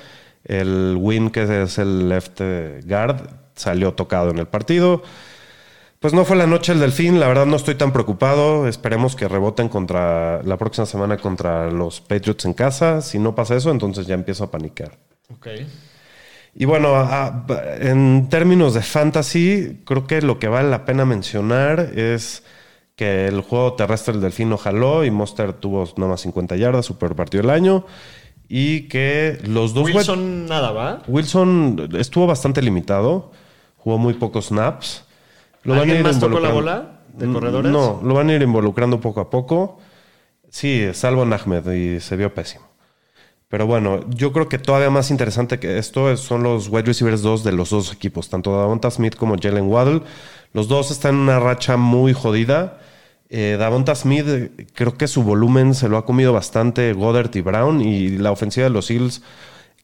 [0.45, 2.41] el Win, que es el left
[2.85, 5.03] guard, salió tocado en el partido.
[6.01, 8.69] Pues no fue la noche el delfín, la verdad no estoy tan preocupado.
[8.69, 13.01] Esperemos que reboten contra la próxima semana contra los Patriots en casa.
[13.01, 14.99] Si no pasa eso, entonces ya empiezo a panicar.
[15.33, 15.49] Ok.
[16.55, 17.47] Y bueno, a-
[17.81, 22.45] en términos de fantasy, creo que lo que vale la pena mencionar es
[22.95, 26.87] que el juego terrestre del Delfín no jaló y Monster tuvo nada más 50 yardas,
[26.87, 27.85] super partido del año.
[28.49, 29.85] Y que los dos...
[29.85, 31.03] Wilson nada, ¿va?
[31.09, 33.33] Wilson estuvo bastante limitado,
[33.77, 35.05] jugó muy pocos snaps.
[35.75, 37.73] ¿Alguien más tocó la bola de corredores?
[37.73, 39.79] No, lo van a ir involucrando poco a poco.
[40.49, 42.67] Sí, salvo Ahmed y se vio pésimo.
[43.49, 47.23] Pero bueno, yo creo que todavía más interesante que esto es- son los wide receivers
[47.23, 50.03] 2 de los dos equipos, tanto Davonta Smith como Jalen Waddle.
[50.53, 52.79] Los dos están en una racha muy jodida.
[53.29, 54.27] Eh, Davonta Smith,
[54.75, 57.81] creo que su volumen se lo ha comido bastante Goddard y Brown.
[57.83, 59.23] Y la ofensiva de los Eagles,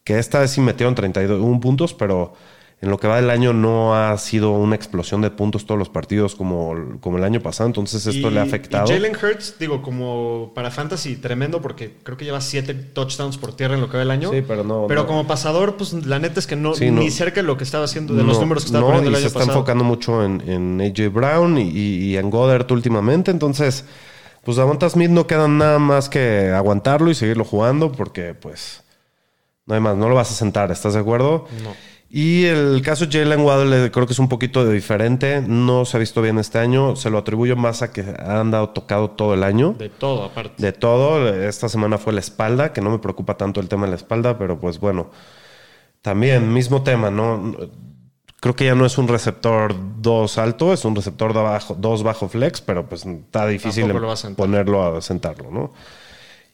[0.03, 2.33] que esta vez sí metieron 31 puntos, pero
[2.83, 5.87] en lo que va del año no ha sido una explosión de puntos todos los
[5.87, 7.67] partidos como, como el año pasado.
[7.67, 8.85] Entonces esto Y- le ha afectado.
[8.91, 13.55] Y Jalen Hurts, digo, como para fantasy, tremendo porque creo que lleva siete touchdowns por
[13.55, 14.29] tierra en lo que va del año.
[14.31, 15.07] Sí, pero no- Pero no.
[15.07, 17.85] como pasador, pues la neta es que no, Sí, ni cerca de lo que estaba
[17.85, 19.57] haciendo, de los números que estaba no, poniendo el año se está pasado.
[19.59, 23.31] enfocando mucho en, en AJ Brown y en Goddard últimamente.
[23.31, 23.85] Entonces,
[24.43, 28.83] pues Davonta Smith no queda nada más que aguantarlo y seguirlo jugando porque, pues,
[29.65, 29.95] no hay más.
[29.95, 31.47] No lo vas a sentar, ¿estás de acuerdo?
[31.63, 31.92] No.
[32.15, 35.41] Y el caso de Jalen Waddle creo que es un poquito diferente.
[35.41, 36.95] No se ha visto bien este año.
[36.95, 39.73] Se lo atribuyo más a que ha andado tocado todo el año.
[39.79, 40.61] De todo, aparte.
[40.61, 41.27] De todo.
[41.27, 44.37] Esta semana fue la espalda, que no me preocupa tanto el tema de la espalda,
[44.37, 45.09] pero pues bueno.
[46.03, 47.55] También, mismo tema, ¿no?
[48.39, 52.61] Creo que ya no es un receptor 2 alto, es un receptor 2 bajo flex,
[52.61, 55.73] pero pues está difícil a ponerlo a sentarlo, ¿no?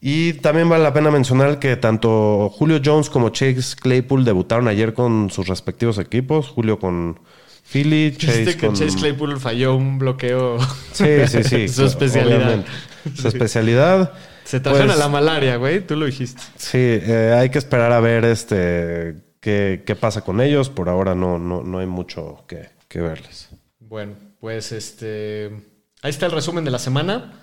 [0.02, 4.93] Y también vale la pena mencionar que tanto Julio Jones como Chase Claypool debutaron ayer
[4.93, 6.47] con sus respectivos equipos.
[6.47, 7.20] Julio con
[7.64, 8.76] Philly, Chase Chase que con...
[8.76, 10.58] Chase Claypool falló un bloqueo.
[10.93, 11.68] Sí, sí, sí.
[11.68, 12.38] Su especialidad.
[12.38, 12.70] obviamente.
[13.16, 14.14] Su especialidad.
[14.45, 15.86] Se trajeron Pues, a la malaria, güey.
[15.86, 16.41] Tú lo dijiste.
[16.56, 20.70] Sí, eh, hay que esperar a ver este qué, qué pasa con ellos.
[20.70, 23.50] Por ahora no, no, no hay mucho que, que verles.
[23.80, 25.52] Bueno, pues este.
[26.02, 27.34] Ahí está el resumen de la semana.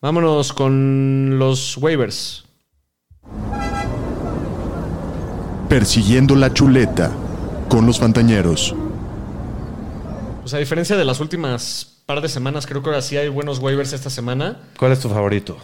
[0.00, 2.44] Vámonos con los waivers.
[5.68, 7.12] Persiguiendo la chuleta
[7.68, 8.74] con los Fantañeros.
[10.40, 13.58] Pues a diferencia de las últimas par de semanas, creo que ahora sí hay buenos
[13.58, 14.62] waivers esta semana.
[14.78, 15.56] ¿Cuál es tu favorito?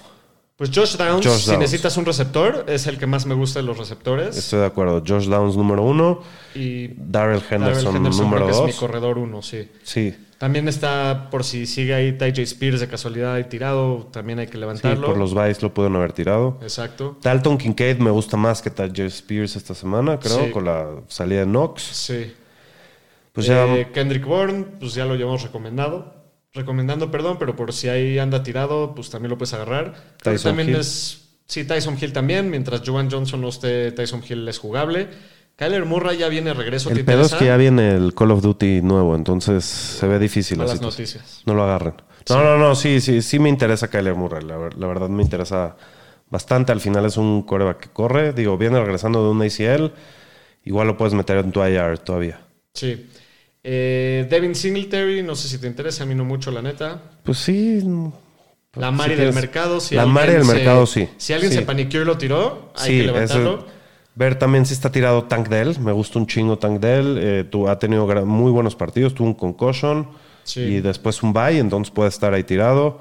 [0.57, 1.61] Pues Josh Downs, Josh si Downs.
[1.61, 4.37] necesitas un receptor, es el que más me gusta de los receptores.
[4.37, 5.03] Estoy de acuerdo.
[5.07, 6.21] Josh Downs número uno.
[6.55, 8.81] y Darrell Henderson, Darrell Henderson número creo que es mi dos.
[8.81, 9.69] corredor uno, sí.
[9.83, 10.15] Sí,
[10.45, 12.43] También está, por si sigue ahí Ty J.
[12.43, 15.07] Spears de casualidad ahí tirado, también hay que sí, levantarlo.
[15.07, 16.59] por los Vice lo pudieron haber tirado.
[16.61, 17.17] Exacto.
[17.23, 20.51] Dalton Kincaid me gusta más que Tajay Spears esta semana, creo, Sí.
[20.51, 21.83] con la salida de Knox.
[21.83, 22.31] Sí.
[23.33, 26.13] Pues ya Eh, Kendrick Bourne, pues ya lo llevamos recomendado.
[26.53, 29.95] Recomendando, perdón, pero por si ahí anda tirado, pues también lo puedes agarrar.
[30.23, 30.77] Tyson también Hill.
[30.77, 31.23] es.
[31.47, 32.51] Sí, Tyson Hill también.
[32.51, 35.09] Mientras Joan Johnson no esté, Tyson Hill es jugable.
[35.57, 36.91] Kyler Murray ya viene regreso.
[36.91, 40.19] ¿te el pedo es que ya viene el Call of Duty nuevo, entonces se ve
[40.19, 41.05] difícil la Malas situación.
[41.07, 41.43] noticias.
[41.47, 41.95] No lo agarren.
[42.29, 44.45] No, no, no, sí, sí, sí me interesa Kyler Murray.
[44.45, 45.77] La, ver- la verdad me interesa
[46.31, 46.73] bastante.
[46.73, 48.33] Al final es un coreback que corre.
[48.33, 49.93] Digo, viene regresando de un ACL.
[50.65, 52.41] Igual lo puedes meter en tu IR todavía.
[52.73, 53.07] Sí.
[53.63, 57.01] Eh, Devin Singletary, no sé si te interesa, a mí no mucho, la neta.
[57.23, 57.83] Pues sí.
[58.75, 59.79] La si Mari del mercado.
[59.81, 61.09] Si la Mari del mercado, sí.
[61.19, 61.59] Si alguien Sí.
[61.59, 63.55] se paniqueó y lo tiró, hay Sí, que levantarlo.
[63.67, 63.74] ese-
[64.15, 65.79] ver también si está tirado Tank Dell.
[65.81, 67.19] Me gusta un chingo Tank Dell.
[67.21, 69.15] Eh, tu- ha tenido muy buenos partidos.
[69.15, 70.09] Tuvo un concussion
[70.45, 70.61] Sí.
[70.61, 72.99] y después un bye, entonces puede estar ahí tirado.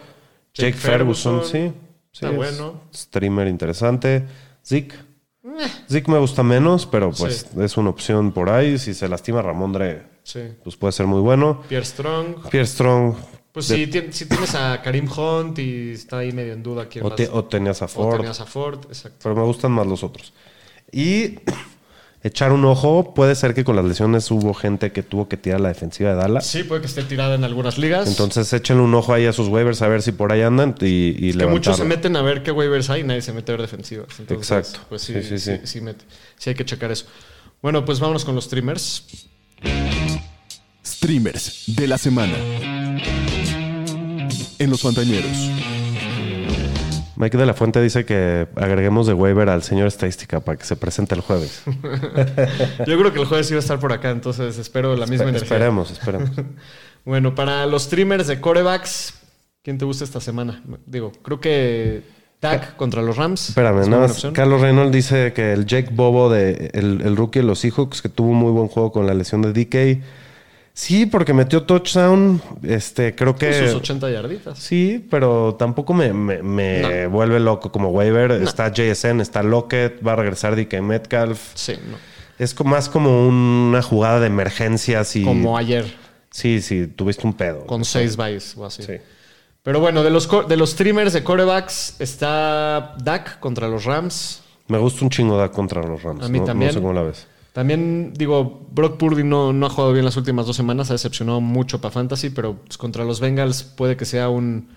[0.53, 1.73] Jake Jake, Ferguson, Ferguson, sí.
[2.13, 2.81] está es bueno.
[2.93, 4.25] Streamer interesante.
[4.65, 4.95] Zeke.
[5.89, 7.61] Zeke me gusta menos, pero pues Sí.
[7.61, 8.77] es una opción por ahí.
[8.77, 10.03] Si se lastima Ramondre,
[10.63, 11.61] pues puede ser muy bueno.
[11.67, 12.47] Pierre Strong.
[12.49, 13.15] Pierre Strong.
[13.51, 16.87] Pues de- si, tien- si tienes a Karim Hunt y está ahí medio en duda
[16.87, 17.17] quién o, más.
[17.17, 18.17] te- o tenías a O Ford.
[18.17, 19.19] tenías a Ford, exacto.
[19.21, 20.33] Pero me gustan más los otros.
[20.93, 21.39] Y
[22.23, 23.13] echar un ojo.
[23.13, 26.15] Puede ser que con las lesiones hubo gente que tuvo que tirar la defensiva de
[26.15, 26.45] Dallas.
[26.45, 28.07] Sí, puede que esté tirada en algunas ligas.
[28.07, 31.29] Entonces échenle un ojo ahí a sus waivers a ver si por ahí andan y,
[31.29, 33.55] y que muchos se meten a ver qué waivers hay y nadie se mete a
[33.55, 34.07] ver defensivas.
[34.19, 34.85] Entonces, Exacto.
[34.89, 35.81] Pues sí, Sí, sí, sí, sí, sí.
[35.81, 36.05] mete.
[36.37, 37.05] Sí hay que checar eso.
[37.61, 39.27] Bueno, pues vámonos con los streamers.
[40.85, 42.35] Streamers de la semana.
[44.59, 45.31] En los Fantañeros.
[47.15, 50.75] Mike de la Fuente dice que agreguemos de waiver al señor estadística para que se
[50.75, 51.63] presente el jueves.
[52.87, 55.43] Yo creo que el jueves iba a estar por acá, entonces espero la misma energía.
[55.43, 56.31] esperemos, esperemos.
[57.05, 59.15] Bueno, para los streamers de corebacks,
[59.61, 60.63] ¿quién te gusta esta semana?
[60.85, 62.01] Digo, creo que
[62.39, 63.49] Dak contra los Rams.
[63.49, 64.25] Espérame, es nada más.
[64.33, 68.07] Carlos Reynolds dice que el Jake Bobo de el, el rookie de los Seahawks, que
[68.07, 70.01] tuvo un muy buen juego con la lesión de DK.
[70.73, 72.41] Sí, porque metió touchdown.
[72.63, 73.53] Este, creo que.
[73.67, 74.57] Sus 80 yarditas.
[74.57, 78.31] Sí, pero tampoco me, me- me vuelve loco como waiver.
[78.31, 81.39] Está JSN, está Lockett, va a regresar DK Metcalf.
[81.53, 81.97] Sí, no.
[82.39, 85.03] Es más como una jugada de emergencia.
[85.03, 85.85] Si, Como ayer,
[86.31, 87.65] Sí, sí, tuviste un pedo.
[87.67, 88.81] con 6 byes o así.
[88.81, 88.93] Sí.
[89.61, 94.41] Pero bueno, de los, de los streamers de corebacks está Dak contra los Rams.
[94.67, 96.25] Me gusta un chingo da contra los Rams.
[96.25, 96.69] A mí no, también.
[96.69, 97.27] No sé cómo la ves.
[97.53, 101.39] También, digo, Brock Purdy no, no ha jugado bien las últimas dos semanas, ha decepcionado
[101.39, 104.69] mucho para Fantasy, pero pues, contra los Bengals puede que sea un.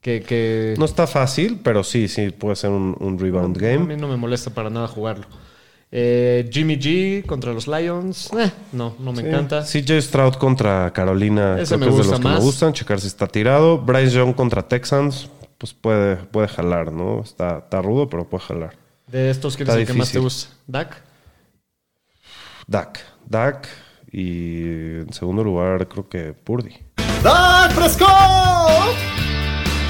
[0.00, 3.94] que, que No está fácil, pero sí, sí, puede ser un, un rebound a game.
[3.94, 5.26] mí no me molesta para nada jugarlo.
[5.90, 9.62] Eh, Jimmy G contra los Lions, eh, no, no me encanta.
[9.62, 12.72] CJ Stroud contra Carolina, Ese creo me que es de los que me gustan.
[12.72, 13.78] Checar si está tirado.
[13.78, 17.22] Bryce Young contra Texans, pues puede, puede jalar, ¿no?
[17.22, 18.76] Está, está rudo, pero puede jalar.
[19.06, 20.52] De estos, ¿quién es el que más te gusta?
[20.66, 21.07] ¿Dak?
[22.68, 23.00] Dak.
[23.26, 23.66] Dak.
[24.12, 24.62] Y
[25.00, 26.74] en segundo lugar, creo que Purdy.
[27.22, 28.94] ¡Dak Prescott!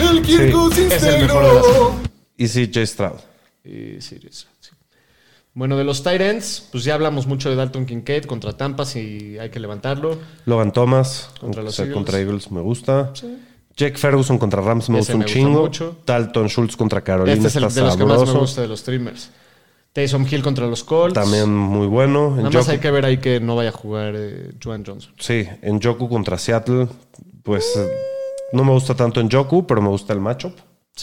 [0.01, 2.09] El Kirk Cousins es el mejor de la.
[2.37, 3.19] Y sí, Jay Stroud.
[3.65, 4.71] Y sí, sí, sí.
[5.55, 9.51] Bueno, de los Titans, pues ya hablamos mucho de Dalton Kincaid contra Tampa, si hay
[9.51, 10.17] que levantarlo.
[10.47, 11.97] Logan Thomas Contra los sea Eagles.
[11.97, 13.13] contra Eagles me gusta.
[13.77, 15.61] Jake Ferguson contra Rams me gusta un me gusta chingo.
[15.63, 15.97] mucho.
[16.07, 18.69] Dalton Schultz contra Carolina Este es el está de los que más me gusta de
[18.69, 19.31] los streamers.
[19.93, 21.15] Taysom Hill contra los Colts.
[21.15, 22.29] También muy bueno.
[22.37, 24.85] En Nada más Joku- hay que ver ahí que no vaya a jugar eh, Joan
[24.85, 25.13] Johnson.
[25.19, 26.89] Sí, en Joku contra Seattle,
[27.43, 27.89] pues eh,
[28.53, 30.55] no me gusta tanto en Joku, pero me gusta el matchup.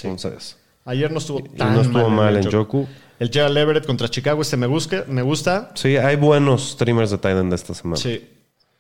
[0.03, 2.57] Entonces, Ayer no estuvo tan no estuvo mal en Joku.
[2.83, 2.87] Joku.
[3.17, 5.71] El Gerald Everett contra Chicago, este me, busca, me gusta.
[5.75, 7.97] Sí, hay buenos streamers de Titan de esta semana.
[7.97, 8.29] Sí.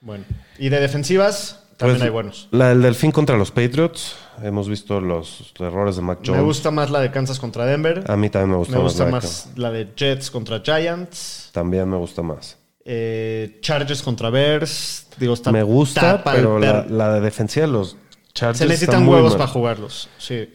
[0.01, 0.23] Bueno.
[0.59, 2.47] Y de defensivas, también Pues, hay buenos.
[2.51, 4.15] La del Delfín contra los Patriots.
[4.43, 6.39] Hemos visto los errores de Mac Jones.
[6.41, 8.03] Me gusta más la de Kansas contra Denver.
[8.09, 8.91] A mí también me gusta me más.
[8.93, 11.49] gusta la de más la de Jets contra Giants.
[11.53, 12.57] También me gusta más.
[12.83, 15.07] Eh, Chargers contra Bears.
[15.17, 17.95] Digo, está me gusta, pero la, la de defensiva de los
[18.35, 19.37] Chargers Se necesitan huevos mal.
[19.39, 20.09] para jugarlos.
[20.17, 20.49] Sí.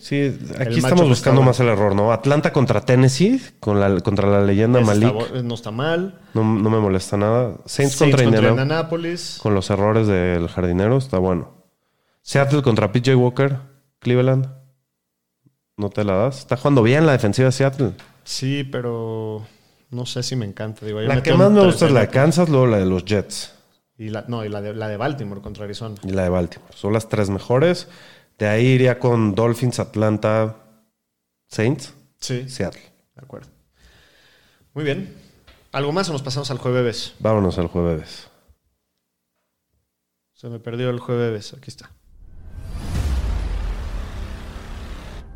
[0.58, 1.42] Aquí estamos buscando está bueno.
[1.42, 2.12] más el error, ¿no?
[2.12, 5.12] Atlanta contra Tennessee, con la, contra la leyenda está Malik.
[5.14, 6.20] bo- no está mal.
[6.34, 7.54] No, no me molesta nada.
[7.64, 9.38] Saints, Saints contra, contra Indianapolis.
[9.42, 11.54] con los errores del jardinero, está bueno.
[12.22, 13.56] Seattle contra PJ Walker,
[13.98, 14.46] Cleveland.
[15.78, 16.40] ¿No te la das?
[16.40, 17.92] Está jugando bien la defensiva de Seattle.
[18.24, 19.46] Sí, pero
[19.88, 20.84] no sé si me encanta.
[20.84, 23.54] Digo, La que más me gusta es la de- Kansas, luego la de los Jets
[24.00, 25.94] Y la, no, y la de, la de Baltimore contra Arizona.
[26.02, 26.72] y la de Baltimore.
[26.74, 27.86] Son las tres mejores.
[28.38, 30.56] De ahí iría con Dolphins, Atlanta,
[31.48, 32.80] Saints, Sí, Seattle.
[33.14, 33.48] de acuerdo.
[34.72, 35.14] Muy bien.
[35.72, 37.12] ¿Algo más o nos pasamos al jueves?
[37.18, 38.28] Vámonos al jueves.
[40.32, 41.52] Se me perdió el jueves.
[41.52, 41.90] Aquí está.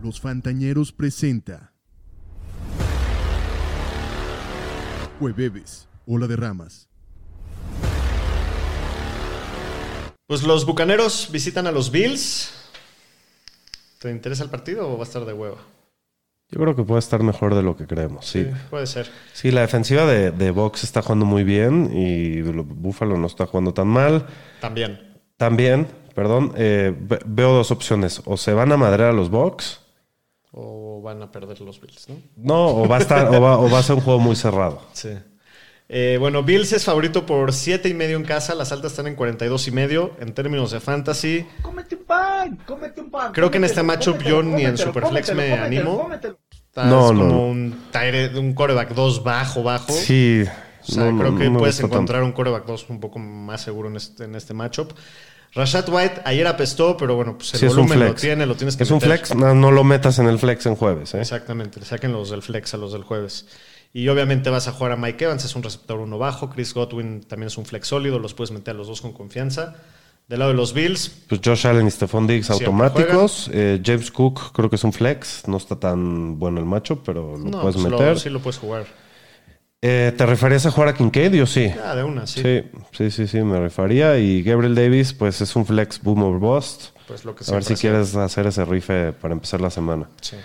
[0.03, 1.74] Los Fantañeros presenta
[5.20, 6.89] Jueves, Ola de Ramas.
[10.27, 12.53] Pues los bucaneros visitan a los Bills.
[13.99, 15.57] ¿Te interesa el partido o va a estar de hueva?
[16.51, 18.47] Yo creo que puede estar mejor de lo que creemos, sí.
[18.71, 19.11] puede ser.
[19.33, 23.47] Sí, la defensiva de, de Box está jugando muy bien y lo- Buffalo no está
[23.47, 24.27] jugando tan mal.
[24.61, 25.19] También.
[25.37, 28.21] También, perdón, eh, ve- veo dos opciones.
[28.27, 29.81] O se van a madrear a los Bucks,
[30.53, 32.17] O van a perder los Bills, ¿no?
[32.37, 34.81] no, o va a estar, o va, o va a ser un juego muy cerrado.
[34.93, 35.11] Sí.
[35.89, 38.55] Eh, bueno, Bills es favorito por 7 y medio en casa.
[38.55, 40.12] Las altas están en 42 y medio.
[40.19, 43.32] En términos de fantasy, Cómete un pan, cómete un pan.
[43.32, 46.02] Creo que en este matchup yo ni en Superflex cómetelo, me cómetelo, animo.
[46.02, 46.39] cómetelo.
[46.51, 47.47] está No, como no.
[47.47, 49.93] un, tire- un coreback 2 bajo, bajo.
[49.93, 50.44] Sí,
[50.89, 51.94] O sea, no, creo que puedes tanto.
[51.97, 54.93] encontrar un coreback 2 un poco más seguro en este, en este matchup.
[55.55, 58.82] Rashad White ayer apestó, pero bueno, pues el Sí, volumen lo tiene, lo tienes que
[58.82, 61.15] Es un flex, no, no lo metas en el flex en jueves.
[61.15, 61.20] ¿eh?
[61.20, 63.47] Exactamente, le saquen los del flex a los del jueves.
[63.97, 66.51] Y obviamente vas a jugar a Mike Evans, es un receptor uno bajo.
[66.51, 69.77] Chris Godwin también es un flex sólido, los puedes meter a los dos con confianza.
[70.27, 73.49] Del lado de los Bills, Pues Josh Allen y Stephon Diggs automáticos.
[73.53, 75.47] Eh, James Cook creo que es un flex.
[75.47, 78.19] No está tan bueno el macho, pero lo no, puedes pues lo- meter.
[78.19, 78.85] sí lo puedes jugar.
[79.83, 81.35] Eh, ¿Te referías a jugar a Kincaid?
[81.35, 81.71] Yo sí.
[81.85, 82.41] Ah, de una, sí.
[82.43, 82.62] Sí,
[82.93, 84.19] sí, sí, sí, me refería.
[84.19, 86.87] Y Gabriel Davis, pues es un flex boom or bust.
[87.07, 90.09] Pues lo que A ver si quieres hacer ese rife para empezar la semana.
[90.23, 90.37] Sí.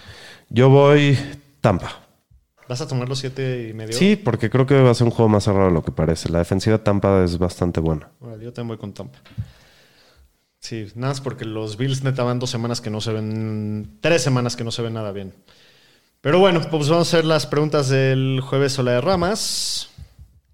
[0.50, 1.18] Yo voy
[1.62, 2.09] Tampa.
[2.70, 3.94] ¿Vas a tomar los siete y medio?
[3.94, 6.30] Sí, porque creo que va a ser un juego más cerrado de lo que parece.
[6.30, 8.12] La defensiva de Tampa es bastante buena.
[8.20, 9.18] Órale, yo también voy con Tampa.
[10.60, 14.22] Sí, nada más porque los Bills neta van dos semanas que no se ven, tres
[14.22, 15.34] semanas que no se ven nada bien.
[16.22, 19.90] Pero bueno, pues vamos a hacer las preguntas del jueves o la de ramas.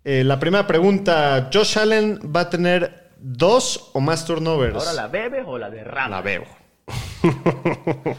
[0.06, 4.76] Eh, la primera pregunta, ¿Josh Allen va a tener dos o más turnovers?
[4.78, 6.12] ¿Ahora la bebes o la derramas?
[6.12, 6.46] La veo.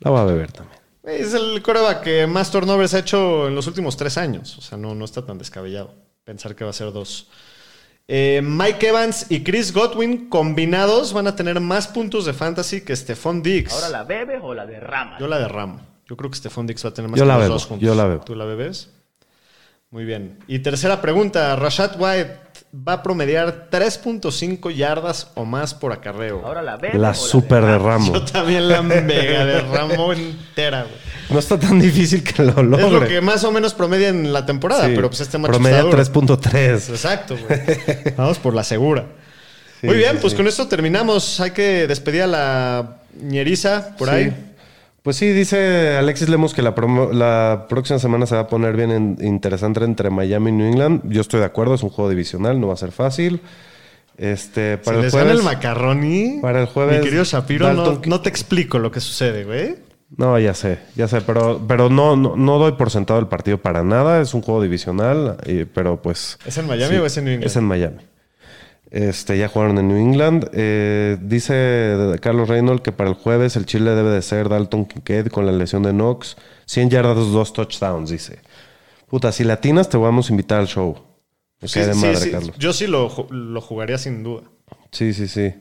[0.00, 0.83] La va a beber también.
[1.06, 4.56] Es el coreback que más turnovers ha hecho en los últimos tres años.
[4.58, 5.92] O sea, no, no está tan descabellado
[6.24, 7.28] pensar que va a ser dos.
[8.08, 12.94] Eh, Mike Evans y Chris Godwin combinados van a tener más puntos de fantasy que
[12.96, 13.72] Stephon Diggs.
[13.72, 15.20] ¿Ahora la bebes o la derramas?
[15.20, 15.80] Yo la derramo.
[16.06, 17.66] Yo creo que Stephon Diggs va a tener más Yo que la los bebo, dos
[17.66, 17.86] juntos.
[17.86, 18.24] yo la bebo.
[18.24, 18.90] ¿Tú la bebes?
[19.90, 20.38] Muy bien.
[20.48, 21.54] Y tercera pregunta.
[21.56, 22.38] Rashad White
[22.76, 26.42] va a promediar 3.5 yardas o más por acarreo.
[26.44, 27.62] ¿Ahora la bebes o La la super?
[27.62, 28.12] Ramo.
[28.14, 30.94] Yo también la mega derramo entera, güey.
[31.30, 32.86] No está tan difícil que lo logre.
[32.86, 34.92] Es lo que más o menos promedia en la temporada, Sí.
[34.94, 35.96] pero pues este macho Promedia está duro.
[35.98, 36.90] 3.3.
[36.90, 38.14] Exacto, güey.
[38.16, 39.04] Vamos por la segura.
[39.80, 40.36] Sí, Muy bien, sí, pues sí.
[40.38, 41.40] con esto terminamos.
[41.40, 44.32] Hay que despedir a la ñeriza por ahí.
[45.04, 48.74] Pues sí, dice Alexis Lemos que la, promo- la próxima semana se va a poner
[48.74, 51.02] bien en- interesante entre Miami y New England.
[51.04, 53.40] Yo estoy de acuerdo, es un juego divisional, no va a ser fácil.
[54.16, 57.70] Este, para si el les jueves, gana el macaroni, para el jueves, mi querido Shapiro,
[57.74, 59.74] no, Dalton- no te explico lo que sucede, güey.
[60.16, 63.58] No, ya sé, ya sé, pero, pero no, no, no doy por sentado el partido
[63.58, 64.22] para nada.
[64.22, 66.38] Es un juego divisional, y- pero pues.
[66.46, 67.50] ¿Es en Miami o es en New England?
[67.50, 67.96] Es en Miami.
[68.94, 70.50] Este, ya jugaron en New England.
[70.52, 75.26] Eh, dice Carlos Reynolds que para el jueves el Chile debe de ser Dalton Kincaid
[75.32, 76.36] con la lesión de Knox.
[76.66, 78.38] 100 yardas, dos touchdowns, dice.
[79.08, 80.96] Puta, si latinas te vamos a invitar al show.
[81.60, 82.30] Me Sí, cae de sí, madre, sí.
[82.30, 82.56] Carlos.
[82.56, 84.42] Yo sí lo, lo jugaría sin duda.
[84.92, 85.52] Sí, sí, sí.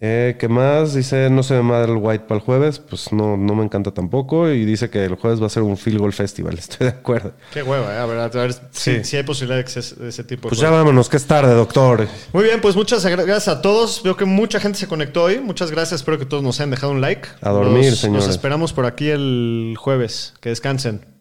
[0.00, 0.92] Eh, ¿Qué más?
[0.92, 2.78] Dice, no se me madre el White para el jueves.
[2.80, 4.50] Pues no, no me encanta tampoco.
[4.50, 6.54] Y dice que el jueves va a ser un field goal festival.
[6.58, 7.32] Estoy de acuerdo.
[7.52, 7.98] Qué hueva, ¿eh?
[7.98, 8.96] A ver, a ver Sí.
[8.98, 11.24] si, si hay posibilidad de que sea ese tipo de Pues ya vámonos, que es
[11.26, 12.06] tarde, doctor.
[12.32, 14.02] Muy bien, pues muchas gracias a todos.
[14.02, 15.38] Veo que mucha gente se conectó hoy.
[15.40, 16.00] Muchas gracias.
[16.00, 17.28] Espero que todos nos hayan dejado un like.
[17.40, 18.26] A dormir, señores.
[18.26, 20.34] Los esperamos por aquí el jueves.
[20.40, 21.13] Que descansen.